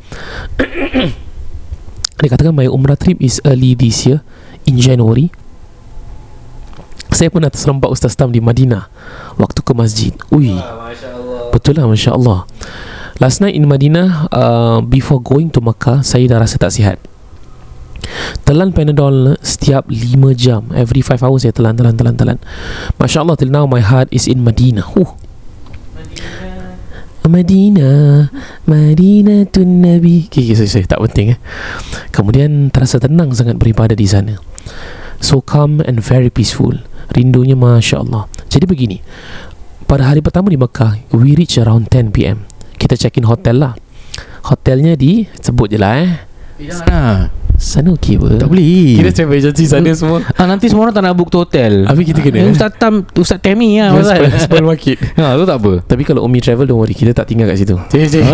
Dia 2.22 2.28
katakan 2.30 2.54
My 2.54 2.70
umrah 2.70 2.94
trip 2.94 3.18
is 3.18 3.42
early 3.42 3.74
this 3.74 4.06
year 4.06 4.22
In 4.68 4.78
January. 4.78 5.34
Saya 7.10 7.30
pernah 7.30 7.50
terserempak 7.50 7.90
Ustaz 7.90 8.14
Tam 8.14 8.30
di 8.30 8.38
Madinah 8.38 8.86
Waktu 9.40 9.60
ke 9.66 9.72
masjid. 9.74 10.12
Ui. 10.30 10.54
Betul 11.50 11.78
lah 11.78 11.90
Masya 11.90 12.14
Allah 12.14 12.46
Last 13.22 13.38
night 13.42 13.54
in 13.54 13.66
Madinah 13.66 14.30
uh, 14.30 14.78
Before 14.82 15.22
going 15.22 15.50
to 15.54 15.62
Makkah 15.62 16.02
Saya 16.02 16.26
dah 16.26 16.42
rasa 16.42 16.58
tak 16.58 16.74
sihat 16.74 16.98
Telan 18.44 18.76
Panadol 18.76 19.40
Setiap 19.40 19.88
5 19.88 20.34
jam. 20.36 20.68
Every 20.76 21.00
5 21.00 21.24
hours 21.24 21.46
saya 21.46 21.54
telan 21.54 21.74
Telan 21.74 21.96
telan 21.96 22.14
telan. 22.14 22.38
Masya 23.00 23.24
Allah 23.24 23.36
Till 23.38 23.52
now 23.52 23.64
my 23.64 23.80
heart 23.80 24.12
is 24.12 24.28
in 24.28 24.44
Madinah 24.44 24.84
huh. 24.84 25.16
Madinah 27.24 28.28
Madinah 28.68 29.48
tu 29.48 29.64
Nabi. 29.64 30.28
Okay, 30.28 30.44
okay, 30.44 30.54
sorry, 30.60 30.68
sorry, 30.68 30.86
Tak 30.86 31.00
penting 31.00 31.32
eh. 31.34 31.38
Kemudian 32.12 32.68
terasa 32.68 33.00
tenang 33.00 33.32
sangat 33.32 33.56
beribadah 33.56 33.96
di 33.96 34.04
sana. 34.04 34.36
So 35.24 35.40
calm 35.40 35.80
and 35.88 36.04
very 36.04 36.28
peaceful. 36.28 36.84
Rindunya 37.12 37.56
Masya 37.56 38.00
Allah 38.04 38.28
Jadi 38.48 38.64
begini. 38.68 38.98
Pada 39.84 40.08
hari 40.08 40.24
pertama 40.24 40.48
di 40.48 40.56
Mekah 40.56 41.12
We 41.12 41.36
reach 41.36 41.60
around 41.60 41.92
10pm 41.92 42.48
Kita 42.80 42.96
check 42.96 43.16
in 43.20 43.28
hotel 43.28 43.60
lah. 43.60 43.72
Hotelnya 44.48 44.96
di 44.96 45.24
Sebut 45.40 45.68
je 45.68 45.80
lah 45.80 46.00
eh. 46.00 46.12
Jangan 46.60 46.88
lah 46.88 47.43
Sana 47.64 47.96
okey 47.96 48.20
apa? 48.20 48.44
Tak 48.44 48.48
boleh. 48.52 49.00
Kita 49.00 49.10
travel 49.16 49.40
agency 49.40 49.64
sana 49.64 49.88
semua. 49.96 50.20
Ah, 50.36 50.44
Nanti 50.44 50.68
semua 50.68 50.84
orang 50.84 50.92
tak 50.92 51.00
nak 51.00 51.16
book 51.16 51.32
tu 51.32 51.40
hotel. 51.40 51.88
Habis 51.88 52.04
kita 52.12 52.20
kena 52.20 52.44
eh, 52.44 52.52
Ustaz 52.52 52.76
Tam 52.76 53.08
Ustaz 53.16 53.40
Tammy 53.40 53.80
lah 53.80 53.96
Yes, 53.96 54.04
pasal. 54.04 54.16
spoil, 54.20 54.40
spoil 54.44 54.64
market. 54.68 54.96
Ha, 55.16 55.32
Tu 55.40 55.44
tak 55.48 55.56
apa. 55.64 55.72
Tapi 55.80 56.02
kalau 56.04 56.20
Umi 56.28 56.44
travel 56.44 56.68
Don't 56.68 56.76
worry. 56.76 56.92
Kita 56.92 57.16
tak 57.16 57.32
tinggal 57.32 57.48
kat 57.48 57.64
situ. 57.64 57.72
Cik 57.88 58.04
cik 58.12 58.22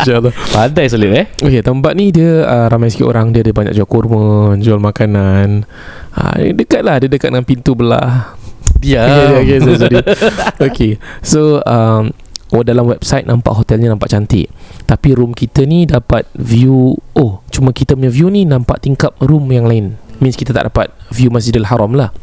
InsyaAllah. 0.00 0.32
Pandai 0.32 0.88
solid 0.88 1.12
eh? 1.12 1.26
Okay 1.36 1.60
tempat 1.60 1.92
ni 1.92 2.08
dia 2.08 2.48
uh, 2.48 2.66
Ramai 2.72 2.88
sikit 2.88 3.12
orang. 3.12 3.28
Dia 3.36 3.44
ada 3.44 3.52
banyak 3.52 3.76
jual 3.76 3.88
kurma 3.88 4.56
Jual 4.56 4.80
makanan. 4.80 5.68
Uh, 6.16 6.34
Dekat 6.56 6.80
lah. 6.80 6.96
Dia 6.96 7.12
dekat 7.12 7.28
dengan 7.28 7.44
pintu 7.44 7.76
belah. 7.76 8.40
Diam 8.80 9.04
okay, 9.04 9.36
okay, 9.44 9.58
so, 9.60 9.70
sorry. 9.76 9.96
okay. 10.56 10.92
So 11.20 11.40
um, 11.68 12.16
Oh 12.52 12.64
dalam 12.64 12.88
website 12.88 13.28
Nampak 13.28 13.52
hotelnya 13.52 13.92
Nampak 13.92 14.08
cantik 14.08 14.48
Tapi 14.84 15.16
room 15.16 15.32
kita 15.32 15.64
ni 15.64 15.88
Dapat 15.88 16.28
view 16.36 16.92
Oh 17.16 17.40
Cuma 17.48 17.72
kita 17.72 17.96
punya 17.96 18.12
view 18.12 18.28
ni 18.28 18.44
Nampak 18.44 18.84
tingkap 18.84 19.16
room 19.20 19.48
yang 19.48 19.64
lain. 19.64 19.96
Means 20.20 20.36
kita 20.36 20.52
tak 20.52 20.70
dapat 20.70 20.92
View 21.10 21.32
Masjidil 21.32 21.66
Haram 21.66 21.92
lah. 21.96 22.14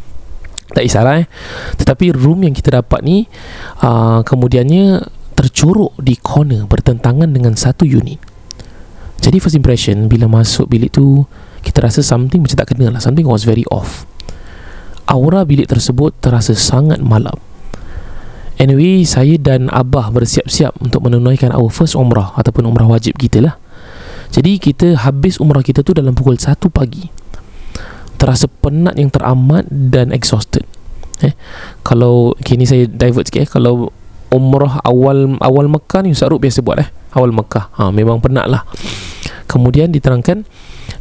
Tak 0.71 0.85
kisahlah 0.85 1.25
eh. 1.25 1.27
Tetapi 1.75 2.15
room 2.15 2.47
yang 2.47 2.55
kita 2.55 2.79
dapat 2.79 3.03
ni 3.03 3.27
uh, 3.83 4.21
Kemudiannya 4.23 5.03
Tercorok 5.35 5.97
di 5.99 6.15
corner 6.21 6.69
Bertentangan 6.69 7.27
dengan 7.27 7.57
satu 7.57 7.83
unit. 7.83 8.21
Jadi 9.21 9.37
first 9.41 9.57
impression 9.57 10.07
Bila 10.07 10.29
masuk 10.31 10.71
bilik 10.71 10.93
tu 10.93 11.25
Kita 11.65 11.83
rasa 11.83 12.05
something 12.05 12.41
macam 12.45 12.57
tak 12.57 12.73
kena 12.73 12.93
lah. 12.93 13.01
Something 13.03 13.27
was 13.27 13.43
very 13.43 13.65
off. 13.69 14.05
Aura 15.09 15.43
bilik 15.43 15.67
tersebut 15.67 16.15
terasa 16.23 16.55
sangat 16.55 17.03
malam 17.03 17.35
Anyway, 18.61 19.01
saya 19.09 19.41
dan 19.41 19.73
Abah 19.73 20.13
bersiap-siap 20.13 20.77
untuk 20.85 21.01
menunaikan 21.09 21.49
our 21.49 21.73
first 21.73 21.97
umrah 21.97 22.29
ataupun 22.37 22.69
umrah 22.69 22.85
wajib 22.85 23.17
kita 23.17 23.41
lah. 23.41 23.57
Jadi 24.29 24.61
kita 24.61 25.01
habis 25.01 25.41
umrah 25.41 25.65
kita 25.65 25.81
tu 25.81 25.97
dalam 25.97 26.13
pukul 26.13 26.37
1 26.37 26.61
pagi. 26.69 27.09
Terasa 28.21 28.45
penat 28.45 29.01
yang 29.01 29.09
teramat 29.09 29.65
dan 29.65 30.13
exhausted. 30.13 30.61
Eh, 31.25 31.33
kalau 31.81 32.37
okay, 32.37 32.53
ni 32.53 32.69
saya 32.69 32.85
divert 32.85 33.25
sikit 33.25 33.41
eh. 33.41 33.49
Kalau 33.49 33.89
umrah 34.29 34.77
awal 34.85 35.41
awal 35.41 35.65
Mekah 35.65 36.05
ni 36.05 36.13
Ustaz 36.13 36.29
Ruk 36.29 36.45
biasa 36.45 36.61
buat 36.61 36.85
eh. 36.85 36.89
Awal 37.17 37.33
Mekah. 37.33 37.73
Ha, 37.81 37.89
memang 37.89 38.21
penat 38.21 38.45
lah. 38.45 38.61
Kemudian 39.49 39.89
diterangkan 39.89 40.45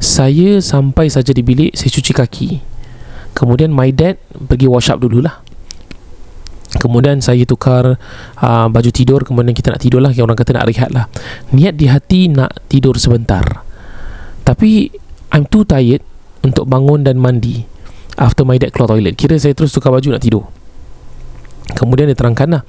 saya 0.01 0.65
sampai 0.65 1.13
saja 1.13 1.37
di 1.37 1.45
bilik 1.45 1.77
saya 1.77 1.93
cuci 1.93 2.13
kaki. 2.17 2.49
Kemudian 3.37 3.69
my 3.69 3.93
dad 3.93 4.17
pergi 4.49 4.65
wash 4.65 4.89
up 4.89 4.97
dululah. 4.97 5.50
Kemudian 6.81 7.21
saya 7.21 7.45
tukar 7.45 8.01
uh, 8.41 8.67
baju 8.73 8.91
tidur 8.91 9.21
Kemudian 9.21 9.53
kita 9.53 9.77
nak 9.77 9.85
tidur 9.85 10.01
lah 10.01 10.11
Orang 10.17 10.33
kata 10.33 10.57
nak 10.57 10.65
rehat 10.65 10.89
lah 10.89 11.13
Niat 11.53 11.77
di 11.77 11.87
hati 11.93 12.33
nak 12.33 12.65
tidur 12.73 12.97
sebentar. 12.97 13.45
Tapi 14.49 14.89
I'm 15.37 15.45
too 15.45 15.69
tired 15.69 16.01
Untuk 16.41 16.65
bangun 16.65 17.05
dan 17.05 17.21
mandi 17.21 17.69
After 18.21 18.45
my 18.45 18.61
dad 18.61 18.77
keluar 18.77 18.93
toilet. 18.93 19.17
Kira 19.17 19.41
saya 19.41 19.57
terus 19.57 19.73
tukar 19.73 19.89
baju 19.97 20.13
nak 20.13 20.21
tidur. 20.21 20.45
Kemudian 21.73 22.05
dia 22.11 22.19
terangkan 22.19 22.61
lah. 22.61 22.63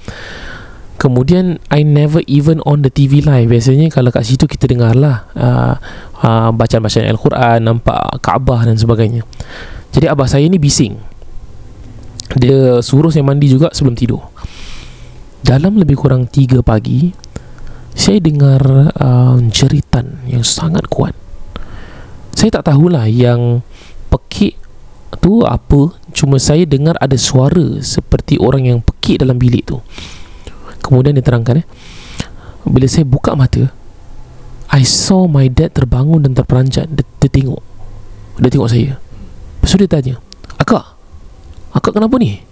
Kemudian 0.95 1.57
I 1.73 1.81
never 1.83 2.23
even 2.29 2.63
on 2.63 2.85
the 2.85 2.91
TV 2.93 3.19
live. 3.19 3.51
Biasanya 3.51 3.91
kalau 3.91 4.13
kat 4.13 4.23
situ 4.23 4.47
kita 4.47 4.69
dengar 4.69 4.93
lah 4.93 5.27
uh, 5.33 5.75
uh, 6.23 6.49
Bacaan-bacaan 6.53 7.09
Al-Quran 7.09 7.59
Nampak 7.65 8.21
Kaabah 8.23 8.69
dan 8.69 8.77
sebagainya. 8.77 9.25
Jadi 9.91 10.07
abah 10.07 10.29
saya 10.29 10.47
ni 10.47 10.55
bising 10.55 11.10
dia 12.39 12.79
suruh 12.79 13.11
saya 13.11 13.27
mandi 13.27 13.51
juga 13.51 13.73
sebelum 13.75 13.95
tidur. 13.97 14.23
Dalam 15.41 15.75
lebih 15.75 15.97
kurang 15.97 16.29
3 16.29 16.61
pagi 16.61 17.11
Saya 17.91 18.23
dengar 18.23 18.61
uh, 18.95 19.35
jeritan 19.51 20.23
yang 20.23 20.47
sangat 20.47 20.87
kuat. 20.87 21.11
Saya 22.31 22.55
tak 22.55 22.71
tahulah 22.71 23.03
yang 23.11 23.59
pekik 24.07 24.55
tu 25.19 25.43
apa 25.43 25.91
cuma 26.15 26.39
saya 26.39 26.63
dengar 26.63 26.95
ada 27.03 27.19
suara 27.19 27.83
seperti 27.83 28.39
orang 28.39 28.71
yang 28.71 28.79
pekik 28.79 29.19
dalam 29.19 29.35
bilik 29.35 29.67
tu. 29.67 29.83
Kemudian 30.79 31.19
dia 31.19 31.21
terangkan 31.21 31.61
eh 31.61 31.67
bila 32.63 32.87
saya 32.87 33.03
buka 33.03 33.35
mata 33.35 33.67
I 34.71 34.87
saw 34.87 35.27
my 35.27 35.51
dad 35.51 35.75
terbangun 35.75 36.23
dan 36.23 36.31
terperanjat. 36.31 36.87
Dia, 36.95 37.03
dia 37.03 37.27
tengok. 37.27 37.59
Dia 38.39 38.49
tengok 38.55 38.71
saya. 38.71 39.03
Lepas 39.59 39.67
tu 39.67 39.77
dia 39.83 39.91
tanya 39.91 40.15
akak 40.55 41.00
akak 41.71 41.97
kenapa 41.97 42.15
ni? 42.21 42.43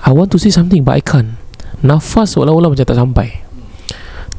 I 0.00 0.10
want 0.16 0.32
to 0.32 0.38
say 0.40 0.50
something 0.50 0.82
but 0.82 0.96
I 0.96 1.02
can't. 1.04 1.36
Nafas 1.84 2.36
seolah-olah 2.36 2.72
macam 2.72 2.86
tak 2.86 2.98
sampai. 2.98 3.28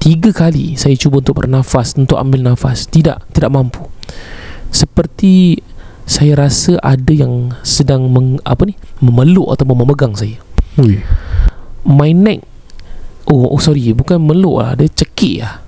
Tiga 0.02 0.34
kali 0.34 0.76
saya 0.76 0.98
cuba 0.98 1.22
untuk 1.22 1.46
bernafas 1.46 1.94
untuk 1.94 2.18
ambil 2.18 2.54
nafas. 2.54 2.90
Tidak 2.90 3.32
tidak 3.32 3.52
mampu. 3.54 3.86
Seperti 4.74 5.62
saya 6.10 6.34
rasa 6.34 6.82
ada 6.82 7.14
yang 7.14 7.54
sedang 7.62 8.10
meng, 8.10 8.42
apa 8.42 8.66
ni? 8.66 8.74
Memeluk 9.00 9.54
atau 9.54 9.64
memegang 9.70 10.18
saya. 10.18 10.42
Ui. 10.80 11.04
my 11.84 12.16
neck 12.16 12.40
oh, 13.28 13.52
oh 13.52 13.60
sorry 13.60 13.92
bukan 13.92 14.24
meluk 14.24 14.64
lah 14.64 14.72
dia 14.78 14.88
cekik 14.88 15.44
lah 15.44 15.60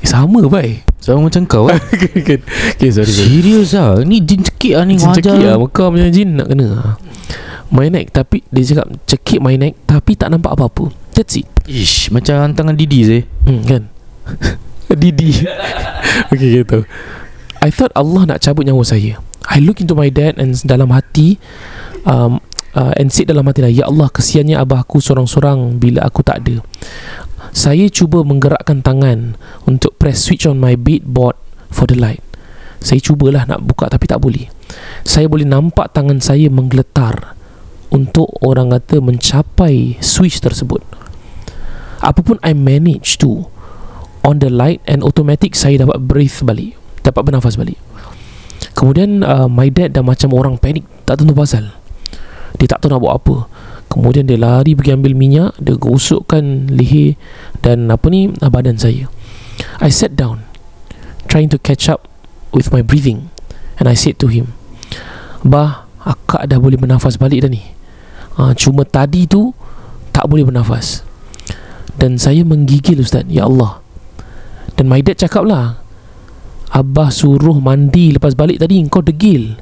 eh, 0.00 0.08
sama 0.08 0.40
bai 0.48 0.80
Sama 1.00 1.28
macam 1.28 1.42
kau 1.44 1.64
kan 1.70 1.80
okay, 1.92 2.40
okay 2.40 2.90
sorry 2.92 3.12
Serius 3.12 3.76
lah 3.76 4.00
Ni 4.04 4.20
jin 4.24 4.40
cekik 4.44 4.76
lah 4.76 4.84
ni 4.88 4.96
Jin 4.96 5.12
cekik 5.12 5.40
lah 5.40 5.56
Mekah 5.60 5.88
punya 5.92 6.08
jin 6.08 6.36
nak 6.36 6.48
kena 6.48 6.96
My 7.70 7.86
neck 7.86 8.10
Tapi 8.10 8.42
dia 8.50 8.62
cakap 8.66 8.86
Cekik 9.06 9.40
my 9.40 9.54
neck 9.56 9.78
Tapi 9.86 10.18
tak 10.18 10.34
nampak 10.34 10.58
apa-apa. 10.58 10.90
That's 11.14 11.38
it. 11.38 11.46
Ish 11.70 12.10
Macam 12.10 12.42
hantangan 12.42 12.74
Didi 12.74 13.00
sih. 13.06 13.22
Hmm, 13.46 13.62
Kan? 13.62 13.82
Didi. 15.00 15.30
Okay 16.34 16.62
gitu. 16.62 16.82
I 17.62 17.70
thought 17.70 17.94
Allah 17.94 18.26
nak 18.26 18.42
cabut 18.42 18.66
nyawa 18.66 18.82
saya. 18.82 19.22
I 19.46 19.62
look 19.62 19.78
into 19.78 19.94
my 19.94 20.10
dad 20.10 20.42
And 20.42 20.58
dalam 20.66 20.90
hati 20.90 21.38
um, 22.02 22.42
uh, 22.74 22.92
And 22.98 23.14
said 23.14 23.30
dalam 23.30 23.46
hati 23.46 23.62
lah 23.62 23.70
Ya 23.70 23.86
Allah 23.86 24.10
kesiannya 24.10 24.58
abah 24.58 24.82
aku 24.82 24.98
Sorang-sorang 24.98 25.78
Bila 25.78 26.02
aku 26.02 26.26
tak 26.26 26.42
ada 26.42 26.58
Saya 27.50 27.90
cuba 27.90 28.22
menggerakkan 28.22 28.82
tangan 28.82 29.34
Untuk 29.66 29.98
press 29.98 30.22
switch 30.22 30.46
on 30.46 30.62
my 30.62 30.78
beadboard 30.78 31.34
For 31.70 31.86
the 31.86 31.98
light. 31.98 32.22
Saya 32.80 33.02
cubalah 33.02 33.44
nak 33.46 33.66
buka 33.66 33.90
Tapi 33.90 34.06
tak 34.06 34.22
boleh. 34.22 34.46
Saya 35.02 35.26
boleh 35.26 35.46
nampak 35.46 35.90
tangan 35.90 36.22
saya 36.22 36.46
menggeletar 36.46 37.34
Untuk 37.90 38.30
orang 38.42 38.70
kata 38.74 39.02
Mencapai 39.02 39.98
switch 39.98 40.38
tersebut. 40.38 40.82
Apapun 42.00 42.38
I 42.40 42.54
manage 42.54 43.18
to 43.20 43.50
On 44.22 44.38
the 44.38 44.48
light 44.48 44.80
And 44.86 45.02
automatic 45.02 45.58
Saya 45.58 45.82
dapat 45.82 46.00
breathe 46.06 46.46
balik 46.46 46.78
Dapat 47.02 47.22
bernafas 47.26 47.58
balik. 47.58 47.78
Kemudian 48.78 49.26
uh, 49.26 49.50
My 49.50 49.68
dad 49.68 49.92
dah 49.98 50.06
macam 50.06 50.32
orang 50.38 50.54
panik 50.56 50.86
Tak 51.04 51.20
tentu 51.20 51.34
pasal. 51.34 51.74
Dia 52.56 52.66
tak 52.70 52.84
tahu 52.84 52.94
nak 52.94 53.02
buat 53.02 53.14
apa 53.18 53.36
Kemudian 53.90 54.30
dia 54.30 54.38
lari 54.38 54.78
pergi 54.78 54.94
ambil 54.94 55.18
minyak 55.18 55.58
Dia 55.58 55.74
gosokkan 55.74 56.70
leher 56.70 57.18
Dan 57.58 57.90
apa 57.90 58.06
ni 58.06 58.30
uh, 58.30 58.46
Badan 58.46 58.78
saya. 58.78 59.10
I 59.82 59.90
sat 59.90 60.14
down 60.14 60.46
Trying 61.26 61.50
to 61.50 61.58
catch 61.58 61.90
up 61.90 62.06
With 62.54 62.70
my 62.70 62.86
breathing 62.86 63.34
And 63.82 63.90
I 63.90 63.98
said 63.98 64.22
to 64.22 64.30
him 64.30 64.54
Bah 65.42 65.90
Akak 66.00 66.48
dah 66.48 66.56
boleh 66.56 66.80
bernafas 66.80 67.20
balik 67.20 67.44
dah 67.44 67.50
ni. 67.52 67.60
Uh, 68.40 68.56
Cuma 68.56 68.88
tadi 68.88 69.28
tu 69.28 69.52
Tak 70.14 70.30
boleh 70.30 70.48
bernafas. 70.48 71.04
Dan 72.00 72.16
saya 72.16 72.40
menggigil 72.40 72.96
Ustaz. 73.04 73.28
Ya 73.28 73.44
Allah. 73.44 73.84
Dan 74.80 74.88
my 74.88 75.04
dad 75.04 75.20
cakap 75.20 75.44
lah 75.44 75.76
Abah 76.72 77.10
suruh 77.10 77.58
mandi 77.58 78.14
lepas 78.14 78.32
balik 78.32 78.62
tadi 78.62 78.80
Kau 78.88 79.04
degil 79.04 79.58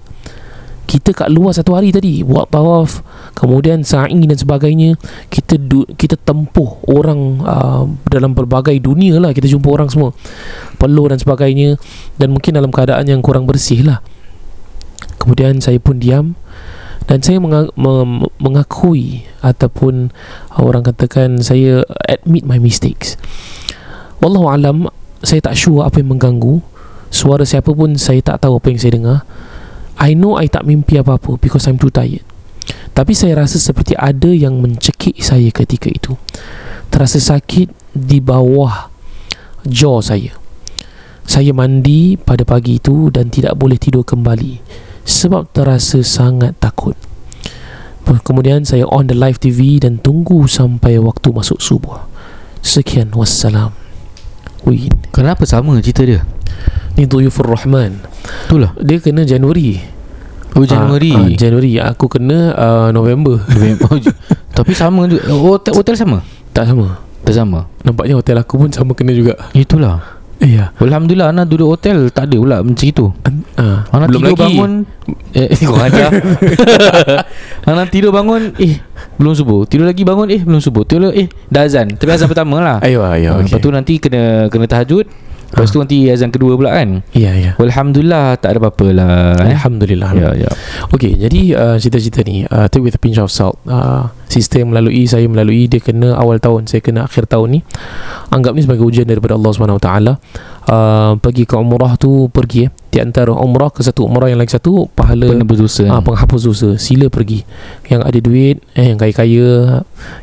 Kita 0.89 1.13
kat 1.13 1.29
luar 1.29 1.53
satu 1.53 1.77
hari 1.77 1.93
tadi 1.93 2.25
Buat 2.25 2.49
tawaf 2.49 3.05
Kemudian 3.37 3.85
sa'i 3.85 4.17
dan 4.25 4.39
sebagainya 4.41 4.97
Kita 5.29 5.61
du, 5.61 5.85
kita 5.85 6.17
tempuh 6.17 6.81
orang 6.89 7.45
uh, 7.45 7.85
Dalam 8.09 8.33
berbagai 8.33 8.73
dunia 8.81 9.21
lah 9.21 9.37
Kita 9.37 9.45
jumpa 9.45 9.69
orang 9.69 9.93
semua 9.93 10.17
Peluh 10.81 11.13
dan 11.13 11.21
sebagainya 11.21 11.77
Dan 12.17 12.33
mungkin 12.33 12.57
dalam 12.57 12.73
keadaan 12.73 13.05
yang 13.05 13.21
kurang 13.21 13.45
bersih 13.45 13.85
lah 13.85 14.01
Kemudian 15.21 15.61
saya 15.61 15.77
pun 15.77 16.01
diam 16.01 16.39
dan 17.09 17.25
saya 17.25 17.41
menga- 17.41 17.73
mem- 17.73 18.29
mengakui 18.37 19.25
ataupun 19.41 20.13
orang 20.61 20.85
katakan 20.85 21.41
saya 21.41 21.81
admit 22.05 22.45
my 22.45 22.61
mistakes. 22.61 23.17
Wallahu 24.21 24.53
alam 24.53 24.77
saya 25.25 25.41
tak 25.41 25.57
sure 25.57 25.89
apa 25.89 26.05
yang 26.05 26.13
mengganggu. 26.13 26.61
Suara 27.09 27.49
siapa 27.49 27.73
pun 27.73 27.97
saya 27.97 28.21
tak 28.21 28.45
tahu 28.45 28.61
apa 28.61 28.69
yang 28.69 28.79
saya 28.79 28.93
dengar. 29.01 29.19
I 29.99 30.15
know 30.15 30.39
I 30.39 30.47
tak 30.47 30.63
mimpi 30.63 30.99
apa-apa 31.03 31.39
because 31.43 31.67
I'm 31.67 31.79
too 31.79 31.91
tired. 31.91 32.23
Tapi 32.95 33.15
saya 33.15 33.43
rasa 33.43 33.59
seperti 33.59 33.99
ada 33.99 34.31
yang 34.31 34.63
mencekik 34.63 35.19
saya 35.23 35.51
ketika 35.51 35.91
itu. 35.91 36.15
Terasa 36.91 37.19
sakit 37.19 37.71
di 37.95 38.19
bawah 38.23 38.91
jaw 39.67 39.99
saya. 39.99 40.35
Saya 41.29 41.53
mandi 41.53 42.17
pada 42.17 42.47
pagi 42.47 42.81
itu 42.81 43.13
dan 43.13 43.29
tidak 43.29 43.59
boleh 43.59 43.77
tidur 43.77 44.07
kembali 44.07 44.63
sebab 45.05 45.51
terasa 45.53 46.01
sangat 46.01 46.57
takut. 46.57 46.97
Kemudian 48.09 48.65
saya 48.65 48.89
on 48.89 49.05
the 49.05 49.13
live 49.13 49.37
TV 49.37 49.77
dan 49.77 50.01
tunggu 50.01 50.49
sampai 50.49 50.97
waktu 50.97 51.29
masuk 51.29 51.61
subuh. 51.61 52.09
Sekian 52.65 53.13
wassalam. 53.13 53.77
Wih, 54.65 54.89
Kenapa 55.13 55.45
sama 55.45 55.77
cerita 55.85 56.03
dia 56.09 56.25
ni 56.99 57.07
Duyufur 57.07 57.47
Rahman. 57.47 58.03
Itulah 58.45 58.75
Dia 58.77 58.99
kena 58.99 59.23
Januari. 59.23 59.79
Oh 60.53 60.65
Januari 60.65 61.15
Ah, 61.15 61.23
ah, 61.23 61.29
Januari. 61.31 61.71
Aku 61.79 62.07
kena 62.07 62.39
uh, 62.53 62.89
November. 62.91 63.39
Oh, 63.87 63.97
j- 63.97 64.11
Tapi 64.57 64.75
sama 64.75 65.07
juga 65.07 65.23
Hotel, 65.31 65.73
hotel 65.73 65.95
sama 65.95 66.19
tak 66.51 66.67
sama. 66.67 66.99
Tak 67.23 67.31
sama 67.33 67.71
Nampaknya 67.81 68.15
hotel 68.15 68.35
aku 68.37 68.59
pun 68.59 68.69
sama 68.69 68.91
kena 68.93 69.13
juga. 69.13 69.39
Itulah 69.53 70.19
Iya. 70.39 70.71
Alhamdulillah 70.77 71.29
Ana 71.29 71.43
duduk 71.43 71.67
hotel 71.69 72.11
Tak 72.11 72.27
ada 72.27 72.37
pula 72.37 72.57
macam 72.63 72.79
itu 72.81 73.11
Ah, 73.55 73.83
Ana 73.89 74.07
belum 74.07 74.23
tidur 74.23 74.31
lagi. 74.33 74.43
bangun 74.49 74.73
Eh 75.35 75.59
kau 75.61 75.75
ada 75.77 76.05
Ana 77.69 77.83
tidur 77.85 78.11
bangun 78.11 78.55
Eh 78.57 78.79
belum 79.17 79.35
subuh 79.35 79.67
Tidur 79.67 79.83
lagi 79.85 80.03
bangun 80.03 80.27
Eh 80.29 80.41
belum 80.41 80.59
subuh 80.59 80.83
Tidur 80.83 81.11
eh 81.11 81.27
Dah 81.45 81.63
azan 81.63 81.91
Tapi 81.93 82.07
azan 82.09 82.27
pertama 82.27 82.59
lah 82.59 82.79
Ayo, 82.81 83.03
ayo. 83.05 83.35
Ah, 83.35 83.39
Okay. 83.41 83.51
Lepas 83.51 83.61
tu 83.61 83.71
nanti 83.71 83.93
kena 83.97 84.23
Kena 84.47 84.67
tahajud 84.67 85.07
Lepas 85.49 85.73
tu 85.73 85.81
nanti 85.81 86.05
azan 86.13 86.29
kedua 86.29 86.55
pula 86.61 86.77
kan 86.77 87.01
Iya, 87.17 87.33
iya. 87.33 87.53
Alhamdulillah 87.57 88.37
Tak 88.37 88.49
ada 88.53 88.59
apa-apa 88.61 88.87
lah 88.93 89.13
eh. 89.49 89.57
Alhamdulillah. 89.57 90.11
Ya 90.13 90.29
ya 90.45 90.51
Okey, 90.93 91.17
jadi 91.17 91.41
uh, 91.57 91.77
cerita-cerita 91.81 92.21
ni 92.25 92.45
uh, 92.45 92.69
take 92.69 92.85
with 92.85 92.97
a 92.97 93.01
pinch 93.01 93.17
of 93.17 93.33
salt. 93.33 93.57
Uh, 93.65 94.09
sistem 94.29 94.73
melalui 94.73 95.09
saya 95.09 95.25
melalui 95.25 95.67
dia 95.67 95.81
kena 95.81 96.17
awal 96.17 96.37
tahun, 96.41 96.69
saya 96.69 96.85
kena 96.85 97.09
akhir 97.09 97.29
tahun 97.29 97.59
ni. 97.59 97.61
Anggap 98.29 98.53
ni 98.57 98.61
sebagai 98.65 98.85
ujian 98.85 99.09
daripada 99.09 99.37
Allah 99.37 99.53
Taala. 99.81 100.13
Uh, 100.69 101.17
pergi 101.25 101.49
ke 101.49 101.57
umrah 101.57 101.97
tu 101.97 102.29
pergi 102.29 102.69
eh. 102.69 102.71
Di 102.93 103.01
antara 103.01 103.33
umrah 103.33 103.73
ke 103.73 103.81
satu 103.81 104.05
umrah 104.05 104.29
yang 104.29 104.37
lagi 104.37 104.53
satu 104.53 104.85
pahala 104.93 105.33
Penebus 105.33 105.61
dosa 105.65 105.89
Ah, 105.89 106.05
penghapus 106.05 106.45
dosa. 106.45 106.69
Sila 106.77 107.09
pergi. 107.09 107.41
Yang 107.89 108.01
ada 108.05 108.19
duit 108.21 108.57
eh, 108.77 108.93
Yang 108.93 108.99
kaya-kaya 109.01 109.49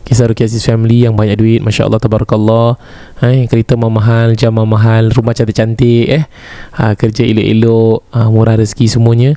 Kisah 0.06 0.30
Ruki 0.30 0.46
Aziz 0.46 0.62
family 0.62 1.06
Yang 1.06 1.18
banyak 1.18 1.38
duit 1.38 1.60
Masya 1.66 1.90
Allah 1.90 1.98
Tabarakallah. 1.98 2.78
Eh, 3.26 3.50
Kereta 3.50 3.74
mahal 3.74 4.38
Jam 4.38 4.54
mahal 4.54 5.10
Rumah 5.10 5.34
cantik-cantik 5.34 6.06
eh, 6.14 6.24
ah, 6.78 6.94
Kerja 6.94 7.26
elok-elok 7.26 7.98
ah, 8.14 8.30
Murah 8.30 8.62
rezeki 8.62 8.86
semuanya. 8.86 9.34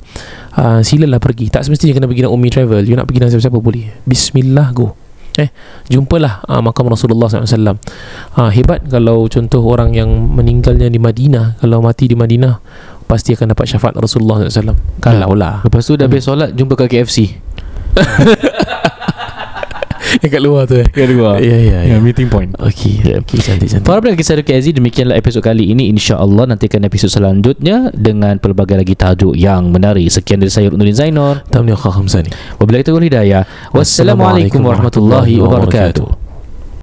Ah, 0.53 0.85
Silalah 0.85 1.21
pergi. 1.21 1.49
Tak 1.49 1.65
semestinya 1.65 1.97
kena 1.97 2.07
pergi 2.09 2.29
dengan 2.29 2.37
Umi 2.37 2.53
Travel. 2.53 2.85
You 2.85 3.01
nak 3.01 3.09
pergi 3.09 3.25
dengan 3.25 3.33
siapa-siapa 3.33 3.57
boleh. 3.57 4.05
Bismillah 4.05 4.77
go 4.77 5.08
Eh, 5.39 5.55
jumpalah 5.87 6.43
ah, 6.51 6.59
makam 6.59 6.91
Rasulullah 6.91 7.31
SAW 7.31 7.79
ah, 8.35 8.51
Hebat 8.51 8.83
kalau 8.91 9.31
contoh 9.31 9.63
orang 9.63 9.95
yang 9.95 10.11
meninggalnya 10.11 10.91
di 10.91 10.99
Madinah 10.99 11.63
Kalau 11.63 11.79
mati 11.79 12.11
di 12.11 12.19
Madinah 12.19 12.59
Pasti 13.07 13.39
akan 13.39 13.55
dapat 13.55 13.71
syafaat 13.71 13.95
Rasulullah 13.95 14.43
SAW 14.51 14.75
Kalau 14.99 15.39
lah 15.39 15.63
Lepas 15.63 15.87
tu 15.87 15.95
dah 15.95 16.11
habis 16.11 16.27
solat 16.27 16.51
Jumpa 16.59 16.75
kat 16.75 16.91
KFC 16.91 17.39
Yang 20.25 20.31
kat 20.33 20.43
luar 20.43 20.63
tu 20.65 20.75
eh. 20.81 20.87
Kat 20.89 21.09
luar. 21.13 21.41
Ya 21.41 21.59
ya 21.59 21.79
ya. 21.85 21.97
Meeting 22.01 22.29
point. 22.33 22.51
Okey. 22.57 23.05
Ya. 23.05 23.21
Okey 23.21 23.39
cantik-cantik 23.41 23.85
Para 23.85 24.01
pendengar 24.01 24.19
kisah 24.21 24.35
Ruki 24.41 24.53
Aziz 24.57 24.73
Demikianlah 24.73 25.17
episod 25.21 25.45
kali 25.45 25.69
ini. 25.69 25.93
InsyaAllah 25.93 26.49
Nantikan 26.49 26.85
episod 26.85 27.13
selanjutnya 27.13 27.93
Dengan 27.93 28.41
pelbagai 28.41 28.81
lagi 28.81 28.95
tajuk 28.97 29.37
yang 29.37 29.69
menarik 29.69 30.09
Sekian 30.09 30.41
dari 30.41 30.53
saya 30.53 30.73
Nurin 30.73 30.97
Zainur. 30.97 31.45
Tamni 31.53 31.77
Khamsani 31.77 32.31
Wabillahi 32.57 32.85
taufiq 32.85 32.99
wal 32.99 33.07
hidayah. 33.07 33.43
Wassalamualaikum 33.73 34.61
warahmatullahi 34.65 35.41
wabarakatuh 35.41 36.28